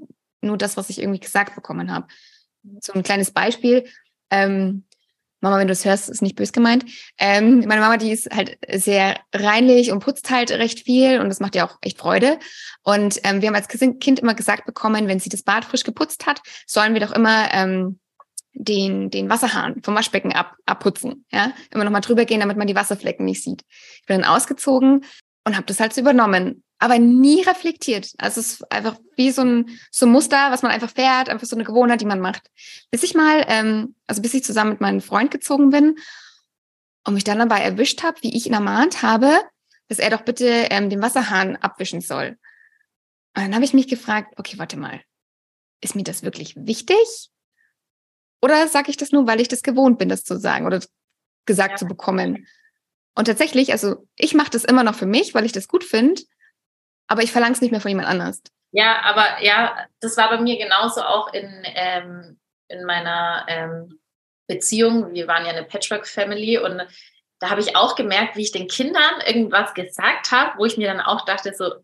nur 0.40 0.56
das, 0.56 0.76
was 0.76 0.90
ich 0.90 1.00
irgendwie 1.00 1.20
gesagt 1.20 1.54
bekommen 1.54 1.92
habe? 1.92 2.06
So 2.80 2.92
ein 2.92 3.02
kleines 3.02 3.30
Beispiel. 3.30 3.84
Ähm, 4.30 4.84
Mama, 5.40 5.58
wenn 5.58 5.68
du 5.68 5.72
es 5.72 5.84
hörst, 5.84 6.08
ist 6.08 6.20
nicht 6.20 6.34
bös 6.34 6.52
gemeint. 6.52 6.84
Ähm, 7.16 7.60
meine 7.60 7.80
Mama, 7.80 7.96
die 7.96 8.10
ist 8.10 8.28
halt 8.34 8.58
sehr 8.72 9.16
reinlich 9.32 9.92
und 9.92 10.00
putzt 10.00 10.30
halt 10.30 10.50
recht 10.50 10.80
viel 10.80 11.20
und 11.20 11.28
das 11.28 11.38
macht 11.38 11.54
ihr 11.54 11.64
auch 11.64 11.78
echt 11.80 11.98
Freude. 11.98 12.38
Und 12.82 13.20
ähm, 13.22 13.40
wir 13.40 13.48
haben 13.48 13.54
als 13.54 13.68
Kind 13.68 14.18
immer 14.18 14.34
gesagt 14.34 14.66
bekommen, 14.66 15.06
wenn 15.06 15.20
sie 15.20 15.28
das 15.28 15.44
Bad 15.44 15.64
frisch 15.64 15.84
geputzt 15.84 16.26
hat, 16.26 16.40
sollen 16.66 16.94
wir 16.94 17.00
doch 17.00 17.12
immer 17.12 17.52
ähm, 17.52 18.00
den, 18.52 19.10
den 19.10 19.30
Wasserhahn 19.30 19.80
vom 19.82 19.94
Waschbecken 19.94 20.32
ab, 20.32 20.56
abputzen. 20.66 21.24
Ja? 21.30 21.52
Immer 21.70 21.84
noch 21.84 21.92
mal 21.92 22.00
drüber 22.00 22.24
gehen, 22.24 22.40
damit 22.40 22.56
man 22.56 22.66
die 22.66 22.74
Wasserflecken 22.74 23.24
nicht 23.24 23.44
sieht. 23.44 23.62
Ich 24.00 24.06
bin 24.06 24.20
dann 24.20 24.30
ausgezogen 24.30 25.04
und 25.48 25.56
habe 25.56 25.66
das 25.66 25.80
halt 25.80 25.94
so 25.94 26.02
übernommen, 26.02 26.62
aber 26.78 26.98
nie 26.98 27.42
reflektiert. 27.42 28.12
Also 28.18 28.40
es 28.40 28.52
ist 28.52 28.70
einfach 28.70 28.98
wie 29.16 29.30
so 29.30 29.42
ein, 29.42 29.78
so 29.90 30.04
ein 30.04 30.12
Muster, 30.12 30.50
was 30.50 30.60
man 30.60 30.70
einfach 30.70 30.90
fährt, 30.90 31.30
einfach 31.30 31.46
so 31.46 31.56
eine 31.56 31.64
Gewohnheit, 31.64 32.02
die 32.02 32.06
man 32.06 32.20
macht. 32.20 32.50
Bis 32.90 33.02
ich 33.02 33.14
mal, 33.14 33.46
ähm, 33.48 33.94
also 34.06 34.20
bis 34.20 34.34
ich 34.34 34.44
zusammen 34.44 34.72
mit 34.72 34.82
meinem 34.82 35.00
Freund 35.00 35.30
gezogen 35.30 35.70
bin 35.70 35.96
und 37.06 37.14
mich 37.14 37.24
dann 37.24 37.38
dabei 37.38 37.60
erwischt 37.60 38.02
habe, 38.02 38.22
wie 38.22 38.36
ich 38.36 38.46
ihn 38.46 38.52
ermahnt 38.52 39.02
habe, 39.02 39.40
dass 39.88 39.98
er 39.98 40.10
doch 40.10 40.20
bitte 40.20 40.46
ähm, 40.70 40.90
den 40.90 41.00
Wasserhahn 41.00 41.56
abwischen 41.56 42.02
soll. 42.02 42.36
Und 43.34 43.42
dann 43.42 43.54
habe 43.54 43.64
ich 43.64 43.72
mich 43.72 43.88
gefragt, 43.88 44.34
okay, 44.36 44.58
warte 44.58 44.76
mal, 44.76 45.00
ist 45.80 45.96
mir 45.96 46.04
das 46.04 46.22
wirklich 46.22 46.56
wichtig? 46.56 47.30
Oder 48.42 48.68
sage 48.68 48.90
ich 48.90 48.98
das 48.98 49.12
nur, 49.12 49.26
weil 49.26 49.40
ich 49.40 49.48
das 49.48 49.62
gewohnt 49.62 49.98
bin, 49.98 50.10
das 50.10 50.24
zu 50.24 50.38
sagen 50.38 50.66
oder 50.66 50.82
gesagt 51.46 51.72
ja. 51.72 51.76
zu 51.78 51.86
bekommen? 51.86 52.46
Und 53.18 53.24
tatsächlich, 53.24 53.72
also 53.72 54.06
ich 54.14 54.34
mache 54.34 54.50
das 54.50 54.64
immer 54.64 54.84
noch 54.84 54.94
für 54.94 55.04
mich, 55.04 55.34
weil 55.34 55.44
ich 55.44 55.50
das 55.50 55.66
gut 55.66 55.82
finde, 55.82 56.22
aber 57.08 57.24
ich 57.24 57.32
verlange 57.32 57.54
es 57.54 57.60
nicht 57.60 57.72
mehr 57.72 57.80
von 57.80 57.88
jemand 57.88 58.06
anders. 58.06 58.40
Ja, 58.70 59.00
aber 59.02 59.42
ja, 59.42 59.76
das 59.98 60.16
war 60.16 60.30
bei 60.30 60.40
mir 60.40 60.56
genauso 60.56 61.02
auch 61.02 61.32
in, 61.32 61.64
ähm, 61.64 62.38
in 62.68 62.84
meiner 62.84 63.44
ähm, 63.48 63.98
Beziehung. 64.46 65.14
Wir 65.14 65.26
waren 65.26 65.44
ja 65.44 65.50
eine 65.50 65.64
Patchwork-Family 65.64 66.58
und 66.58 66.80
da 67.40 67.50
habe 67.50 67.60
ich 67.60 67.74
auch 67.74 67.96
gemerkt, 67.96 68.36
wie 68.36 68.42
ich 68.42 68.52
den 68.52 68.68
Kindern 68.68 69.20
irgendwas 69.26 69.74
gesagt 69.74 70.30
habe, 70.30 70.56
wo 70.56 70.64
ich 70.64 70.76
mir 70.76 70.86
dann 70.86 71.00
auch 71.00 71.24
dachte, 71.24 71.52
so, 71.52 71.74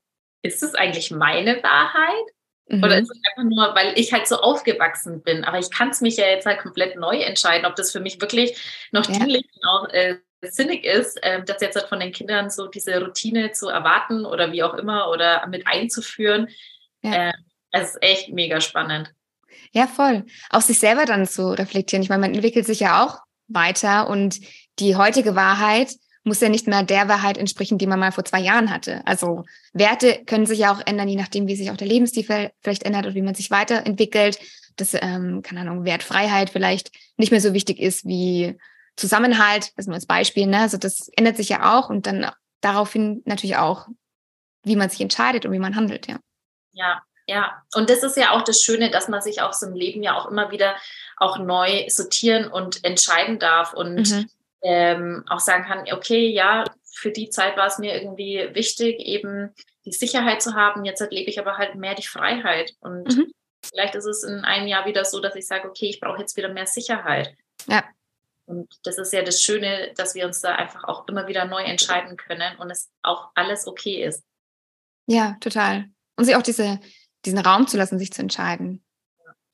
ist 0.43 0.63
das 0.63 0.77
eigentlich 0.77 1.11
meine 1.11 1.61
Wahrheit? 1.65 2.27
Mhm. 2.69 2.85
Oder 2.85 2.99
ist 2.99 3.11
es 3.11 3.21
einfach 3.29 3.51
nur, 3.51 3.75
weil 3.75 3.99
ich 3.99 4.13
halt 4.13 4.29
so 4.29 4.37
aufgewachsen 4.37 5.21
bin? 5.21 5.43
Aber 5.43 5.59
ich 5.59 5.73
kann 5.73 5.91
es 5.91 6.01
mich 6.01 6.17
ja 6.17 6.27
jetzt 6.27 6.47
halt 6.47 6.61
komplett 6.61 6.95
neu 6.95 7.19
entscheiden, 7.19 7.67
ob 7.67 7.75
das 7.75 7.91
für 7.91 7.99
mich 7.99 8.21
wirklich 8.21 8.89
noch 8.93 9.09
ja. 9.09 9.19
dienlich 9.19 9.47
und 9.57 9.69
auch 9.69 9.89
äh, 9.89 10.19
sinnig 10.53 10.85
ist, 10.85 11.23
äh, 11.23 11.43
das 11.45 11.61
jetzt 11.61 11.77
halt 11.77 11.89
von 11.89 12.01
den 12.01 12.13
Kindern 12.13 12.51
so 12.51 12.67
diese 12.67 13.01
Routine 13.01 13.53
zu 13.53 13.69
erwarten 13.69 14.25
oder 14.25 14.53
wie 14.53 14.63
auch 14.63 14.75
immer 14.75 15.11
oder 15.11 15.47
mit 15.47 15.67
einzuführen. 15.67 16.49
Ja. 17.03 17.29
Äh, 17.29 17.33
es 17.71 17.91
ist 17.91 18.03
echt 18.03 18.33
mega 18.33 18.61
spannend. 18.61 19.13
Ja, 19.73 19.87
voll. 19.87 20.25
Auch 20.51 20.61
sich 20.61 20.79
selber 20.79 21.05
dann 21.05 21.27
zu 21.27 21.51
reflektieren. 21.51 22.03
Ich 22.03 22.09
meine, 22.09 22.21
man 22.21 22.35
entwickelt 22.35 22.67
sich 22.67 22.81
ja 22.81 23.05
auch 23.05 23.19
weiter 23.49 24.09
und 24.09 24.41
die 24.79 24.97
heutige 24.97 25.35
Wahrheit 25.37 25.95
muss 26.25 26.41
ja 26.41 26.49
nicht 26.49 26.67
mehr 26.67 26.83
der 26.83 27.09
Wahrheit 27.09 27.37
entsprechen, 27.37 27.77
die 27.77 27.87
man 27.87 27.99
mal 27.99 28.13
vor 28.13 28.25
zwei 28.25 28.41
Jahren 28.41 28.71
hatte. 28.71 29.07
Also 29.07 29.45
Werte 29.75 30.23
können 30.25 30.47
sich 30.47 30.61
ja 30.61 30.73
auch 30.73 30.81
ändern, 30.87 31.09
je 31.09 31.17
nachdem, 31.17 31.47
wie 31.47 31.57
sich 31.57 31.71
auch 31.71 31.77
der 31.77 31.87
Lebensstil 31.87 32.25
vielleicht 32.63 32.83
ändert 32.85 33.05
oder 33.05 33.15
wie 33.15 33.23
man 33.23 33.35
sich 33.35 33.51
weiterentwickelt. 33.51 34.39
Dass, 34.77 34.95
ähm, 34.95 35.43
keine 35.43 35.61
Ahnung, 35.61 35.85
Wertfreiheit 35.85 36.51
vielleicht 36.51 36.91
nicht 37.17 37.31
mehr 37.31 37.41
so 37.41 37.53
wichtig 37.53 37.79
ist 37.79 38.07
wie 38.07 38.57
Zusammenhalt, 38.97 39.73
das 39.77 39.87
nur 39.87 39.95
als 39.95 40.07
Beispiel, 40.07 40.47
ne? 40.47 40.61
Also 40.61 40.77
das 40.77 41.09
ändert 41.17 41.37
sich 41.37 41.49
ja 41.49 41.79
auch 41.79 41.91
und 41.91 42.07
dann 42.07 42.31
daraufhin 42.61 43.23
natürlich 43.25 43.57
auch, 43.57 43.89
wie 44.63 44.77
man 44.77 44.89
sich 44.89 45.01
entscheidet 45.01 45.45
und 45.45 45.53
wie 45.53 45.59
man 45.59 45.77
handelt, 45.77 46.07
ja. 46.07 46.19
Ja, 46.73 47.03
ja. 47.27 47.63
Und 47.75 47.91
das 47.91 48.03
ist 48.03 48.17
ja 48.17 48.31
auch 48.33 48.43
das 48.43 48.63
Schöne, 48.63 48.91
dass 48.91 49.09
man 49.09 49.21
sich 49.21 49.43
auch 49.43 49.53
so 49.53 49.67
im 49.67 49.75
Leben 49.75 50.03
ja 50.03 50.17
auch 50.17 50.31
immer 50.31 50.51
wieder 50.51 50.77
auch 51.17 51.39
neu 51.39 51.89
sortieren 51.89 52.49
und 52.49 52.85
entscheiden 52.85 53.39
darf 53.39 53.73
und 53.73 54.11
mhm. 54.11 54.31
ähm, 54.63 55.25
auch 55.29 55.41
sagen 55.41 55.65
kann, 55.65 55.85
okay, 55.93 56.29
ja, 56.29 56.65
für 56.93 57.11
die 57.11 57.31
Zeit 57.31 57.57
war 57.57 57.67
es 57.67 57.79
mir 57.79 57.95
irgendwie 57.95 58.49
wichtig, 58.53 59.01
eben 59.01 59.53
die 59.85 59.93
Sicherheit 59.93 60.43
zu 60.43 60.55
haben. 60.55 60.85
Jetzt 60.85 61.01
lebe 61.11 61.31
ich 61.31 61.39
aber 61.39 61.59
halt 61.59 61.75
mehr 61.75 61.95
die 61.95 62.07
Freiheit. 62.07 62.75
Und 62.81 63.17
mhm. 63.17 63.33
vielleicht 63.65 63.95
ist 63.95 64.07
es 64.07 64.23
in 64.23 64.45
einem 64.45 64.69
Jahr 64.69 64.87
wieder 64.87 65.05
so, 65.05 65.21
dass 65.21 65.35
ich 65.35 65.47
sage, 65.47 65.69
okay, 65.69 65.87
ich 65.87 66.01
brauche 66.01 66.21
jetzt 66.21 66.37
wieder 66.37 66.49
mehr 66.49 66.67
Sicherheit. 66.67 67.35
Ja, 67.67 67.85
Und 68.47 68.79
das 68.85 68.99
ist 68.99 69.13
ja 69.13 69.23
das 69.23 69.43
Schöne, 69.43 69.93
dass 69.97 70.15
wir 70.15 70.27
uns 70.27 70.41
da 70.41 70.55
einfach 70.55 70.85
auch 70.85 71.09
immer 71.09 71.27
wieder 71.27 71.47
neu 71.47 71.63
entscheiden 71.63 72.17
können 72.17 72.57
und 72.59 72.71
es 72.71 72.91
auch 73.03 73.31
alles 73.35 73.67
okay 73.67 74.05
ist. 74.05 74.23
Ja, 75.07 75.37
total. 75.41 75.87
Und 76.17 76.25
sich 76.25 76.37
auch 76.37 76.43
diese, 76.43 76.81
diesen 77.25 77.39
Raum 77.39 77.67
zu 77.67 77.77
lassen, 77.77 77.99
sich 77.99 78.13
zu 78.13 78.23
entscheiden. 78.23 78.85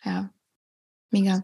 Ja, 0.05 0.31
mega. 1.11 1.43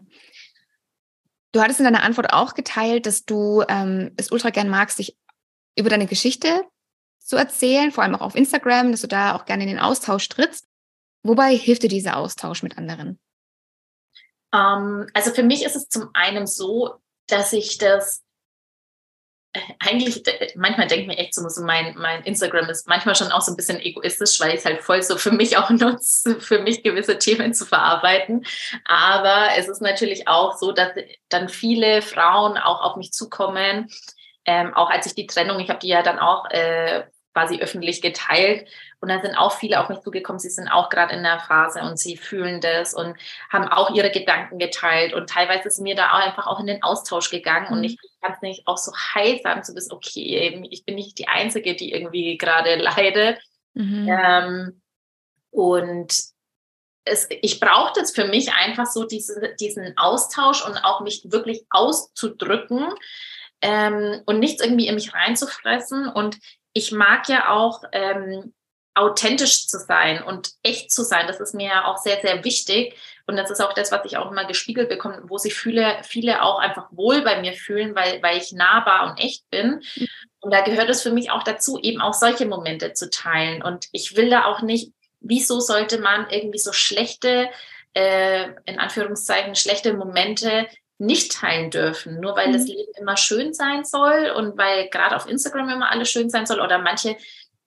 Du 1.51 1.61
hattest 1.61 1.79
in 1.79 1.85
deiner 1.85 2.03
Antwort 2.03 2.33
auch 2.33 2.53
geteilt, 2.53 3.05
dass 3.05 3.23
du 3.23 3.63
ähm, 3.67 4.13
es 4.17 4.31
ultra 4.31 4.49
gern 4.49 4.69
magst, 4.69 4.99
dich 4.99 5.17
über 5.77 5.89
deine 5.89 6.07
Geschichte 6.07 6.63
zu 7.19 7.35
erzählen, 7.35 7.91
vor 7.91 8.03
allem 8.03 8.15
auch 8.15 8.21
auf 8.21 8.35
Instagram, 8.35 8.91
dass 8.91 9.01
du 9.01 9.07
da 9.07 9.35
auch 9.35 9.45
gerne 9.45 9.63
in 9.63 9.69
den 9.69 9.79
Austausch 9.79 10.27
trittst. 10.29 10.67
Wobei 11.23 11.55
hilft 11.55 11.83
dir 11.83 11.89
dieser 11.89 12.17
Austausch 12.17 12.63
mit 12.63 12.77
anderen? 12.77 13.19
Ähm, 14.53 15.07
also 15.13 15.31
für 15.31 15.43
mich 15.43 15.63
ist 15.65 15.75
es 15.75 15.89
zum 15.89 16.09
einen 16.13 16.47
so, 16.47 16.95
dass 17.27 17.53
ich 17.53 17.77
das 17.77 18.23
äh, 19.53 19.59
eigentlich, 19.79 20.23
manchmal 20.55 20.87
denke 20.87 21.03
ich 21.03 21.07
mir 21.07 21.17
echt 21.17 21.33
so, 21.33 21.43
mein, 21.63 21.95
mein 21.97 22.23
Instagram 22.23 22.69
ist 22.69 22.87
manchmal 22.87 23.15
schon 23.15 23.31
auch 23.31 23.41
so 23.41 23.51
ein 23.51 23.57
bisschen 23.57 23.79
egoistisch, 23.79 24.39
weil 24.39 24.49
ich 24.49 24.59
es 24.59 24.65
halt 24.65 24.81
voll 24.81 25.01
so 25.01 25.17
für 25.17 25.31
mich 25.31 25.57
auch 25.57 25.69
nutze, 25.71 26.39
für 26.39 26.59
mich 26.59 26.83
gewisse 26.83 27.17
Themen 27.17 27.53
zu 27.53 27.65
verarbeiten. 27.65 28.45
Aber 28.85 29.49
es 29.57 29.67
ist 29.67 29.81
natürlich 29.81 30.27
auch 30.27 30.57
so, 30.57 30.71
dass 30.71 30.91
dann 31.29 31.49
viele 31.49 32.01
Frauen 32.01 32.57
auch 32.57 32.81
auf 32.81 32.95
mich 32.97 33.11
zukommen, 33.11 33.89
ähm, 34.45 34.73
auch 34.73 34.89
als 34.89 35.05
ich 35.05 35.13
die 35.13 35.27
Trennung, 35.27 35.59
ich 35.59 35.69
habe 35.69 35.79
die 35.79 35.89
ja 35.89 36.01
dann 36.01 36.19
auch 36.19 36.49
äh, 36.49 37.03
quasi 37.37 37.59
öffentlich 37.59 38.01
geteilt. 38.01 38.67
Und 38.99 39.09
da 39.09 39.21
sind 39.21 39.35
auch 39.35 39.51
viele 39.51 39.79
auf 39.79 39.89
mich 39.89 39.99
zugekommen, 39.99 40.39
sie 40.39 40.49
sind 40.49 40.69
auch 40.69 40.89
gerade 40.89 41.13
in 41.13 41.21
der 41.21 41.39
Phase 41.39 41.81
und 41.81 41.99
sie 41.99 42.17
fühlen 42.17 42.61
das 42.61 42.95
und 42.95 43.15
haben 43.51 43.67
auch 43.67 43.93
ihre 43.93 44.09
Gedanken 44.09 44.57
geteilt. 44.57 45.13
Und 45.13 45.29
teilweise 45.29 45.67
ist 45.67 45.79
mir 45.79 45.95
da 45.95 46.13
auch 46.13 46.25
einfach 46.25 46.47
auch 46.47 46.59
in 46.59 46.65
den 46.65 46.81
Austausch 46.81 47.29
gegangen. 47.29 47.67
Und 47.67 47.79
mhm. 47.79 47.83
ich 47.83 47.97
kann 48.21 48.33
es 48.33 48.41
nicht 48.41 48.67
auch 48.67 48.77
so 48.77 48.91
heilsam 49.13 49.61
zu 49.61 49.75
wissen, 49.75 49.93
okay, 49.93 50.67
ich 50.71 50.83
bin 50.83 50.95
nicht 50.95 51.19
die 51.19 51.27
Einzige, 51.27 51.75
die 51.75 51.91
irgendwie 51.91 52.37
gerade 52.37 52.75
leidet. 52.81 53.39
Mhm. 53.75 54.07
Ähm, 54.09 54.81
und 55.51 56.11
es, 57.05 57.27
ich 57.29 57.59
brauche 57.59 57.93
das 57.99 58.11
für 58.11 58.25
mich 58.25 58.51
einfach 58.51 58.87
so, 58.87 59.05
diese, 59.05 59.53
diesen 59.59 59.95
Austausch 59.95 60.65
und 60.65 60.77
auch 60.77 61.01
mich 61.01 61.21
wirklich 61.25 61.65
auszudrücken 61.69 62.87
ähm, 63.61 64.21
und 64.25 64.39
nichts 64.39 64.63
irgendwie 64.63 64.87
in 64.87 64.95
mich 64.95 65.13
reinzufressen. 65.13 66.07
Und 66.07 66.39
ich 66.73 66.91
mag 66.91 67.27
ja 67.29 67.49
auch 67.49 67.83
ähm, 67.91 68.53
authentisch 68.97 69.67
zu 69.67 69.77
sein 69.77 70.23
und 70.23 70.51
echt 70.63 70.91
zu 70.91 71.03
sein. 71.03 71.27
Das 71.27 71.39
ist 71.39 71.53
mir 71.53 71.67
ja 71.67 71.85
auch 71.85 71.97
sehr, 71.97 72.19
sehr 72.21 72.43
wichtig. 72.43 72.95
Und 73.27 73.37
das 73.37 73.51
ist 73.51 73.61
auch 73.61 73.73
das, 73.73 73.91
was 73.91 74.05
ich 74.05 74.17
auch 74.17 74.31
immer 74.31 74.45
gespiegelt 74.45 74.89
bekomme, 74.89 75.21
wo 75.27 75.37
sich 75.37 75.53
viele, 75.53 75.97
viele 76.03 76.41
auch 76.41 76.59
einfach 76.59 76.87
wohl 76.91 77.21
bei 77.21 77.39
mir 77.41 77.53
fühlen, 77.53 77.93
weil, 77.93 78.21
weil 78.23 78.37
ich 78.37 78.53
nahbar 78.53 79.09
und 79.09 79.19
echt 79.19 79.47
bin. 79.49 79.83
Mhm. 79.95 80.07
Und 80.39 80.53
da 80.53 80.61
gehört 80.61 80.89
es 80.89 81.03
für 81.03 81.11
mich 81.11 81.29
auch 81.29 81.43
dazu, 81.43 81.77
eben 81.79 82.01
auch 82.01 82.13
solche 82.13 82.45
Momente 82.45 82.93
zu 82.93 83.09
teilen. 83.09 83.61
Und 83.61 83.87
ich 83.91 84.15
will 84.15 84.29
da 84.29 84.45
auch 84.45 84.61
nicht, 84.61 84.93
wieso 85.19 85.59
sollte 85.59 85.99
man 85.99 86.29
irgendwie 86.29 86.59
so 86.59 86.73
schlechte, 86.73 87.49
äh, 87.93 88.49
in 88.65 88.79
Anführungszeichen, 88.79 89.55
schlechte 89.55 89.93
Momente 89.93 90.67
nicht 90.99 91.31
teilen 91.31 91.69
dürfen, 91.69 92.19
nur 92.19 92.35
weil 92.35 92.49
mhm. 92.49 92.53
das 92.53 92.67
Leben 92.67 92.91
immer 92.99 93.17
schön 93.17 93.53
sein 93.53 93.85
soll 93.85 94.31
und 94.35 94.57
weil 94.57 94.89
gerade 94.89 95.15
auf 95.15 95.27
Instagram 95.27 95.69
immer 95.69 95.91
alles 95.91 96.09
schön 96.09 96.29
sein 96.29 96.45
soll 96.45 96.59
oder 96.59 96.79
manche 96.79 97.17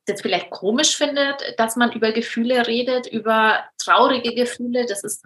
das 0.07 0.23
vielleicht 0.23 0.51
komisch 0.51 0.97
findet, 0.97 1.59
dass 1.59 1.77
man 1.77 1.93
über 1.93 2.13
Gefühle 2.13 2.67
redet, 2.67 3.07
über 3.07 3.65
traurige 3.79 4.35
Gefühle. 4.35 4.87
Das 4.87 5.05
ist, 5.05 5.25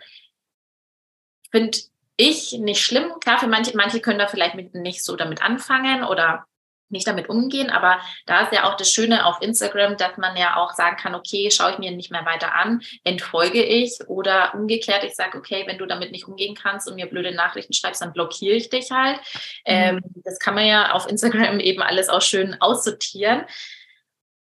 finde 1.50 1.78
ich, 2.16 2.52
nicht 2.52 2.82
schlimm. 2.82 3.12
Klar, 3.20 3.38
für 3.38 3.46
manche, 3.46 3.76
manche 3.76 4.00
können 4.00 4.18
da 4.18 4.28
vielleicht 4.28 4.54
mit, 4.54 4.74
nicht 4.74 5.02
so 5.02 5.16
damit 5.16 5.42
anfangen 5.42 6.04
oder 6.04 6.46
nicht 6.88 7.06
damit 7.06 7.28
umgehen. 7.28 7.70
Aber 7.70 7.98
da 8.26 8.42
ist 8.42 8.52
ja 8.52 8.64
auch 8.64 8.76
das 8.76 8.90
Schöne 8.90 9.26
auf 9.26 9.40
Instagram, 9.40 9.96
dass 9.96 10.16
man 10.16 10.36
ja 10.36 10.56
auch 10.56 10.72
sagen 10.72 10.96
kann, 10.96 11.14
okay, 11.14 11.50
schaue 11.50 11.72
ich 11.72 11.78
mir 11.78 11.90
nicht 11.90 12.10
mehr 12.10 12.24
weiter 12.24 12.54
an, 12.54 12.82
entfolge 13.04 13.62
ich 13.62 13.98
oder 14.06 14.54
umgekehrt, 14.54 15.04
ich 15.04 15.14
sage, 15.14 15.38
okay, 15.38 15.64
wenn 15.66 15.78
du 15.78 15.86
damit 15.86 16.12
nicht 16.12 16.26
umgehen 16.26 16.54
kannst 16.54 16.88
und 16.88 16.96
mir 16.96 17.06
blöde 17.06 17.34
Nachrichten 17.34 17.72
schreibst, 17.72 18.02
dann 18.02 18.12
blockiere 18.12 18.54
ich 18.54 18.70
dich 18.70 18.90
halt. 18.90 19.16
Mhm. 19.16 19.20
Ähm, 19.66 20.00
das 20.24 20.38
kann 20.38 20.54
man 20.54 20.66
ja 20.66 20.92
auf 20.92 21.08
Instagram 21.08 21.60
eben 21.60 21.82
alles 21.82 22.08
auch 22.08 22.22
schön 22.22 22.56
aussortieren. 22.60 23.44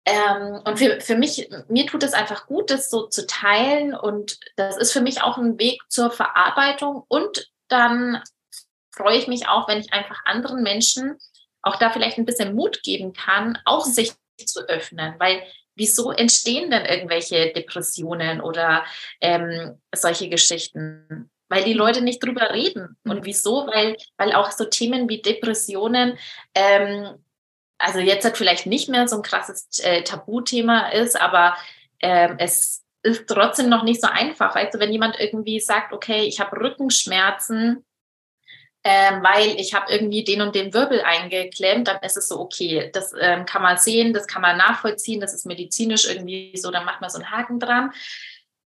Ähm, 0.06 0.62
und 0.64 0.78
für, 0.78 1.02
für 1.02 1.16
mich, 1.16 1.50
mir 1.68 1.88
tut 1.88 2.04
es 2.04 2.14
einfach 2.14 2.46
gut, 2.46 2.70
das 2.70 2.90
so 2.90 3.08
zu 3.08 3.26
teilen. 3.26 3.96
Und 3.96 4.38
das 4.56 4.78
ist 4.78 4.94
für 4.94 5.02
mich 5.02 5.24
auch 5.24 5.38
ein 5.38 5.58
Weg 5.60 5.82
zur 5.90 6.12
Verarbeitung. 6.12 7.04
Und 7.08 7.50
dann 7.68 8.22
freue 8.92 9.18
ich 9.18 9.28
mich 9.28 9.48
auch, 9.48 9.68
wenn 9.68 9.80
ich 9.80 9.94
einfach 9.94 10.22
anderen 10.26 10.62
Menschen 10.62 11.18
auch 11.66 11.78
da 11.78 11.90
vielleicht 11.90 12.18
ein 12.18 12.26
bisschen 12.26 12.56
Mut 12.56 12.84
geben 12.84 13.14
kann, 13.14 13.58
auch 13.66 13.84
sich 13.84 14.14
zu 14.38 14.62
öffnen, 14.68 15.16
weil 15.18 15.44
wieso 15.76 16.12
entstehen 16.12 16.72
denn 16.72 16.86
irgendwelche 16.86 17.52
Depressionen 17.52 18.40
oder 18.40 18.86
ähm, 19.20 19.82
solche 19.94 20.30
Geschichten? 20.30 21.30
Weil 21.50 21.64
die 21.64 21.74
Leute 21.74 22.02
nicht 22.02 22.24
drüber 22.24 22.52
reden. 22.54 22.98
Und 23.04 23.22
mhm. 23.22 23.26
wieso? 23.26 23.68
Weil, 23.68 23.98
weil 24.18 24.34
auch 24.34 24.52
so 24.52 24.66
Themen 24.66 25.10
wie 25.10 25.22
Depressionen, 25.22 26.18
ähm, 26.54 27.24
also 27.78 28.00
jetzt 28.00 28.26
hat 28.26 28.38
vielleicht 28.38 28.66
nicht 28.66 28.88
mehr 28.90 29.08
so 29.08 29.18
ein 29.18 29.22
krasses 29.22 29.80
äh, 29.80 30.04
Tabuthema 30.04 30.90
ist, 30.90 31.20
aber 31.20 31.58
ähm, 32.00 32.36
es 32.40 32.84
ist 33.04 33.28
trotzdem 33.28 33.70
noch 33.70 33.84
nicht 33.84 34.02
so 34.02 34.08
einfach. 34.08 34.56
Du, 34.72 34.80
wenn 34.80 34.92
jemand 34.92 35.20
irgendwie 35.20 35.60
sagt, 35.60 35.94
okay, 35.94 36.24
ich 36.24 36.40
habe 36.40 36.60
Rückenschmerzen, 36.60 37.86
ähm, 38.88 39.24
weil 39.24 39.60
ich 39.60 39.74
habe 39.74 39.92
irgendwie 39.92 40.24
den 40.24 40.42
und 40.42 40.54
den 40.54 40.72
Wirbel 40.72 41.02
eingeklemmt, 41.02 41.88
dann 41.88 41.98
ist 42.04 42.18
es 42.18 42.28
so, 42.28 42.40
okay, 42.40 42.92
das 42.94 43.14
ähm, 43.20 43.48
kann 43.48 43.64
man 43.64 43.78
sehen, 43.78 44.14
das 44.14 44.28
kann 44.28 44.44
man 44.44 44.58
nachvollziehen, 44.58 45.20
das 45.20 45.34
ist 45.34 45.48
medizinisch 45.48 46.08
irgendwie 46.08 46.56
so, 46.56 46.70
dann 46.70 46.86
macht 46.86 47.02
man 47.02 47.10
so 47.10 47.18
einen 47.18 47.32
Haken 47.32 47.60
dran. 47.60 47.92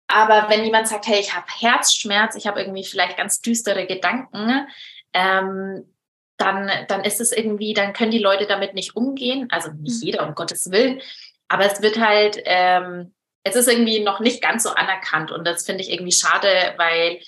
Aber 0.07 0.49
wenn 0.49 0.63
jemand 0.63 0.87
sagt, 0.87 1.07
hey, 1.07 1.19
ich 1.19 1.35
habe 1.35 1.47
Herzschmerz, 1.59 2.35
ich 2.37 2.47
habe 2.47 2.61
irgendwie 2.61 2.85
vielleicht 2.85 3.17
ganz 3.17 3.41
düstere 3.41 3.87
Gedanken, 3.87 4.65
ähm, 5.11 5.93
dann, 6.37 6.71
dann 6.87 7.03
ist 7.03 7.19
es 7.19 7.33
irgendwie, 7.33 7.73
dann 7.73 7.91
können 7.91 8.11
die 8.11 8.19
Leute 8.19 8.45
damit 8.45 8.73
nicht 8.73 8.95
umgehen. 8.95 9.47
Also 9.51 9.71
nicht 9.71 10.01
mhm. 10.01 10.05
jeder, 10.05 10.25
um 10.25 10.33
Gottes 10.33 10.71
Willen. 10.71 11.01
Aber 11.49 11.65
es 11.65 11.81
wird 11.81 11.99
halt, 11.99 12.41
ähm, 12.45 13.13
es 13.43 13.57
ist 13.57 13.67
irgendwie 13.67 13.99
noch 13.99 14.21
nicht 14.21 14.41
ganz 14.41 14.63
so 14.63 14.69
anerkannt. 14.69 15.31
Und 15.31 15.45
das 15.45 15.65
finde 15.65 15.83
ich 15.83 15.91
irgendwie 15.91 16.13
schade, 16.13 16.73
weil 16.77 17.19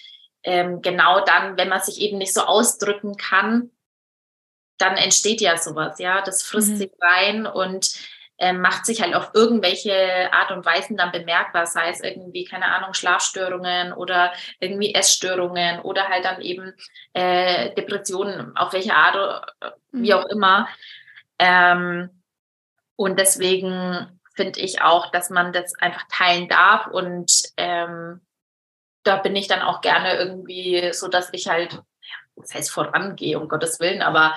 ähm, 0.43 0.81
genau 0.81 1.23
dann, 1.23 1.57
wenn 1.57 1.69
man 1.69 1.81
sich 1.81 1.99
eben 2.01 2.17
nicht 2.17 2.33
so 2.33 2.41
ausdrücken 2.41 3.17
kann, 3.17 3.71
dann 4.77 4.95
entsteht 4.95 5.41
ja 5.41 5.57
sowas, 5.57 5.99
ja, 5.99 6.21
das 6.21 6.43
frisst 6.43 6.71
mhm. 6.71 6.77
sich 6.77 6.91
rein 7.01 7.47
und 7.47 7.97
äh, 8.39 8.53
macht 8.53 8.85
sich 8.85 9.01
halt 9.01 9.15
auf 9.15 9.31
irgendwelche 9.33 10.31
Art 10.31 10.51
und 10.51 10.63
Weisen 10.63 10.95
dann 10.95 11.11
bemerkbar, 11.11 11.65
sei 11.65 11.89
es 11.89 12.01
irgendwie, 12.01 12.45
keine 12.45 12.67
Ahnung, 12.67 12.93
Schlafstörungen 12.93 13.93
oder 13.93 14.31
irgendwie 14.59 14.93
Essstörungen 14.93 15.79
oder 15.81 16.07
halt 16.07 16.25
dann 16.25 16.41
eben 16.41 16.73
äh, 17.13 17.73
Depressionen, 17.73 18.55
auf 18.55 18.73
welche 18.73 18.93
Art, 18.93 19.55
wie 19.91 20.11
mhm. 20.11 20.17
auch 20.17 20.25
immer. 20.25 20.67
Ähm, 21.39 22.09
und 22.95 23.19
deswegen 23.19 24.19
finde 24.35 24.59
ich 24.59 24.81
auch, 24.81 25.09
dass 25.11 25.31
man 25.31 25.51
das 25.51 25.73
einfach 25.79 26.03
teilen 26.11 26.47
darf 26.47 26.87
und 26.87 27.31
ähm, 27.57 28.21
da 29.07 29.17
bin 29.17 29.35
ich 29.35 29.47
dann 29.47 29.61
auch 29.61 29.81
gerne 29.81 30.15
irgendwie 30.15 30.89
so, 30.91 31.07
dass 31.07 31.29
ich 31.31 31.47
halt, 31.47 31.81
das 32.35 32.53
heißt 32.53 32.71
vorangehe, 32.71 33.39
um 33.39 33.47
Gottes 33.47 33.79
Willen, 33.79 34.01
aber 34.01 34.35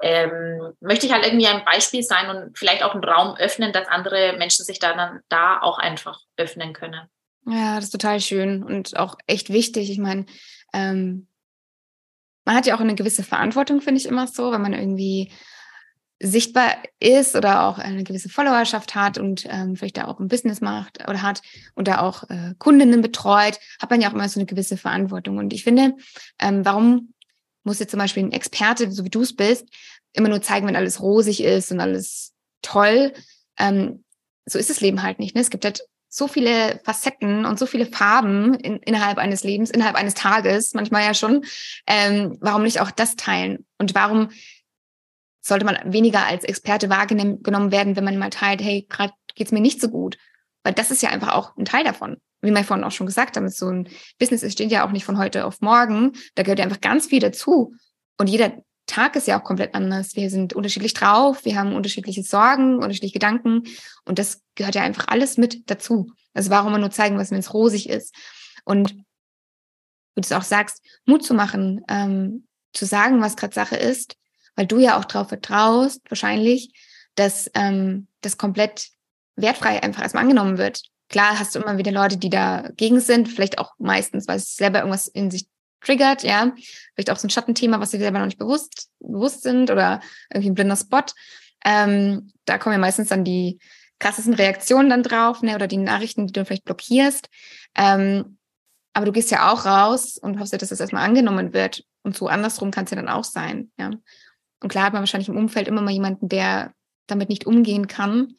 ähm, 0.00 0.74
möchte 0.80 1.06
ich 1.06 1.12
halt 1.12 1.24
irgendwie 1.24 1.46
ein 1.46 1.64
Beispiel 1.64 2.02
sein 2.02 2.28
und 2.28 2.58
vielleicht 2.58 2.82
auch 2.82 2.94
einen 2.94 3.04
Raum 3.04 3.36
öffnen, 3.36 3.72
dass 3.72 3.88
andere 3.88 4.36
Menschen 4.36 4.64
sich 4.64 4.78
dann 4.78 5.20
da 5.28 5.60
auch 5.60 5.78
einfach 5.78 6.20
öffnen 6.36 6.72
können. 6.72 7.08
Ja, 7.46 7.76
das 7.76 7.86
ist 7.86 7.90
total 7.90 8.20
schön 8.20 8.62
und 8.62 8.96
auch 8.96 9.16
echt 9.26 9.50
wichtig. 9.50 9.90
Ich 9.90 9.98
meine, 9.98 10.26
ähm, 10.72 11.28
man 12.44 12.56
hat 12.56 12.66
ja 12.66 12.74
auch 12.74 12.80
eine 12.80 12.94
gewisse 12.94 13.22
Verantwortung, 13.22 13.80
finde 13.80 14.00
ich 14.00 14.06
immer 14.06 14.26
so, 14.26 14.52
wenn 14.52 14.62
man 14.62 14.72
irgendwie 14.72 15.32
sichtbar 16.22 16.76
ist 17.00 17.34
oder 17.34 17.64
auch 17.64 17.78
eine 17.78 18.04
gewisse 18.04 18.28
Followerschaft 18.28 18.94
hat 18.94 19.18
und 19.18 19.44
ähm, 19.50 19.74
vielleicht 19.74 19.96
da 19.96 20.06
auch 20.06 20.20
ein 20.20 20.28
Business 20.28 20.60
macht 20.60 21.06
oder 21.08 21.20
hat 21.20 21.42
und 21.74 21.88
da 21.88 22.00
auch 22.00 22.28
äh, 22.30 22.54
Kundinnen 22.58 23.02
betreut, 23.02 23.58
hat 23.80 23.90
man 23.90 24.00
ja 24.00 24.08
auch 24.08 24.14
immer 24.14 24.28
so 24.28 24.38
eine 24.38 24.46
gewisse 24.46 24.76
Verantwortung. 24.76 25.38
Und 25.38 25.52
ich 25.52 25.64
finde, 25.64 25.94
ähm, 26.38 26.64
warum 26.64 27.12
muss 27.64 27.80
jetzt 27.80 27.90
zum 27.90 27.98
Beispiel 27.98 28.22
ein 28.22 28.32
Experte, 28.32 28.90
so 28.92 29.04
wie 29.04 29.10
du 29.10 29.22
es 29.22 29.34
bist, 29.34 29.68
immer 30.12 30.28
nur 30.28 30.42
zeigen, 30.42 30.66
wenn 30.66 30.76
alles 30.76 31.00
rosig 31.00 31.42
ist 31.42 31.72
und 31.72 31.80
alles 31.80 32.32
toll? 32.62 33.12
Ähm, 33.58 34.04
so 34.46 34.58
ist 34.58 34.70
das 34.70 34.80
Leben 34.80 35.02
halt 35.02 35.18
nicht. 35.18 35.34
Ne? 35.34 35.40
Es 35.40 35.50
gibt 35.50 35.64
halt 35.64 35.82
so 36.08 36.28
viele 36.28 36.80
Facetten 36.84 37.46
und 37.46 37.58
so 37.58 37.66
viele 37.66 37.86
Farben 37.86 38.54
in, 38.54 38.76
innerhalb 38.76 39.18
eines 39.18 39.42
Lebens, 39.42 39.70
innerhalb 39.70 39.96
eines 39.96 40.14
Tages, 40.14 40.74
manchmal 40.74 41.04
ja 41.04 41.14
schon. 41.14 41.44
Ähm, 41.86 42.36
warum 42.40 42.62
nicht 42.62 42.80
auch 42.80 42.90
das 42.90 43.16
teilen? 43.16 43.64
Und 43.78 43.94
warum 43.94 44.28
sollte 45.42 45.66
man 45.66 45.92
weniger 45.92 46.24
als 46.24 46.44
Experte 46.44 46.88
wahrgenommen 46.88 47.72
werden, 47.72 47.96
wenn 47.96 48.04
man 48.04 48.16
mal 48.16 48.30
teilt, 48.30 48.62
hey, 48.62 48.86
gerade 48.88 49.12
geht's 49.34 49.52
mir 49.52 49.60
nicht 49.60 49.80
so 49.80 49.88
gut. 49.88 50.16
Weil 50.62 50.72
das 50.72 50.90
ist 50.90 51.02
ja 51.02 51.10
einfach 51.10 51.34
auch 51.34 51.56
ein 51.56 51.64
Teil 51.64 51.84
davon. 51.84 52.16
Wie 52.40 52.50
wir 52.50 52.64
vorhin 52.64 52.84
auch 52.84 52.92
schon 52.92 53.06
gesagt 53.06 53.36
haben, 53.36 53.48
so 53.48 53.68
ein 53.68 53.88
Business 54.18 54.42
entsteht 54.42 54.70
ja 54.70 54.86
auch 54.86 54.92
nicht 54.92 55.04
von 55.04 55.18
heute 55.18 55.44
auf 55.44 55.60
morgen. 55.60 56.12
Da 56.34 56.42
gehört 56.42 56.60
ja 56.60 56.64
einfach 56.64 56.80
ganz 56.80 57.06
viel 57.06 57.20
dazu. 57.20 57.74
Und 58.18 58.28
jeder 58.28 58.62
Tag 58.86 59.16
ist 59.16 59.26
ja 59.26 59.38
auch 59.38 59.44
komplett 59.44 59.74
anders. 59.74 60.16
Wir 60.16 60.30
sind 60.30 60.54
unterschiedlich 60.54 60.94
drauf, 60.94 61.44
wir 61.44 61.56
haben 61.56 61.74
unterschiedliche 61.74 62.22
Sorgen, 62.22 62.76
unterschiedliche 62.76 63.14
Gedanken 63.14 63.62
und 64.04 64.18
das 64.18 64.42
gehört 64.54 64.74
ja 64.74 64.82
einfach 64.82 65.08
alles 65.08 65.38
mit 65.38 65.70
dazu. 65.70 66.12
Also 66.34 66.50
warum 66.50 66.72
man 66.72 66.80
nur 66.80 66.90
zeigen, 66.90 67.16
was 67.16 67.30
wenn 67.30 67.38
es 67.38 67.54
rosig 67.54 67.88
ist. 67.88 68.14
Und 68.64 68.92
du 70.14 70.20
das 70.20 70.32
auch 70.32 70.42
sagst, 70.42 70.84
Mut 71.06 71.24
zu 71.24 71.32
machen, 71.32 71.82
ähm, 71.88 72.46
zu 72.72 72.84
sagen, 72.84 73.20
was 73.20 73.36
gerade 73.36 73.54
Sache 73.54 73.76
ist, 73.76 74.16
weil 74.56 74.66
du 74.66 74.78
ja 74.78 74.98
auch 74.98 75.04
darauf 75.04 75.28
vertraust, 75.28 76.00
wahrscheinlich, 76.08 76.72
dass 77.14 77.50
ähm, 77.54 78.08
das 78.20 78.38
komplett 78.38 78.88
wertfrei 79.36 79.82
einfach 79.82 80.02
erstmal 80.02 80.22
angenommen 80.22 80.58
wird. 80.58 80.82
Klar 81.08 81.38
hast 81.38 81.54
du 81.54 81.58
immer 81.60 81.78
wieder 81.78 81.92
Leute, 81.92 82.16
die 82.16 82.30
dagegen 82.30 83.00
sind, 83.00 83.28
vielleicht 83.28 83.58
auch 83.58 83.72
meistens, 83.78 84.28
weil 84.28 84.36
es 84.36 84.56
selber 84.56 84.78
irgendwas 84.78 85.08
in 85.08 85.30
sich 85.30 85.46
triggert, 85.82 86.22
ja. 86.22 86.52
Vielleicht 86.94 87.10
auch 87.10 87.16
so 87.16 87.26
ein 87.26 87.30
Schattenthema, 87.30 87.80
was 87.80 87.90
sie 87.90 87.98
selber 87.98 88.18
noch 88.18 88.26
nicht 88.26 88.38
bewusst, 88.38 88.88
bewusst 89.00 89.42
sind 89.42 89.70
oder 89.70 90.00
irgendwie 90.30 90.50
ein 90.50 90.54
blinder 90.54 90.76
Spot. 90.76 91.04
Ähm, 91.64 92.32
da 92.44 92.58
kommen 92.58 92.74
ja 92.74 92.78
meistens 92.78 93.08
dann 93.08 93.24
die 93.24 93.58
krassesten 93.98 94.34
Reaktionen 94.34 94.90
dann 94.90 95.02
drauf, 95.02 95.42
ne, 95.42 95.54
oder 95.54 95.68
die 95.68 95.76
Nachrichten, 95.76 96.26
die 96.26 96.32
du 96.32 96.44
vielleicht 96.44 96.64
blockierst. 96.64 97.28
Ähm, 97.76 98.38
aber 98.94 99.06
du 99.06 99.12
gehst 99.12 99.30
ja 99.30 99.50
auch 99.50 99.64
raus 99.64 100.18
und 100.18 100.38
hoffst 100.38 100.52
ja, 100.52 100.58
dass 100.58 100.68
das 100.68 100.80
erstmal 100.80 101.04
angenommen 101.04 101.52
wird. 101.52 101.84
Und 102.02 102.16
so 102.16 102.26
andersrum 102.28 102.70
kann 102.70 102.84
es 102.84 102.90
ja 102.90 102.96
dann 102.96 103.08
auch 103.08 103.24
sein, 103.24 103.70
ja. 103.78 103.90
Und 104.62 104.68
klar 104.68 104.84
hat 104.84 104.92
man 104.92 105.02
wahrscheinlich 105.02 105.28
im 105.28 105.36
Umfeld 105.36 105.68
immer 105.68 105.82
mal 105.82 105.90
jemanden, 105.90 106.28
der 106.28 106.72
damit 107.06 107.28
nicht 107.28 107.46
umgehen 107.46 107.86
kann. 107.88 108.34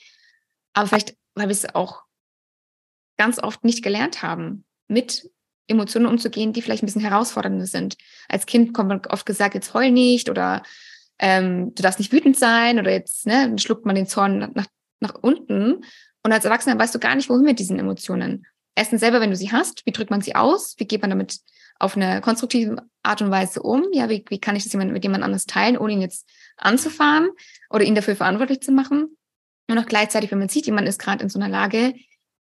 Aber 0.73 0.87
vielleicht, 0.87 1.15
weil 1.35 1.47
wir 1.47 1.53
es 1.53 1.75
auch 1.75 2.03
ganz 3.17 3.39
oft 3.39 3.63
nicht 3.63 3.83
gelernt 3.83 4.23
haben, 4.23 4.65
mit 4.87 5.29
Emotionen 5.67 6.07
umzugehen, 6.07 6.53
die 6.53 6.61
vielleicht 6.61 6.83
ein 6.83 6.87
bisschen 6.87 7.01
herausfordernder 7.01 7.65
sind. 7.65 7.97
Als 8.27 8.45
Kind 8.45 8.73
kommt 8.73 8.89
man 8.89 9.01
oft 9.09 9.25
gesagt, 9.25 9.55
jetzt 9.55 9.73
heul 9.73 9.91
nicht 9.91 10.29
oder 10.29 10.63
ähm, 11.19 11.73
du 11.75 11.83
darfst 11.83 11.99
nicht 11.99 12.11
wütend 12.11 12.37
sein 12.37 12.79
oder 12.79 12.91
jetzt 12.91 13.25
ne, 13.25 13.55
schluckt 13.57 13.85
man 13.85 13.95
den 13.95 14.07
Zorn 14.07 14.51
nach, 14.53 14.65
nach 14.99 15.15
unten. 15.15 15.85
Und 16.23 16.31
als 16.31 16.45
Erwachsener 16.45 16.77
weißt 16.79 16.95
du 16.95 16.99
gar 16.99 17.15
nicht, 17.15 17.29
wohin 17.29 17.43
mit 17.43 17.59
diesen 17.59 17.79
Emotionen. 17.79 18.45
Erstens 18.75 19.01
selber, 19.01 19.21
wenn 19.21 19.29
du 19.29 19.35
sie 19.35 19.51
hast, 19.51 19.85
wie 19.85 19.91
drückt 19.91 20.09
man 20.09 20.21
sie 20.21 20.35
aus? 20.35 20.75
Wie 20.77 20.85
geht 20.85 21.01
man 21.01 21.11
damit 21.11 21.37
auf 21.83 21.95
eine 21.95 22.21
konstruktive 22.21 22.77
Art 23.03 23.21
und 23.21 23.31
Weise 23.31 23.61
um? 23.61 23.85
Ja, 23.91 24.09
wie, 24.09 24.23
wie 24.29 24.39
kann 24.39 24.55
ich 24.55 24.63
das 24.63 24.73
jemand, 24.73 24.93
mit 24.93 25.03
jemand 25.03 25.23
anders 25.23 25.45
teilen, 25.45 25.77
ohne 25.77 25.93
ihn 25.93 26.01
jetzt 26.01 26.29
anzufahren 26.57 27.29
oder 27.69 27.83
ihn 27.83 27.95
dafür 27.95 28.15
verantwortlich 28.15 28.61
zu 28.61 28.71
machen? 28.71 29.17
Und 29.69 29.77
auch 29.77 29.85
gleichzeitig, 29.85 30.31
wenn 30.31 30.39
man 30.39 30.49
sieht, 30.49 30.65
jemand 30.65 30.87
ist 30.87 30.99
gerade 30.99 31.23
in 31.23 31.29
so 31.29 31.39
einer 31.39 31.49
Lage, 31.49 31.93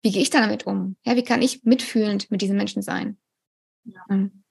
wie 0.02 0.12
gehe 0.12 0.22
ich 0.22 0.30
damit 0.30 0.66
um? 0.66 0.96
Ja, 1.04 1.16
wie 1.16 1.24
kann 1.24 1.42
ich 1.42 1.64
mitfühlend 1.64 2.30
mit 2.30 2.42
diesen 2.42 2.56
Menschen 2.56 2.82
sein? 2.82 3.18
Ja. 3.84 4.02
Und 4.08 4.44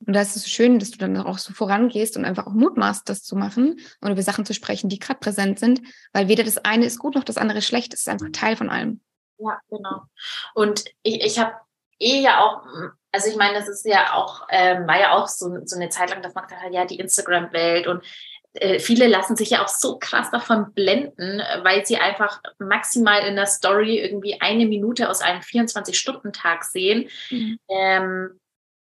da 0.00 0.20
ist 0.20 0.36
es 0.36 0.42
so 0.42 0.48
schön, 0.48 0.78
dass 0.78 0.90
du 0.90 0.98
dann 0.98 1.16
auch 1.16 1.38
so 1.38 1.54
vorangehst 1.54 2.16
und 2.16 2.24
einfach 2.24 2.46
auch 2.46 2.52
Mut 2.52 2.76
machst, 2.76 3.08
das 3.08 3.22
zu 3.22 3.34
machen 3.34 3.80
und 4.00 4.12
über 4.12 4.22
Sachen 4.22 4.44
zu 4.44 4.52
sprechen, 4.52 4.90
die 4.90 4.98
gerade 4.98 5.18
präsent 5.18 5.58
sind, 5.58 5.80
weil 6.12 6.28
weder 6.28 6.44
das 6.44 6.58
eine 6.58 6.84
ist 6.84 6.98
gut 6.98 7.14
noch 7.14 7.24
das 7.24 7.38
andere 7.38 7.62
schlecht. 7.62 7.94
Es 7.94 8.00
ist 8.00 8.08
einfach 8.08 8.28
Teil 8.32 8.56
von 8.56 8.68
allem. 8.68 9.00
Ja, 9.38 9.58
genau. 9.70 10.02
Und 10.54 10.84
ich, 11.02 11.22
ich 11.22 11.38
habe 11.38 11.54
eh 11.98 12.20
ja 12.20 12.40
auch, 12.40 12.66
also 13.16 13.30
ich 13.30 13.36
meine, 13.36 13.54
das 13.54 13.66
ist 13.66 13.86
ja 13.86 14.12
auch, 14.12 14.46
ähm, 14.50 14.86
war 14.86 15.00
ja 15.00 15.12
auch 15.12 15.26
so, 15.26 15.56
so 15.64 15.76
eine 15.76 15.88
Zeit 15.88 16.10
lang, 16.10 16.20
dass 16.20 16.34
man 16.34 16.44
gesagt 16.44 16.62
hat, 16.62 16.72
ja, 16.72 16.84
die 16.84 16.98
Instagram-Welt 16.98 17.86
und 17.86 18.04
äh, 18.52 18.78
viele 18.78 19.06
lassen 19.06 19.36
sich 19.36 19.50
ja 19.50 19.64
auch 19.64 19.68
so 19.68 19.98
krass 19.98 20.30
davon 20.30 20.74
blenden, 20.74 21.42
weil 21.62 21.86
sie 21.86 21.96
einfach 21.96 22.42
maximal 22.58 23.26
in 23.26 23.36
der 23.36 23.46
Story 23.46 23.98
irgendwie 24.00 24.38
eine 24.42 24.66
Minute 24.66 25.08
aus 25.08 25.22
einem 25.22 25.40
24-Stunden-Tag 25.40 26.64
sehen. 26.64 27.08
Mhm. 27.30 27.58
Ähm, 27.70 28.40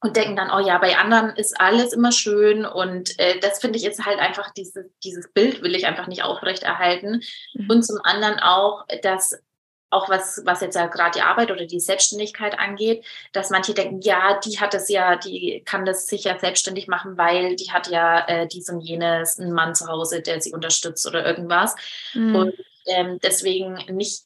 und 0.03 0.17
denken 0.17 0.37
dann, 0.37 0.51
oh 0.51 0.67
ja, 0.67 0.79
bei 0.79 0.97
anderen 0.97 1.31
ist 1.37 1.59
alles 1.59 1.95
immer 1.95 2.13
schön. 2.13 2.67
Und 2.67 3.19
äh, 3.19 3.39
das 3.41 3.61
finde 3.61 3.79
ich 3.79 3.85
jetzt 3.85 4.05
halt 4.05 4.19
einfach, 4.19 4.51
diese, 4.53 4.91
dieses 5.03 5.31
Bild 5.33 5.63
will 5.63 5.75
ich 5.75 5.87
einfach 5.87 6.07
nicht 6.07 6.25
aufrechterhalten. 6.25 7.23
Mhm. 7.55 7.71
Und 7.71 7.83
zum 7.83 7.99
anderen 8.03 8.39
auch, 8.39 8.87
dass 9.03 9.43
auch 9.91 10.09
was, 10.09 10.41
was 10.45 10.61
jetzt 10.61 10.77
ja 10.77 10.87
gerade 10.87 11.19
die 11.19 11.23
Arbeit 11.23 11.51
oder 11.51 11.67
die 11.67 11.81
Selbstständigkeit 11.81 12.59
angeht, 12.59 13.05
dass 13.33 13.51
manche 13.51 13.75
denken, 13.75 14.01
ja, 14.01 14.39
die 14.39 14.61
hat 14.61 14.73
es 14.75 14.89
ja, 14.89 15.17
die 15.17 15.63
kann 15.65 15.85
das 15.85 16.07
sicher 16.07 16.39
selbstständig 16.39 16.87
machen, 16.87 17.19
weil 17.19 17.57
die 17.57 17.73
hat 17.73 17.89
ja 17.89 18.27
äh, 18.27 18.47
dies 18.47 18.69
und 18.71 18.81
jenes, 18.81 19.39
einen 19.39 19.53
Mann 19.53 19.75
zu 19.75 19.87
Hause, 19.89 20.23
der 20.23 20.41
sie 20.41 20.53
unterstützt 20.53 21.07
oder 21.07 21.27
irgendwas. 21.27 21.75
Mhm. 22.15 22.35
Und 22.37 22.55
ähm, 22.87 23.19
deswegen 23.23 23.75
nicht, 23.91 24.23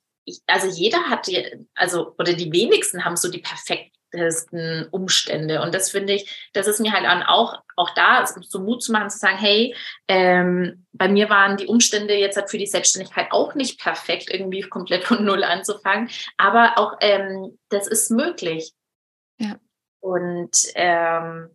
also 0.47 0.69
jeder 0.69 0.99
hat 1.09 1.27
die, 1.27 1.67
also, 1.75 2.15
oder 2.19 2.35
die 2.35 2.53
wenigsten 2.53 3.05
haben 3.05 3.17
so 3.17 3.31
die 3.31 3.39
perfekte 3.39 3.91
schlechtesten 4.15 4.87
Umstände. 4.91 5.61
Und 5.63 5.75
das 5.75 5.91
finde 5.91 6.15
ich, 6.15 6.51
das 6.53 6.67
ist 6.67 6.81
mir 6.81 6.93
halt 6.93 7.07
auch, 7.29 7.63
auch 7.77 7.91
da 7.95 8.25
so 8.27 8.61
Mut 8.61 8.83
zu 8.83 8.93
machen, 8.93 9.11
zu 9.11 9.19
sagen, 9.19 9.39
hey, 9.39 9.75
ähm, 10.09 10.87
bei 10.93 11.09
mir 11.09 11.29
waren 11.29 11.57
die 11.57 11.67
Umstände 11.67 12.15
jetzt 12.15 12.37
halt 12.37 12.51
für 12.51 12.59
die 12.59 12.67
Selbstständigkeit 12.67 13.29
auch 13.31 13.55
nicht 13.55 13.81
perfekt, 13.81 14.31
irgendwie 14.31 14.63
komplett 14.63 15.05
von 15.05 15.25
Null 15.25 15.45
anzufangen. 15.45 16.09
Aber 16.37 16.75
auch 16.77 16.97
ähm, 17.01 17.59
das 17.69 17.87
ist 17.87 18.11
möglich. 18.11 18.73
Ja. 19.39 19.57
Und 20.01 20.57
ähm, 20.75 21.51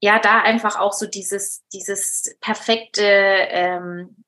ja, 0.00 0.18
da 0.18 0.42
einfach 0.42 0.78
auch 0.78 0.92
so 0.92 1.06
dieses, 1.06 1.66
dieses 1.72 2.36
perfekte 2.40 3.02
ähm, 3.02 4.23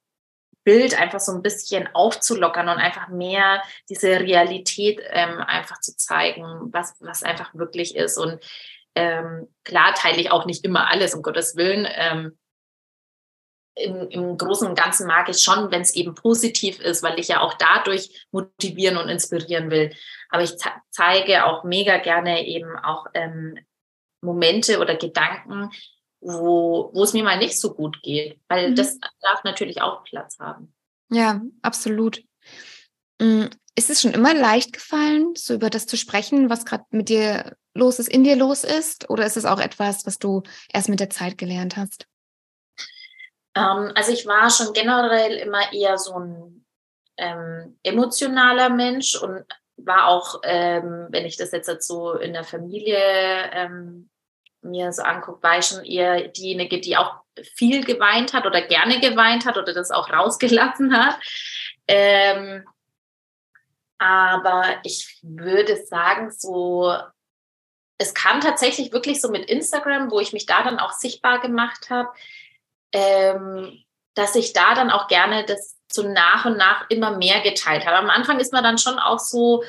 Bild 0.67 1.01
einfach 1.01 1.21
so 1.21 1.31
ein 1.31 1.43
bisschen 1.43 1.89
aufzulockern 1.95 2.69
und 2.69 2.79
einfach 2.79 3.07
mehr 3.07 3.63
diese 3.89 4.19
Realität 4.19 5.01
ähm, 5.11 5.39
einfach 5.39 5.81
zu 5.81 5.97
zeigen, 5.97 6.43
was, 6.73 6.97
was 6.99 7.23
einfach 7.23 7.55
wirklich 7.55 7.95
ist. 7.95 8.19
Und 8.19 8.45
ähm, 8.97 9.47
klar 9.63 9.95
teile 9.95 10.21
ich 10.21 10.33
auch 10.33 10.45
nicht 10.45 10.65
immer 10.65 10.91
alles, 10.91 11.15
um 11.15 11.23
Gottes 11.23 11.55
Willen. 11.55 11.87
Ähm, 11.89 12.37
im, 13.77 14.09
Im 14.09 14.37
Großen 14.37 14.67
und 14.67 14.77
Ganzen 14.77 15.07
mag 15.07 15.29
ich 15.29 15.39
schon, 15.39 15.71
wenn 15.71 15.83
es 15.83 15.95
eben 15.95 16.17
positiv 16.17 16.81
ist, 16.81 17.05
weil 17.05 17.21
ich 17.21 17.29
ja 17.29 17.43
auch 17.43 17.55
dadurch 17.55 18.27
motivieren 18.33 18.97
und 18.97 19.09
inspirieren 19.09 19.71
will. 19.71 19.95
Aber 20.31 20.43
ich 20.43 20.57
zeige 20.91 21.45
auch 21.45 21.63
mega 21.63 21.99
gerne 21.99 22.45
eben 22.45 22.77
auch 22.77 23.07
ähm, 23.15 23.57
Momente 24.21 24.81
oder 24.81 24.97
Gedanken, 24.97 25.71
wo, 26.27 26.91
wo 26.93 27.05
es 27.05 27.13
mir 27.13 27.23
mal 27.23 27.39
nicht 27.39 27.59
so 27.61 27.73
gut 27.73 28.03
geht, 28.03 28.41
weil 28.49 28.71
mhm. 28.71 28.75
das 28.75 28.99
darf 29.21 29.45
natürlich 29.45 29.81
auch 29.81 30.05
Platz 30.05 30.39
haben. 30.39 30.75
Ja, 31.11 31.41
absolut. 31.63 32.23
Mm, 33.21 33.45
ist 33.77 33.91
es 33.91 34.03
schon 34.03 34.13
immer 34.13 34.35
leicht 34.35 34.73
gefallen, 34.73 35.35
so 35.37 35.55
über 35.55 35.71
das 35.71 35.87
zu 35.87 35.97
sprechen, 35.97 36.51
was 36.51 36.65
gerade 36.65 36.85
mit 36.91 37.09
dir 37.09 37.57
los 37.75 37.99
ist, 37.99 38.09
in 38.09 38.25
dir 38.25 38.37
los 38.37 38.65
ist? 38.65 39.09
Oder 39.09 39.25
ist 39.25 39.37
es 39.37 39.45
auch 39.45 39.61
etwas, 39.61 40.05
was 40.05 40.19
du 40.19 40.43
erst 40.73 40.89
mit 40.89 40.99
der 40.99 41.11
Zeit 41.11 41.39
gelernt 41.39 41.77
hast? 41.77 42.07
Ähm, 43.55 43.93
also 43.95 44.13
ich 44.13 44.27
war 44.27 44.51
schon 44.51 44.73
generell 44.73 45.37
immer 45.37 45.73
eher 45.73 45.97
so 45.97 46.19
ein 46.19 46.67
ähm, 47.19 47.79
emotionaler 47.85 48.69
Mensch 48.69 49.15
und 49.15 49.45
war 49.77 50.09
auch, 50.09 50.41
ähm, 50.43 51.07
wenn 51.11 51.25
ich 51.25 51.37
das 51.37 51.53
jetzt 51.53 51.87
so 51.87 52.15
in 52.15 52.33
der 52.33 52.45
Familie 52.45 52.99
ähm, 53.53 54.11
mir 54.71 54.93
so 54.93 55.03
anguckt, 55.03 55.43
war 55.43 55.59
ich 55.59 55.67
schon 55.67 55.85
eher 55.85 56.29
diejenige, 56.29 56.81
die 56.81 56.97
auch 56.97 57.15
viel 57.55 57.85
geweint 57.85 58.33
hat 58.33 58.47
oder 58.47 58.63
gerne 58.63 59.01
geweint 59.01 59.47
hat 59.47 59.57
oder 59.57 59.73
das 59.73 59.91
auch 59.91 60.11
rausgelassen 60.11 60.97
hat. 60.97 61.19
Ähm, 61.89 62.65
aber 63.99 64.65
ich 64.83 65.19
würde 65.23 65.77
sagen, 65.87 66.31
so, 66.31 66.95
es 67.99 68.15
kam 68.15 68.41
tatsächlich 68.41 68.93
wirklich 68.93 69.21
so 69.21 69.31
mit 69.31 69.49
Instagram, 69.49 70.11
wo 70.11 70.21
ich 70.21 70.33
mich 70.33 70.47
da 70.47 70.63
dann 70.63 70.79
auch 70.79 70.93
sichtbar 70.93 71.41
gemacht 71.41 71.89
habe, 71.91 72.11
ähm, 72.93 73.83
dass 74.15 74.35
ich 74.35 74.53
da 74.53 74.75
dann 74.75 74.91
auch 74.91 75.09
gerne 75.09 75.45
das 75.45 75.77
so 75.91 76.03
nach 76.03 76.45
und 76.45 76.57
nach 76.57 76.87
immer 76.91 77.17
mehr 77.17 77.41
geteilt 77.41 77.87
habe. 77.87 77.97
Am 77.97 78.11
Anfang 78.11 78.41
ist 78.41 78.53
man 78.53 78.65
dann 78.65 78.79
schon 78.79 78.99
auch 78.99 79.19
so, 79.19 79.63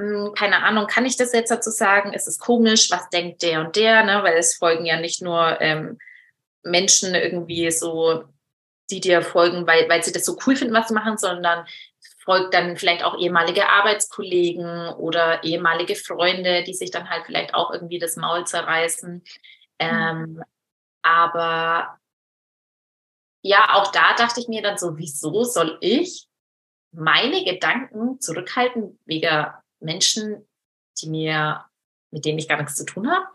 hm, 0.00 0.32
keine 0.34 0.62
Ahnung, 0.62 0.86
kann 0.86 1.04
ich 1.04 1.16
das 1.18 1.32
jetzt 1.34 1.50
dazu 1.50 1.70
sagen? 1.70 2.14
Ist 2.14 2.26
es 2.26 2.38
komisch? 2.38 2.90
Was 2.90 3.10
denkt 3.10 3.42
der 3.42 3.60
und 3.60 3.76
der? 3.76 4.02
Ne? 4.04 4.22
Weil 4.22 4.38
es 4.38 4.54
folgen 4.54 4.86
ja 4.86 4.98
nicht 4.98 5.20
nur 5.20 5.60
ähm, 5.60 5.98
Menschen 6.62 7.14
irgendwie 7.14 7.70
so, 7.70 8.24
die 8.90 9.00
dir 9.00 9.20
folgen, 9.20 9.66
weil, 9.66 9.88
weil 9.90 10.02
sie 10.02 10.12
das 10.12 10.24
so 10.24 10.38
cool 10.46 10.56
finden, 10.56 10.72
was 10.72 10.88
sie 10.88 10.94
machen, 10.94 11.18
sondern 11.18 11.66
folgt 12.24 12.54
dann 12.54 12.78
vielleicht 12.78 13.04
auch 13.04 13.18
ehemalige 13.18 13.68
Arbeitskollegen 13.68 14.88
oder 14.94 15.44
ehemalige 15.44 15.96
Freunde, 15.96 16.64
die 16.64 16.74
sich 16.74 16.90
dann 16.90 17.10
halt 17.10 17.26
vielleicht 17.26 17.54
auch 17.54 17.70
irgendwie 17.70 17.98
das 17.98 18.16
Maul 18.16 18.46
zerreißen. 18.46 19.16
Mhm. 19.16 19.22
Ähm, 19.78 20.42
aber 21.02 21.98
ja, 23.42 23.74
auch 23.74 23.92
da 23.92 24.14
dachte 24.14 24.40
ich 24.40 24.48
mir 24.48 24.62
dann 24.62 24.78
so, 24.78 24.96
wieso 24.96 25.44
soll 25.44 25.76
ich 25.82 26.26
meine 26.92 27.44
Gedanken 27.44 28.18
zurückhalten 28.20 28.98
wegen 29.04 29.46
Menschen, 29.80 30.46
die 31.00 31.08
mir, 31.08 31.64
mit 32.10 32.24
denen 32.24 32.38
ich 32.38 32.48
gar 32.48 32.58
nichts 32.58 32.76
zu 32.76 32.84
tun 32.84 33.10
habe. 33.10 33.26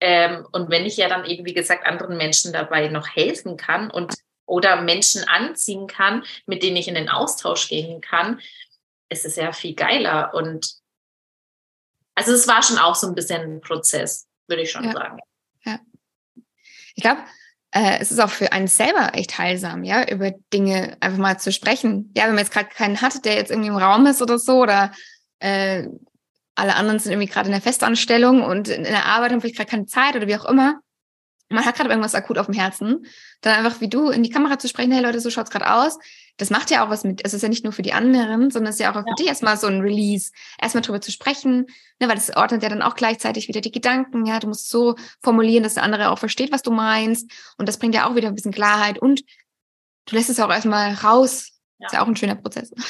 Ähm, 0.00 0.46
und 0.50 0.68
wenn 0.68 0.84
ich 0.84 0.96
ja 0.96 1.08
dann 1.08 1.24
eben, 1.24 1.44
wie 1.44 1.54
gesagt, 1.54 1.86
anderen 1.86 2.16
Menschen 2.16 2.52
dabei 2.52 2.88
noch 2.88 3.06
helfen 3.08 3.56
kann 3.56 3.88
und 3.90 4.14
oder 4.46 4.82
Menschen 4.82 5.26
anziehen 5.28 5.86
kann, 5.86 6.24
mit 6.46 6.62
denen 6.62 6.76
ich 6.76 6.88
in 6.88 6.96
den 6.96 7.08
Austausch 7.08 7.68
gehen 7.68 8.00
kann, 8.00 8.40
ist 9.08 9.24
es 9.24 9.36
ja 9.36 9.52
viel 9.52 9.74
geiler. 9.74 10.34
Und 10.34 10.74
also 12.14 12.32
es 12.32 12.48
war 12.48 12.62
schon 12.62 12.78
auch 12.78 12.94
so 12.94 13.06
ein 13.06 13.14
bisschen 13.14 13.42
ein 13.42 13.60
Prozess, 13.60 14.26
würde 14.48 14.62
ich 14.62 14.70
schon 14.70 14.84
ja. 14.84 14.92
sagen. 14.92 15.18
Ja. 15.64 15.78
ich 16.96 17.02
glaube, 17.02 17.20
äh, 17.70 17.98
es 18.00 18.10
ist 18.10 18.18
auch 18.18 18.30
für 18.30 18.52
einen 18.52 18.66
selber 18.66 19.12
echt 19.14 19.38
heilsam, 19.38 19.84
ja, 19.84 20.06
über 20.08 20.32
Dinge 20.52 20.96
einfach 21.00 21.18
mal 21.18 21.38
zu 21.38 21.52
sprechen. 21.52 22.12
Ja, 22.16 22.24
wenn 22.24 22.34
man 22.34 22.44
jetzt 22.44 22.52
gerade 22.52 22.68
keinen 22.68 23.00
hat, 23.00 23.24
der 23.24 23.36
jetzt 23.36 23.50
irgendwie 23.50 23.68
im 23.68 23.76
Raum 23.76 24.06
ist 24.06 24.20
oder 24.20 24.38
so, 24.38 24.60
oder 24.60 24.92
äh, 25.42 25.88
alle 26.54 26.76
anderen 26.76 26.98
sind 26.98 27.12
irgendwie 27.12 27.28
gerade 27.28 27.46
in 27.46 27.52
der 27.52 27.62
Festanstellung 27.62 28.42
und 28.42 28.68
in 28.68 28.84
der 28.84 29.06
Arbeit 29.06 29.32
haben 29.32 29.40
vielleicht 29.40 29.56
gerade 29.56 29.70
keine 29.70 29.86
Zeit 29.86 30.16
oder 30.16 30.26
wie 30.26 30.36
auch 30.36 30.44
immer. 30.44 30.80
Man 31.48 31.64
hat 31.66 31.76
gerade 31.76 31.90
irgendwas 31.90 32.14
akut 32.14 32.38
auf 32.38 32.46
dem 32.46 32.54
Herzen, 32.54 33.04
dann 33.42 33.58
einfach 33.58 33.80
wie 33.80 33.88
du 33.88 34.08
in 34.08 34.22
die 34.22 34.30
Kamera 34.30 34.58
zu 34.58 34.68
sprechen, 34.68 34.92
hey 34.92 35.02
Leute, 35.02 35.20
so 35.20 35.28
schaut's 35.28 35.50
gerade 35.50 35.70
aus. 35.70 35.98
Das 36.38 36.48
macht 36.48 36.70
ja 36.70 36.84
auch 36.84 36.88
was 36.88 37.04
mit, 37.04 37.20
es 37.24 37.34
ist 37.34 37.42
ja 37.42 37.50
nicht 37.50 37.64
nur 37.64 37.74
für 37.74 37.82
die 37.82 37.92
anderen, 37.92 38.50
sondern 38.50 38.70
es 38.70 38.76
ist 38.76 38.80
ja 38.80 38.90
auch 38.90 38.96
ja. 38.96 39.02
für 39.02 39.14
dich 39.18 39.26
erstmal 39.26 39.58
so 39.58 39.66
ein 39.66 39.80
Release, 39.80 40.32
erstmal 40.60 40.80
drüber 40.82 41.02
zu 41.02 41.12
sprechen, 41.12 41.66
ne, 42.00 42.08
weil 42.08 42.14
das 42.14 42.34
ordnet 42.34 42.62
ja 42.62 42.70
dann 42.70 42.80
auch 42.80 42.94
gleichzeitig 42.94 43.48
wieder 43.48 43.60
die 43.60 43.70
Gedanken, 43.70 44.24
ja, 44.24 44.38
du 44.38 44.46
musst 44.46 44.70
so 44.70 44.94
formulieren, 45.20 45.62
dass 45.62 45.74
der 45.74 45.82
andere 45.82 46.10
auch 46.10 46.18
versteht, 46.18 46.52
was 46.52 46.62
du 46.62 46.70
meinst 46.70 47.30
und 47.58 47.68
das 47.68 47.78
bringt 47.78 47.94
ja 47.94 48.08
auch 48.08 48.14
wieder 48.14 48.28
ein 48.28 48.34
bisschen 48.34 48.52
Klarheit 48.52 48.98
und 48.98 49.22
du 50.06 50.16
lässt 50.16 50.30
es 50.30 50.40
auch 50.40 50.50
erstmal 50.50 50.94
raus, 50.94 51.52
ja. 51.82 51.86
Ist 51.86 51.92
ja 51.94 52.02
auch 52.02 52.06
ein 52.06 52.16
schöner 52.16 52.36
Prozess. 52.36 52.72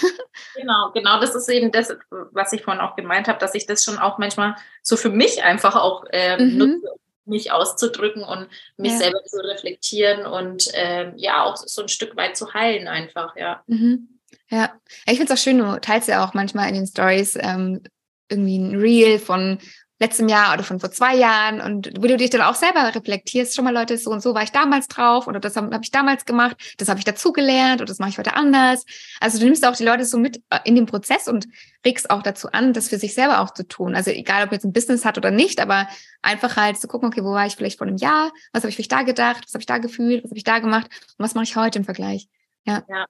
Genau, 0.54 0.90
genau. 0.92 1.18
Das 1.18 1.34
ist 1.34 1.48
eben 1.48 1.72
das, 1.72 1.94
was 2.10 2.52
ich 2.52 2.62
vorhin 2.62 2.82
auch 2.82 2.94
gemeint 2.94 3.26
habe, 3.26 3.38
dass 3.38 3.54
ich 3.54 3.66
das 3.66 3.82
schon 3.82 3.98
auch 3.98 4.18
manchmal 4.18 4.54
so 4.82 4.96
für 4.98 5.08
mich 5.08 5.42
einfach 5.42 5.76
auch 5.76 6.04
ähm, 6.10 6.52
mhm. 6.52 6.58
nutze, 6.58 6.88
mich 7.24 7.52
auszudrücken 7.52 8.22
und 8.22 8.48
mich 8.76 8.92
ja. 8.92 8.98
selber 8.98 9.24
zu 9.24 9.38
reflektieren 9.38 10.26
und 10.26 10.68
ähm, 10.74 11.14
ja 11.16 11.44
auch 11.44 11.56
so 11.56 11.82
ein 11.82 11.88
Stück 11.88 12.16
weit 12.16 12.36
zu 12.36 12.52
heilen 12.52 12.86
einfach, 12.86 13.34
ja. 13.36 13.62
Mhm. 13.66 14.20
Ja, 14.48 14.72
ich 15.06 15.16
finde 15.16 15.32
es 15.32 15.38
auch 15.38 15.42
schön, 15.42 15.58
du 15.58 15.80
teilst 15.80 16.08
ja 16.08 16.24
auch 16.24 16.34
manchmal 16.34 16.68
in 16.68 16.74
den 16.74 16.86
Stories 16.86 17.38
ähm, 17.40 17.82
irgendwie 18.28 18.58
ein 18.58 18.78
Reel 18.78 19.18
von 19.18 19.58
letztem 20.02 20.28
Jahr 20.28 20.52
oder 20.52 20.64
von 20.64 20.80
vor 20.80 20.90
zwei 20.90 21.14
Jahren 21.14 21.60
und 21.60 21.92
wo 21.96 22.06
du 22.06 22.16
dich 22.16 22.30
dann 22.30 22.42
auch 22.42 22.56
selber 22.56 22.94
reflektierst, 22.94 23.54
schon 23.54 23.64
mal 23.64 23.72
Leute, 23.72 23.96
so 23.96 24.10
und 24.10 24.20
so 24.20 24.34
war 24.34 24.42
ich 24.42 24.50
damals 24.50 24.88
drauf 24.88 25.28
oder 25.28 25.40
das 25.40 25.56
habe 25.56 25.72
hab 25.72 25.82
ich 25.82 25.90
damals 25.90 26.24
gemacht, 26.24 26.56
das 26.78 26.88
habe 26.88 26.98
ich 26.98 27.04
dazugelernt 27.04 27.80
oder 27.80 27.86
das 27.86 28.00
mache 28.00 28.10
ich 28.10 28.18
heute 28.18 28.34
anders. 28.34 28.84
Also 29.20 29.38
du 29.38 29.44
nimmst 29.44 29.64
auch 29.64 29.76
die 29.76 29.84
Leute 29.84 30.04
so 30.04 30.18
mit 30.18 30.42
äh, 30.50 30.58
in 30.64 30.74
den 30.74 30.86
Prozess 30.86 31.28
und 31.28 31.46
regst 31.86 32.10
auch 32.10 32.22
dazu 32.22 32.50
an, 32.50 32.72
das 32.72 32.88
für 32.88 32.98
sich 32.98 33.14
selber 33.14 33.40
auch 33.40 33.54
zu 33.54 33.66
tun. 33.66 33.94
Also 33.94 34.10
egal, 34.10 34.44
ob 34.44 34.52
jetzt 34.52 34.64
ein 34.64 34.72
Business 34.72 35.04
hat 35.04 35.16
oder 35.16 35.30
nicht, 35.30 35.60
aber 35.60 35.88
einfach 36.20 36.56
halt 36.56 36.78
zu 36.78 36.88
gucken, 36.88 37.08
okay, 37.08 37.22
wo 37.22 37.32
war 37.32 37.46
ich 37.46 37.54
vielleicht 37.54 37.78
vor 37.78 37.86
einem 37.86 37.96
Jahr, 37.96 38.32
was 38.52 38.62
habe 38.62 38.70
ich 38.70 38.74
vielleicht 38.74 38.92
da 38.92 39.02
gedacht, 39.02 39.44
was 39.46 39.54
habe 39.54 39.62
ich 39.62 39.66
da 39.66 39.78
gefühlt, 39.78 40.24
was 40.24 40.30
habe 40.30 40.38
ich 40.38 40.44
da 40.44 40.58
gemacht 40.58 40.86
und 41.16 41.24
was 41.24 41.34
mache 41.34 41.44
ich 41.44 41.56
heute 41.56 41.78
im 41.78 41.84
Vergleich. 41.84 42.28
Ja. 42.64 42.82
ja. 42.88 43.06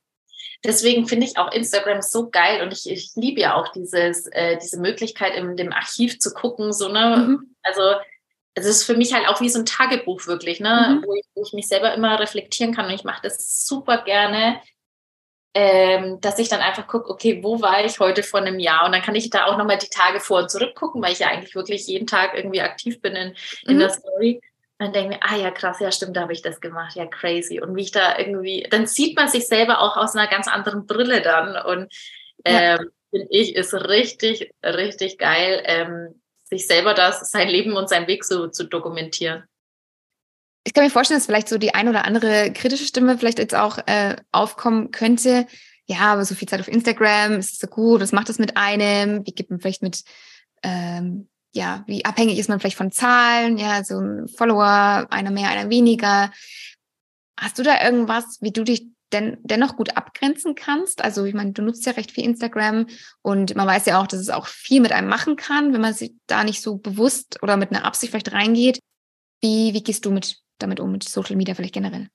Deswegen 0.65 1.07
finde 1.07 1.27
ich 1.27 1.39
auch 1.39 1.53
Instagram 1.53 2.03
so 2.03 2.31
geil 2.31 2.63
und 2.63 2.73
ich, 2.73 2.89
ich 2.89 3.11
liebe 3.17 3.41
ja 3.41 3.55
auch 3.55 3.69
dieses, 3.73 4.27
äh, 4.29 4.59
diese 4.59 4.81
Möglichkeit, 4.81 5.35
in 5.35 5.57
dem 5.57 5.73
Archiv 5.73 6.19
zu 6.21 6.33
gucken. 6.33 6.73
So, 6.73 6.89
ne? 6.89 7.17
Mhm. 7.17 7.57
Also 7.63 7.83
es 8.55 8.67
ist 8.67 8.85
für 8.85 8.97
mich 8.97 9.15
halt 9.15 9.29
auch 9.29 9.41
wie 9.41 9.49
so 9.49 9.59
ein 9.59 9.67
Tagebuch 9.67 10.27
wirklich, 10.27 10.61
ne? 10.61 11.01
Mhm. 11.01 11.07
Wo, 11.07 11.15
ich, 11.15 11.25
wo 11.35 11.43
ich 11.43 11.53
mich 11.53 11.69
selber 11.69 11.95
immer 11.95 12.19
reflektieren 12.21 12.75
kann 12.75 12.87
und 12.87 12.93
ich 12.93 13.05
mache 13.05 13.23
das 13.23 13.67
super 13.67 14.03
gerne, 14.05 14.61
ähm, 15.55 16.21
dass 16.21 16.39
ich 16.39 16.49
dann 16.49 16.61
einfach 16.61 16.87
gucke, 16.87 17.11
okay, 17.11 17.41
wo 17.43 17.61
war 17.61 17.85
ich 17.85 17.99
heute 17.99 18.23
vor 18.23 18.41
einem 18.41 18.59
Jahr? 18.59 18.87
Und 18.87 18.93
dann 18.93 19.03
kann 19.03 19.15
ich 19.15 19.31
da 19.31 19.47
auch 19.47 19.59
nochmal 19.59 19.79
die 19.79 19.89
Tage 19.89 20.21
vor 20.21 20.43
und 20.43 20.51
zurück 20.51 20.75
gucken, 20.75 21.03
weil 21.03 21.13
ich 21.13 21.19
ja 21.19 21.29
eigentlich 21.29 21.55
wirklich 21.55 21.87
jeden 21.87 22.07
Tag 22.07 22.35
irgendwie 22.35 22.63
aktiv 22.63 23.01
bin 23.01 23.15
in, 23.15 23.35
in 23.67 23.77
mhm. 23.77 23.81
der 23.81 23.91
Story 23.91 24.41
dann 24.83 24.93
denke 24.93 25.15
ich 25.15 25.21
mir, 25.21 25.27
ah 25.31 25.37
ja, 25.37 25.51
krass, 25.51 25.81
ja, 25.81 25.91
stimmt, 25.93 26.17
da 26.17 26.23
habe 26.23 26.33
ich 26.33 26.43
das 26.43 26.61
gemacht, 26.61 26.97
ja, 26.97 27.07
crazy. 27.07 27.61
Und 27.61 27.77
wie 27.77 27.83
ich 27.83 27.93
da 27.93 28.19
irgendwie, 28.19 28.67
dann 28.71 28.87
sieht 28.87 29.17
man 29.17 29.29
sich 29.29 29.47
selber 29.47 29.81
auch 29.81 29.97
aus 29.97 30.15
einer 30.15 30.29
ganz 30.29 30.49
anderen 30.49 30.87
Brille 30.87 31.23
dann. 31.23 31.57
Und 31.65 31.93
ähm, 32.45 32.55
ja. 32.55 32.79
finde 33.11 33.29
ich, 33.31 33.55
ist 33.55 33.75
richtig, 33.75 34.51
richtig 34.65 35.19
geil, 35.19 35.63
ähm, 35.65 36.21
sich 36.45 36.67
selber 36.67 36.95
das, 36.95 37.31
sein 37.31 37.49
Leben 37.49 37.75
und 37.75 37.89
seinen 37.89 38.07
Weg 38.09 38.25
so 38.25 38.49
zu 38.49 38.65
dokumentieren. 38.65 39.45
Ich 40.65 40.75
kann 40.75 40.85
mir 40.85 40.91
vorstellen, 40.91 41.19
dass 41.19 41.27
vielleicht 41.27 41.49
so 41.49 41.59
die 41.59 41.75
ein 41.75 41.89
oder 41.89 42.05
andere 42.05 42.53
kritische 42.53 42.85
Stimme 42.85 43.19
vielleicht 43.19 43.39
jetzt 43.39 43.55
auch 43.55 43.79
äh, 43.87 44.17
aufkommen 44.31 44.91
könnte. 44.91 45.47
Ja, 45.87 46.13
aber 46.13 46.25
so 46.25 46.35
viel 46.35 46.49
Zeit 46.49 46.61
auf 46.61 46.69
Instagram, 46.69 47.39
ist 47.39 47.61
so 47.61 47.67
gut, 47.67 48.01
was 48.01 48.13
macht 48.13 48.29
das 48.29 48.39
mit 48.39 48.57
einem? 48.57 49.27
Wie 49.27 49.33
gibt 49.33 49.51
man 49.51 49.61
vielleicht 49.61 49.83
mit 49.83 50.05
ähm, 50.63 51.29
ja, 51.53 51.85
wie 51.87 52.05
abhängig 52.05 52.39
ist 52.39 52.49
man 52.49 52.61
vielleicht 52.61 52.77
von 52.77 52.93
Zahlen, 52.93 53.59
ja, 53.59 53.85
so 53.85 53.99
ein 53.99 54.29
Follower, 54.29 55.07
einer 55.11 55.31
mehr, 55.31 55.51
einer 55.51 55.69
weniger. 55.71 56.33
Hast 57.39 57.59
du 57.59 57.63
da 57.63 57.85
irgendwas, 57.85 58.39
wie 58.41 58.53
du 58.53 58.65
dich 58.65 58.87
denn 59.13 59.37
dennoch 59.43 59.77
gut 59.77 59.97
abgrenzen 59.97 60.55
kannst? 60.55 61.05
Also, 61.05 61.25
ich 61.25 61.35
meine, 61.35 61.53
du 61.53 61.63
nutzt 61.63 61.85
ja 61.85 61.93
recht 61.93 62.13
viel 62.13 62.25
Instagram 62.25 62.87
und 63.21 63.55
man 63.55 63.67
weiß 63.67 63.85
ja 63.87 64.01
auch, 64.01 64.07
dass 64.07 64.21
es 64.21 64.31
auch 64.31 64.47
viel 64.47 64.81
mit 64.81 64.93
einem 64.93 65.09
machen 65.09 65.37
kann, 65.37 65.75
wenn 65.75 65.83
man 65.83 65.93
sich 65.93 66.13
da 66.27 66.45
nicht 66.45 66.63
so 66.63 66.77
bewusst 66.77 67.43
oder 67.43 67.57
mit 67.57 67.71
einer 67.71 67.85
Absicht 67.85 68.11
vielleicht 68.11 68.33
reingeht. 68.33 68.79
Wie, 69.43 69.75
wie 69.75 69.83
gehst 69.83 70.07
du 70.07 70.11
mit, 70.11 70.39
damit 70.59 70.81
um, 70.81 70.93
mit 70.93 71.05
Social 71.05 71.37
Media 71.37 71.55
vielleicht 71.55 71.75
generell? 71.75 72.09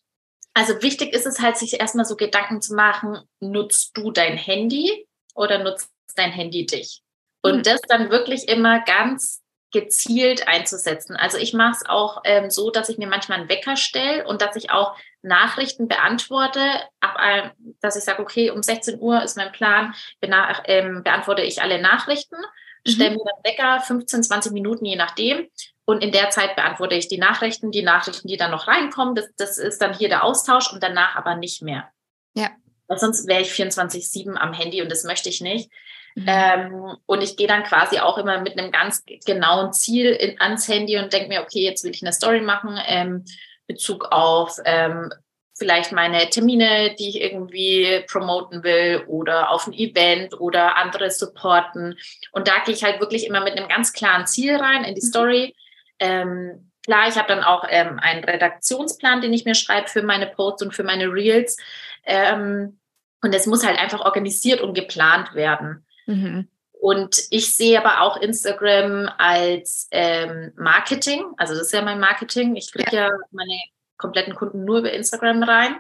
Also 0.56 0.82
wichtig 0.82 1.14
ist 1.14 1.28
es 1.28 1.40
halt, 1.40 1.58
sich 1.58 1.80
erstmal 1.80 2.06
so 2.06 2.16
Gedanken 2.16 2.62
zu 2.62 2.74
machen, 2.74 3.20
nutzt 3.40 3.96
du 3.96 4.12
dein 4.12 4.38
Handy 4.38 5.06
oder 5.36 5.64
nutzt 5.64 5.92
dein 6.16 6.32
Handy 6.32 6.66
dich? 6.66 7.04
Und 7.48 7.58
mhm. 7.58 7.64
das 7.64 7.82
dann 7.88 8.10
wirklich 8.10 8.48
immer 8.48 8.80
ganz 8.84 9.42
gezielt 9.72 10.48
einzusetzen. 10.48 11.16
Also 11.16 11.38
ich 11.38 11.54
mache 11.54 11.78
es 11.82 11.90
auch 11.90 12.22
ähm, 12.24 12.50
so, 12.50 12.72
dass 12.72 12.90
ich 12.90 12.98
mir 12.98 13.08
manchmal 13.08 13.40
einen 13.40 13.50
Wecker 13.50 13.76
stelle 13.76 14.26
und 14.26 14.42
dass 14.42 14.56
ich 14.56 14.72
auch 14.72 14.96
Nachrichten 15.22 15.88
beantworte, 15.88 16.62
ab, 17.02 17.54
dass 17.82 17.98
ich 17.98 18.04
sage, 18.04 18.22
okay, 18.22 18.50
um 18.50 18.64
16 18.64 19.00
Uhr 19.00 19.22
ist 19.22 19.36
mein 19.36 19.52
Plan, 19.52 19.94
ähm, 20.22 21.04
beantworte 21.04 21.42
ich 21.42 21.62
alle 21.62 21.82
Nachrichten, 21.82 22.38
mhm. 22.38 22.90
stelle 22.90 23.12
mir 23.12 23.24
dann 23.26 23.44
Wecker, 23.44 23.82
15, 23.82 24.24
20 24.24 24.52
Minuten, 24.54 24.86
je 24.86 24.96
nachdem. 24.96 25.48
Und 25.84 26.04
in 26.04 26.12
der 26.12 26.30
Zeit 26.30 26.56
beantworte 26.56 26.96
ich 26.96 27.08
die 27.08 27.18
Nachrichten, 27.18 27.72
die 27.72 27.84
Nachrichten, 27.84 28.28
die 28.28 28.38
dann 28.38 28.52
noch 28.52 28.68
reinkommen. 28.68 29.16
Das, 29.16 29.28
das 29.38 29.58
ist 29.58 29.82
dann 29.82 29.94
hier 29.94 30.10
der 30.10 30.24
Austausch 30.24 30.72
und 30.72 30.84
danach 30.84 31.16
aber 31.16 31.36
nicht 31.36 31.62
mehr. 31.62 31.90
Ja. 32.34 32.52
Weil 32.88 33.00
sonst 33.00 33.28
wäre 33.28 33.42
ich 33.42 33.52
24-7 33.52 34.36
am 34.36 34.54
Handy 34.54 34.82
und 34.82 34.90
das 34.90 35.04
möchte 35.04 35.30
ich 35.30 35.42
nicht. 35.42 35.70
Mhm. 36.18 36.26
Ähm, 36.26 36.98
und 37.06 37.22
ich 37.22 37.38
gehe 37.38 37.48
dann 37.48 37.64
quasi 37.64 38.00
auch 38.00 38.18
immer 38.18 38.42
mit 38.42 38.58
einem 38.58 38.72
ganz 38.72 39.06
genauen 39.06 39.72
Ziel 39.72 40.10
in, 40.10 40.42
ans 40.42 40.68
Handy 40.68 40.98
und 40.98 41.14
denke 41.14 41.30
mir, 41.30 41.42
okay, 41.42 41.64
jetzt 41.64 41.84
will 41.84 41.92
ich 41.92 42.02
eine 42.02 42.12
Story 42.12 42.42
machen, 42.42 42.80
ähm, 42.88 43.24
Bezug 43.68 44.08
auf 44.10 44.58
ähm, 44.66 45.14
vielleicht 45.56 45.92
meine 45.92 46.28
Termine, 46.32 46.96
die 46.98 47.10
ich 47.10 47.22
irgendwie 47.22 48.04
promoten 48.10 48.64
will 48.64 49.04
oder 49.06 49.52
auf 49.52 49.68
ein 49.68 49.74
Event 49.74 50.40
oder 50.40 50.76
andere 50.78 51.12
supporten. 51.12 52.00
Und 52.32 52.48
da 52.48 52.64
gehe 52.66 52.74
ich 52.74 52.84
halt 52.84 53.00
wirklich 53.00 53.28
immer 53.28 53.44
mit 53.44 53.56
einem 53.56 53.68
ganz 53.70 53.94
klaren 53.94 54.26
Ziel 54.26 54.56
rein 54.56 54.86
in 54.86 54.96
die 54.96 55.06
mhm. 55.06 55.10
Story. 55.10 55.56
Ähm, 56.00 56.72
klar, 56.84 57.08
ich 57.08 57.16
habe 57.16 57.28
dann 57.28 57.44
auch 57.44 57.64
ähm, 57.70 58.00
einen 58.02 58.24
Redaktionsplan, 58.24 59.22
den 59.22 59.34
ich 59.34 59.46
mir 59.46 59.56
schreibe 59.56 59.88
für 59.88 60.02
meine 60.02 60.26
Posts 60.26 60.64
und 60.64 60.74
für 60.74 60.84
meine 60.84 61.14
Reels. 61.14 61.58
Ähm, 62.06 62.80
und 63.22 63.36
es 63.36 63.46
muss 63.46 63.64
halt 63.64 63.78
einfach 63.78 64.00
organisiert 64.00 64.62
und 64.62 64.74
geplant 64.74 65.36
werden. 65.36 65.87
Mhm. 66.08 66.48
Und 66.80 67.24
ich 67.32 67.56
sehe 67.56 67.80
aber 67.84 68.02
auch 68.02 68.18
Instagram 68.18 69.10
als 69.18 69.88
ähm, 69.92 70.54
Marketing. 70.58 71.26
Also 71.38 71.54
das 71.54 71.68
ist 71.68 71.74
ja 71.74 71.82
mein 71.82 72.00
Marketing. 72.00 72.56
Ich 72.56 72.72
kriege 72.72 72.96
ja. 72.96 73.08
ja 73.08 73.12
meine 73.32 73.60
kompletten 73.98 74.36
Kunden 74.36 74.64
nur 74.64 74.80
über 74.80 74.92
Instagram 74.92 75.44
rein. 75.44 75.76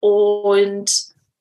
Und 0.00 0.92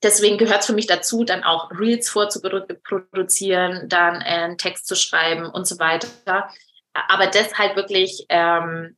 deswegen 0.03 0.37
gehört 0.37 0.61
es 0.61 0.67
für 0.67 0.73
mich 0.73 0.87
dazu, 0.87 1.23
dann 1.23 1.43
auch 1.43 1.71
Reels 1.71 2.09
vorzuproduzieren, 2.09 3.89
dann 3.89 4.21
äh, 4.21 4.25
einen 4.25 4.57
Text 4.57 4.87
zu 4.87 4.95
schreiben 4.95 5.45
und 5.47 5.67
so 5.67 5.79
weiter. 5.79 6.49
Aber 6.93 7.27
das 7.27 7.57
halt 7.57 7.75
wirklich 7.75 8.25
ähm, 8.29 8.97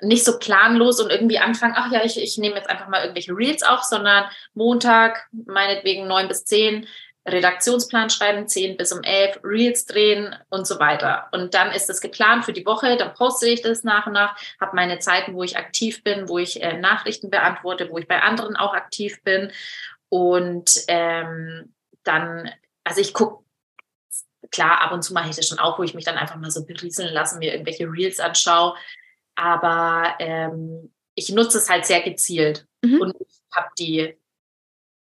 nicht 0.00 0.24
so 0.24 0.38
planlos 0.38 1.00
und 1.00 1.10
irgendwie 1.10 1.38
anfangen, 1.38 1.74
ach 1.76 1.90
ja, 1.92 2.04
ich, 2.04 2.20
ich 2.20 2.38
nehme 2.38 2.56
jetzt 2.56 2.70
einfach 2.70 2.88
mal 2.88 3.02
irgendwelche 3.02 3.32
Reels 3.32 3.62
auf, 3.62 3.82
sondern 3.82 4.24
Montag, 4.54 5.26
meinetwegen 5.32 6.06
neun 6.06 6.28
bis 6.28 6.44
zehn, 6.44 6.86
Redaktionsplan 7.32 8.10
schreiben, 8.10 8.48
10 8.48 8.76
bis 8.76 8.92
um 8.92 9.02
11, 9.02 9.40
Reels 9.44 9.86
drehen 9.86 10.34
und 10.50 10.66
so 10.66 10.78
weiter. 10.78 11.28
Und 11.32 11.54
dann 11.54 11.70
ist 11.72 11.88
es 11.90 12.00
geplant 12.00 12.44
für 12.44 12.52
die 12.52 12.66
Woche, 12.66 12.96
dann 12.96 13.14
poste 13.14 13.48
ich 13.48 13.62
das 13.62 13.84
nach 13.84 14.06
und 14.06 14.12
nach, 14.12 14.36
habe 14.60 14.76
meine 14.76 14.98
Zeiten, 14.98 15.34
wo 15.34 15.42
ich 15.42 15.56
aktiv 15.56 16.02
bin, 16.02 16.28
wo 16.28 16.38
ich 16.38 16.62
äh, 16.62 16.78
Nachrichten 16.78 17.30
beantworte, 17.30 17.90
wo 17.90 17.98
ich 17.98 18.08
bei 18.08 18.22
anderen 18.22 18.56
auch 18.56 18.74
aktiv 18.74 19.22
bin. 19.22 19.52
Und 20.08 20.84
ähm, 20.88 21.74
dann, 22.02 22.50
also 22.84 23.00
ich 23.00 23.12
gucke, 23.12 23.44
klar, 24.50 24.80
ab 24.80 24.92
und 24.92 25.02
zu 25.02 25.12
mache 25.12 25.30
ich 25.30 25.36
das 25.36 25.48
schon 25.48 25.58
auch, 25.58 25.78
wo 25.78 25.82
ich 25.82 25.94
mich 25.94 26.04
dann 26.04 26.16
einfach 26.16 26.36
mal 26.36 26.50
so 26.50 26.64
berieseln 26.64 27.12
lasse, 27.12 27.38
mir 27.38 27.52
irgendwelche 27.52 27.84
Reels 27.84 28.20
anschaue. 28.20 28.74
Aber 29.34 30.14
ähm, 30.18 30.92
ich 31.14 31.30
nutze 31.30 31.58
es 31.58 31.68
halt 31.68 31.84
sehr 31.84 32.00
gezielt 32.00 32.66
mhm. 32.82 33.00
und 33.00 33.16
ich 33.20 33.40
habe 33.54 33.68
die 33.78 34.16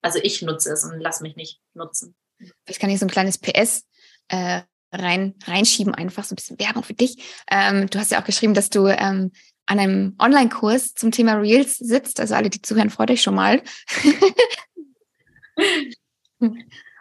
also 0.05 0.21
ich 0.23 0.43
nutze 0.43 0.73
es 0.73 0.85
und 0.85 1.01
lass 1.01 1.23
mich 1.23 1.35
nicht 1.35 1.61
nutzen. 1.73 2.15
Vielleicht 2.65 2.81
kann 2.81 2.91
ich 2.91 2.99
so 2.99 3.07
ein 3.07 3.11
kleines 3.11 3.39
PS 3.39 3.87
äh, 4.29 4.61
rein, 4.93 5.35
reinschieben, 5.47 5.95
einfach 5.95 6.25
so 6.25 6.35
ein 6.35 6.37
bisschen 6.37 6.59
Werbung 6.59 6.83
für 6.83 6.93
dich. 6.93 7.43
Ähm, 7.51 7.89
du 7.89 7.99
hast 7.99 8.11
ja 8.11 8.21
auch 8.21 8.27
geschrieben, 8.27 8.53
dass 8.53 8.69
du 8.69 8.87
ähm, 8.87 9.33
an 9.67 9.79
einem 9.79 10.15
Online-Kurs 10.21 10.93
zum 10.93 11.11
Thema 11.11 11.35
Reels 11.35 11.79
sitzt. 11.79 12.21
Also 12.21 12.35
alle, 12.35 12.51
die 12.51 12.61
zuhören, 12.61 12.91
freut 12.91 13.11
euch 13.11 13.23
schon 13.23 13.35
mal. 13.35 13.63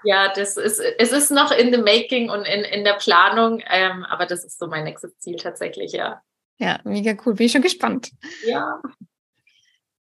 ja, 0.06 0.32
das 0.34 0.56
ist, 0.56 0.80
es 0.80 1.12
ist 1.12 1.30
noch 1.30 1.52
in 1.52 1.74
the 1.74 1.82
making 1.82 2.30
und 2.30 2.48
in, 2.48 2.62
in 2.62 2.86
der 2.86 2.94
Planung, 2.94 3.62
ähm, 3.68 4.06
aber 4.06 4.26
das 4.26 4.46
ist 4.46 4.60
so 4.60 4.68
mein 4.68 4.86
nächstes 4.86 5.18
Ziel 5.20 5.36
tatsächlich, 5.36 5.92
ja. 5.92 6.22
Ja, 6.58 6.80
mega 6.86 7.18
cool. 7.26 7.34
Bin 7.34 7.48
ich 7.48 7.52
schon 7.52 7.62
gespannt. 7.62 8.12
Ja. 8.46 8.82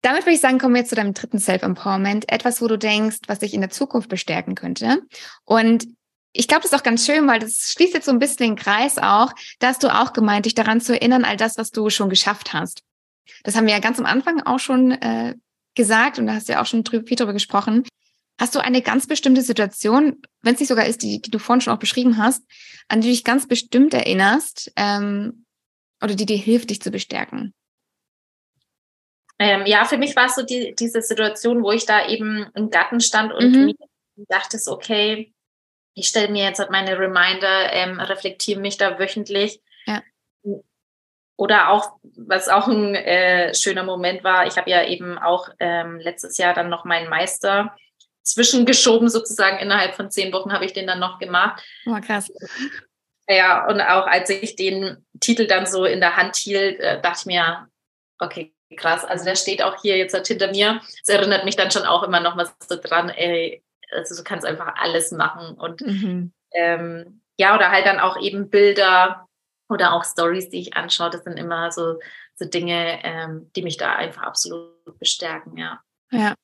Damit 0.03 0.23
würde 0.23 0.35
ich 0.35 0.41
sagen, 0.41 0.59
kommen 0.59 0.75
wir 0.75 0.83
zu 0.83 0.95
deinem 0.95 1.13
dritten 1.13 1.39
Self-Empowerment. 1.39 2.29
Etwas, 2.29 2.61
wo 2.61 2.67
du 2.67 2.77
denkst, 2.77 3.19
was 3.27 3.39
dich 3.39 3.53
in 3.53 3.61
der 3.61 3.69
Zukunft 3.69 4.09
bestärken 4.09 4.53
könnte. 4.53 5.01
Und 5.45 5.87
ich 6.33 6.49
glaube, 6.49 6.63
das 6.63 6.73
ist 6.73 6.77
auch 6.77 6.83
ganz 6.83 7.05
schön, 7.05 7.25
weil 7.25 7.39
das 7.39 7.71
schließt 7.71 7.93
jetzt 7.93 8.07
so 8.07 8.11
ein 8.11 8.19
bisschen 8.19 8.47
den 8.47 8.55
Kreis 8.57 8.97
auch. 8.97 9.31
Da 9.59 9.67
hast 9.67 9.81
du 9.81 9.87
auch 9.87 10.11
gemeint, 10.11 10.45
dich 10.45 10.55
daran 10.55 10.81
zu 10.81 10.93
erinnern, 10.93 11.23
all 11.23 11.37
das, 11.37 11.57
was 11.57 11.71
du 11.71 11.89
schon 11.89 12.09
geschafft 12.09 12.51
hast. 12.51 12.83
Das 13.43 13.55
haben 13.55 13.65
wir 13.65 13.73
ja 13.73 13.79
ganz 13.79 13.97
am 13.97 14.05
Anfang 14.05 14.41
auch 14.41 14.59
schon 14.59 14.91
äh, 14.91 15.35
gesagt 15.73 16.19
und 16.19 16.27
da 16.27 16.33
hast 16.33 16.49
du 16.49 16.53
ja 16.53 16.61
auch 16.61 16.65
schon 16.65 16.83
viel 16.85 17.15
drüber 17.15 17.33
gesprochen. 17.33 17.83
Hast 18.37 18.55
du 18.55 18.59
eine 18.59 18.81
ganz 18.81 19.07
bestimmte 19.07 19.41
Situation, 19.41 20.21
wenn 20.41 20.55
es 20.55 20.59
nicht 20.59 20.69
sogar 20.69 20.85
ist, 20.85 21.01
die, 21.03 21.21
die 21.21 21.31
du 21.31 21.39
vorhin 21.39 21.61
schon 21.61 21.73
auch 21.73 21.79
beschrieben 21.79 22.17
hast, 22.17 22.43
an 22.89 22.99
die 22.99 23.07
du 23.07 23.13
dich 23.13 23.23
ganz 23.23 23.47
bestimmt 23.47 23.93
erinnerst 23.93 24.73
ähm, 24.75 25.45
oder 26.03 26.15
die 26.15 26.25
dir 26.25 26.37
hilft, 26.37 26.71
dich 26.71 26.81
zu 26.81 26.91
bestärken? 26.91 27.53
Ähm, 29.39 29.65
ja, 29.65 29.85
für 29.85 29.97
mich 29.97 30.15
war 30.15 30.27
es 30.27 30.35
so 30.35 30.43
die, 30.43 30.75
diese 30.75 31.01
Situation, 31.01 31.63
wo 31.63 31.71
ich 31.71 31.85
da 31.85 32.07
eben 32.07 32.47
im 32.55 32.69
Garten 32.69 33.01
stand 33.01 33.33
und 33.33 33.51
mhm. 33.51 33.73
dachte, 34.29 34.57
okay, 34.67 35.33
ich 35.95 36.07
stelle 36.07 36.29
mir 36.29 36.45
jetzt 36.45 36.59
halt 36.59 36.71
meine 36.71 36.97
Reminder, 36.97 37.71
ähm, 37.71 37.99
reflektiere 37.99 38.59
mich 38.59 38.77
da 38.77 38.99
wöchentlich. 38.99 39.61
Ja. 39.85 40.01
Oder 41.35 41.69
auch, 41.69 41.97
was 42.15 42.47
auch 42.47 42.67
ein 42.67 42.95
äh, 42.95 43.53
schöner 43.53 43.83
Moment 43.83 44.23
war, 44.23 44.47
ich 44.47 44.57
habe 44.57 44.69
ja 44.69 44.85
eben 44.85 45.17
auch 45.17 45.49
ähm, 45.59 45.99
letztes 45.99 46.37
Jahr 46.37 46.53
dann 46.53 46.69
noch 46.69 46.85
meinen 46.85 47.09
Meister 47.09 47.75
zwischengeschoben, 48.23 49.09
sozusagen 49.09 49.59
innerhalb 49.59 49.95
von 49.95 50.09
zehn 50.09 50.31
Wochen 50.31 50.53
habe 50.53 50.65
ich 50.65 50.73
den 50.73 50.87
dann 50.87 50.99
noch 50.99 51.19
gemacht. 51.19 51.61
Oh, 51.85 51.99
krass. 51.99 52.31
Ja, 53.27 53.67
und 53.67 53.81
auch 53.81 54.05
als 54.07 54.29
ich 54.29 54.55
den 54.55 55.05
Titel 55.19 55.47
dann 55.47 55.65
so 55.65 55.85
in 55.85 55.99
der 55.99 56.15
Hand 56.17 56.35
hielt, 56.35 56.79
äh, 56.79 57.01
dachte 57.01 57.19
ich 57.21 57.25
mir, 57.25 57.67
okay, 58.19 58.53
krass. 58.75 59.05
Also 59.05 59.25
der 59.25 59.35
steht 59.35 59.63
auch 59.63 59.81
hier 59.81 59.97
jetzt 59.97 60.13
halt 60.13 60.27
hinter 60.27 60.51
mir. 60.51 60.81
Es 61.01 61.09
erinnert 61.09 61.45
mich 61.45 61.55
dann 61.55 61.71
schon 61.71 61.83
auch 61.83 62.03
immer 62.03 62.19
noch 62.19 62.37
was 62.37 62.53
so 62.67 62.75
dran, 62.75 63.09
ey, 63.09 63.63
also 63.91 64.15
du 64.15 64.23
kannst 64.23 64.45
einfach 64.45 64.75
alles 64.75 65.11
machen. 65.11 65.55
Und 65.55 65.81
mhm. 65.81 66.33
ähm, 66.53 67.21
ja, 67.37 67.55
oder 67.55 67.71
halt 67.71 67.85
dann 67.85 67.99
auch 67.99 68.19
eben 68.21 68.49
Bilder 68.49 69.27
oder 69.69 69.93
auch 69.93 70.03
Stories, 70.03 70.49
die 70.49 70.59
ich 70.59 70.75
anschaue. 70.75 71.09
Das 71.09 71.23
sind 71.23 71.37
immer 71.37 71.71
so, 71.71 71.99
so 72.35 72.45
Dinge, 72.45 72.99
ähm, 73.03 73.51
die 73.55 73.63
mich 73.63 73.77
da 73.77 73.95
einfach 73.95 74.23
absolut 74.23 74.99
bestärken, 74.99 75.57
ja. 75.57 75.81
Ja. 76.11 76.35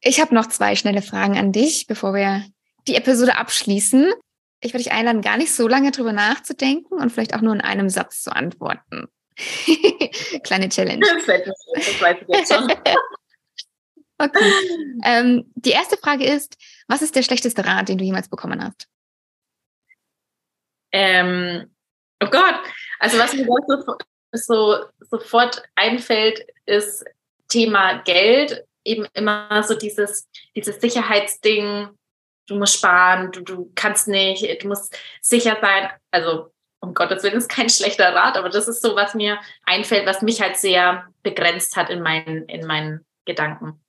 Ich 0.00 0.20
habe 0.20 0.34
noch 0.34 0.46
zwei 0.46 0.76
schnelle 0.76 1.02
Fragen 1.02 1.36
an 1.36 1.50
dich, 1.52 1.86
bevor 1.88 2.14
wir 2.14 2.44
die 2.86 2.94
Episode 2.94 3.36
abschließen. 3.36 4.12
Ich 4.60 4.72
würde 4.72 4.84
dich 4.84 4.92
einladen, 4.92 5.22
gar 5.22 5.36
nicht 5.36 5.54
so 5.54 5.66
lange 5.66 5.90
drüber 5.90 6.12
nachzudenken 6.12 6.94
und 6.94 7.10
vielleicht 7.10 7.34
auch 7.34 7.40
nur 7.40 7.54
in 7.54 7.60
einem 7.60 7.88
Satz 7.88 8.22
zu 8.22 8.34
antworten. 8.34 9.08
Kleine 10.42 10.68
Challenge. 10.68 11.00
Das 11.00 11.28
weiß 11.28 12.16
ich 12.20 12.28
jetzt 12.28 12.52
schon. 12.52 12.64
okay. 14.18 14.52
Ähm, 15.04 15.50
die 15.54 15.70
erste 15.70 15.96
Frage 15.96 16.24
ist, 16.24 16.56
was 16.88 17.02
ist 17.02 17.14
der 17.14 17.22
schlechteste 17.22 17.64
Rat, 17.64 17.88
den 17.88 17.98
du 17.98 18.04
jemals 18.04 18.28
bekommen 18.28 18.62
hast? 18.62 18.88
Ähm, 20.90 21.70
oh 22.22 22.26
Gott, 22.26 22.60
also 22.98 23.18
was 23.18 23.34
mir 23.34 23.46
so, 23.46 23.96
so 24.32 24.84
sofort 25.00 25.62
einfällt, 25.74 26.46
ist 26.66 27.04
Thema 27.48 28.02
Geld. 28.02 28.64
Eben 28.84 29.06
immer 29.12 29.62
so 29.62 29.74
dieses, 29.74 30.28
dieses 30.56 30.80
Sicherheitsding, 30.80 31.88
du 32.46 32.56
musst 32.56 32.78
sparen, 32.78 33.30
du, 33.32 33.42
du 33.42 33.70
kannst 33.74 34.08
nicht, 34.08 34.62
du 34.62 34.68
musst 34.68 34.96
sicher 35.20 35.58
sein. 35.60 35.90
Also 36.10 36.52
um 36.80 36.94
Gottes 36.94 37.22
Willen 37.22 37.36
ist 37.36 37.48
kein 37.48 37.68
schlechter 37.68 38.14
Rat, 38.14 38.36
aber 38.36 38.48
das 38.48 38.68
ist 38.68 38.82
so, 38.82 38.94
was 38.94 39.14
mir 39.14 39.38
einfällt, 39.64 40.06
was 40.06 40.22
mich 40.22 40.40
halt 40.40 40.56
sehr 40.56 41.06
begrenzt 41.22 41.76
hat 41.76 41.90
in 41.90 42.02
meinen, 42.02 42.44
in 42.46 42.66
meinen 42.66 43.04
Gedanken. 43.24 43.80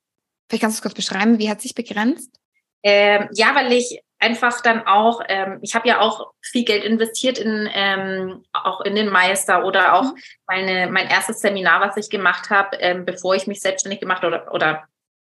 Vielleicht 0.48 0.62
kannst 0.62 0.78
du 0.78 0.80
es 0.80 0.82
kurz 0.82 0.94
beschreiben, 0.94 1.38
wie 1.38 1.48
hat 1.48 1.60
sich 1.60 1.74
begrenzt? 1.74 2.34
Ähm, 2.82 3.28
ja, 3.32 3.54
weil 3.54 3.72
ich 3.72 4.00
einfach 4.18 4.60
dann 4.62 4.86
auch, 4.86 5.22
ähm, 5.28 5.58
ich 5.62 5.74
habe 5.74 5.88
ja 5.88 6.00
auch 6.00 6.32
viel 6.40 6.64
Geld 6.64 6.84
investiert 6.84 7.38
in 7.38 7.68
ähm, 7.72 8.44
auch 8.52 8.80
in 8.82 8.94
den 8.94 9.08
Meister 9.08 9.64
oder 9.64 9.94
auch 9.94 10.04
mhm. 10.04 10.18
meine, 10.46 10.90
mein 10.90 11.08
erstes 11.08 11.40
Seminar, 11.40 11.80
was 11.80 11.96
ich 11.96 12.10
gemacht 12.10 12.50
habe, 12.50 12.76
ähm, 12.76 13.04
bevor 13.04 13.34
ich 13.34 13.46
mich 13.46 13.60
selbstständig 13.60 14.00
gemacht 14.00 14.24
oder 14.24 14.52
oder 14.52 14.84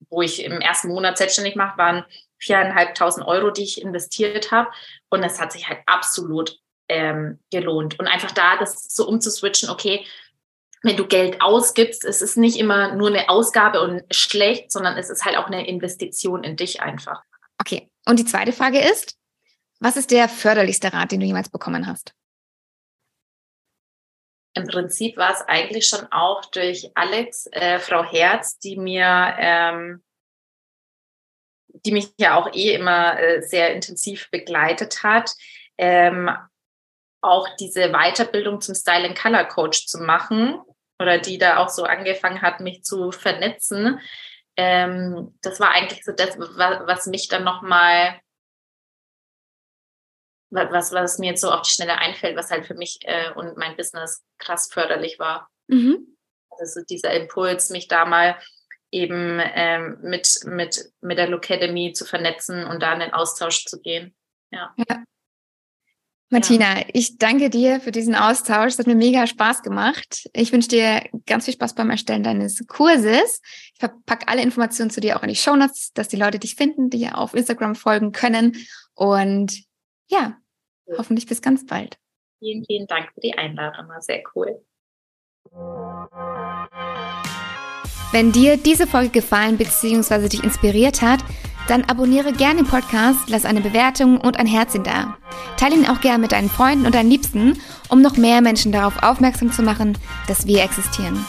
wo 0.10 0.22
ich 0.22 0.44
im 0.44 0.60
ersten 0.62 0.90
Monat 0.90 1.18
selbstständig 1.18 1.54
gemacht, 1.54 1.78
waren 1.78 2.06
viereinhalbtausend 2.38 3.26
Euro, 3.26 3.52
die 3.52 3.64
ich 3.64 3.82
investiert 3.82 4.52
habe. 4.52 4.70
Und 5.10 5.24
es 5.24 5.40
hat 5.40 5.52
sich 5.52 5.70
halt 5.70 5.80
absolut 5.86 6.60
ähm, 6.90 7.40
gelohnt. 7.52 8.00
Und 8.00 8.08
einfach 8.08 8.32
da 8.32 8.58
das 8.58 8.94
so 8.94 9.08
umzuswitchen, 9.08 9.70
okay, 9.70 10.06
wenn 10.84 10.98
du 10.98 11.08
Geld 11.08 11.42
ausgibst, 11.42 12.04
es 12.04 12.22
ist 12.22 12.38
nicht 12.38 12.58
immer 12.58 12.94
nur 12.94 13.08
eine 13.08 13.30
Ausgabe 13.30 13.82
und 13.82 14.04
schlecht, 14.14 14.72
sondern 14.72 14.98
es 14.98 15.10
ist 15.10 15.24
halt 15.24 15.38
auch 15.38 15.48
eine 15.48 15.68
Investition 15.68 16.44
in 16.44 16.58
dich 16.58 16.82
einfach. 16.82 17.24
Okay. 17.58 17.90
Und 18.06 18.20
die 18.20 18.26
zweite 18.26 18.52
Frage 18.52 18.80
ist, 18.80 19.18
was 19.80 19.96
ist 19.96 20.12
der 20.12 20.28
förderlichste 20.28 20.92
Rat, 20.92 21.12
den 21.12 21.22
du 21.22 21.26
jemals 21.26 21.50
bekommen 21.50 21.88
hast? 21.88 22.14
Im 24.56 24.68
Prinzip 24.68 25.18
war 25.18 25.32
es 25.32 25.42
eigentlich 25.42 25.88
schon 25.88 26.06
auch 26.12 26.46
durch 26.46 26.92
Alex, 26.94 27.48
äh, 27.52 27.80
Frau 27.80 28.04
Herz, 28.04 28.60
die 28.60 28.78
mir, 28.78 29.36
ähm, 29.40 30.04
die 31.86 31.92
mich 31.92 32.10
ja 32.20 32.36
auch 32.36 32.54
eh 32.54 32.74
immer 32.74 33.20
äh, 33.20 33.42
sehr 33.42 33.74
intensiv 33.74 34.30
begleitet 34.30 35.02
hat, 35.02 35.32
ähm, 35.78 36.30
auch 37.24 37.48
diese 37.60 37.90
Weiterbildung 37.92 38.62
zum 38.62 38.76
Style 38.76 39.08
and 39.08 39.18
Color 39.18 39.46
Coach 39.46 39.88
zu 39.88 40.00
machen 40.00 40.60
oder 41.00 41.18
die 41.20 41.38
da 41.38 41.58
auch 41.58 41.70
so 41.70 41.84
angefangen 41.84 42.42
hat, 42.42 42.60
mich 42.60 42.84
zu 42.84 43.12
vernetzen. 43.12 44.00
Ähm, 44.56 45.38
das 45.42 45.60
war 45.60 45.72
eigentlich 45.72 46.04
so 46.04 46.12
das, 46.12 46.38
was 46.38 47.08
mich 47.08 47.28
dann 47.28 47.44
nochmal, 47.44 48.20
was, 50.52 50.92
was 50.92 51.18
mir 51.18 51.32
jetzt 51.32 51.42
so 51.42 51.52
auf 51.52 51.64
die 51.64 51.72
Schnelle 51.72 51.98
einfällt, 51.98 52.38
was 52.38 52.52
halt 52.52 52.66
für 52.66 52.76
mich 52.76 53.00
äh, 53.02 53.32
und 53.34 53.58
mein 53.58 53.76
Business 53.76 54.24
krass 54.38 54.70
förderlich 54.72 55.18
war. 55.18 55.50
Mhm. 55.68 56.18
Also 56.60 56.82
dieser 56.88 57.14
Impuls, 57.14 57.72
mich 57.72 57.88
da 57.88 58.06
mal 58.06 58.38
eben 58.92 59.42
ähm, 59.42 59.98
mit, 60.04 60.42
mit, 60.46 60.92
mit 61.02 61.18
der 61.18 61.28
Locademy 61.28 61.94
zu 61.94 62.06
vernetzen 62.06 62.64
und 62.66 62.84
da 62.84 62.94
in 62.94 63.00
den 63.00 63.14
Austausch 63.14 63.66
zu 63.66 63.82
gehen. 63.82 64.16
Ja. 64.52 64.72
ja. 64.78 65.04
Martina, 66.34 66.80
ja. 66.80 66.86
ich 66.94 67.20
danke 67.20 67.52
dir 67.52 67.80
für 67.80 67.92
diesen 67.92 68.16
Austausch. 68.16 68.74
Es 68.74 68.80
hat 68.80 68.88
mir 68.88 68.96
mega 68.96 69.28
Spaß 69.28 69.62
gemacht. 69.62 70.28
Ich 70.34 70.52
wünsche 70.52 70.68
dir 70.68 71.04
ganz 71.28 71.46
viel 71.46 71.54
Spaß 71.54 71.76
beim 71.76 71.92
Erstellen 71.92 72.24
deines 72.24 72.66
Kurses. 72.68 73.40
Ich 73.74 73.80
verpacke 73.80 74.28
alle 74.28 74.42
Informationen 74.42 74.90
zu 74.90 75.00
dir 75.00 75.16
auch 75.16 75.22
in 75.22 75.30
die 75.30 75.36
Show 75.36 75.56
Notes, 75.56 75.94
dass 75.94 76.08
die 76.08 76.16
Leute 76.16 76.40
dich 76.40 76.56
finden, 76.56 76.90
die 76.90 77.08
auf 77.08 77.36
Instagram 77.36 77.76
folgen 77.76 78.12
können. 78.14 78.58
Und 78.96 79.64
ja, 80.10 80.40
ja. 80.88 80.98
hoffentlich 80.98 81.28
bis 81.28 81.44
ganz 81.44 81.68
bald. 81.68 82.00
Vielen, 82.40 82.66
vielen 82.66 82.88
Dank 82.88 83.12
für 83.14 83.22
die 83.22 83.38
Einladung. 83.38 83.88
War 83.88 84.02
sehr 84.02 84.24
cool. 84.34 84.60
Wenn 88.12 88.32
dir 88.32 88.58
diese 88.58 88.88
Folge 88.88 89.10
gefallen 89.10 89.58
bzw. 89.58 90.30
dich 90.30 90.44
inspiriert 90.44 91.04
hat, 91.04 91.20
dann 91.68 91.84
abonniere 91.86 92.34
gerne 92.34 92.64
den 92.64 92.68
Podcast, 92.68 93.30
lass 93.30 93.46
eine 93.46 93.62
Bewertung 93.62 94.20
und 94.20 94.38
ein 94.38 94.48
Herzchen 94.48 94.84
da. 94.84 95.18
Teile 95.58 95.76
ihn 95.76 95.88
auch 95.88 96.02
gerne 96.02 96.20
mit 96.20 96.32
deinen 96.32 96.50
Freunden 96.50 96.86
und 96.86 96.96
deinen 96.96 97.10
Liebsten, 97.10 97.60
um 97.90 98.02
noch 98.02 98.18
mehr 98.18 98.42
Menschen 98.42 98.72
darauf 98.72 99.02
aufmerksam 99.02 99.52
zu 99.52 99.64
machen, 99.64 99.98
dass 100.28 100.48
wir 100.48 100.64
existieren. 100.64 101.26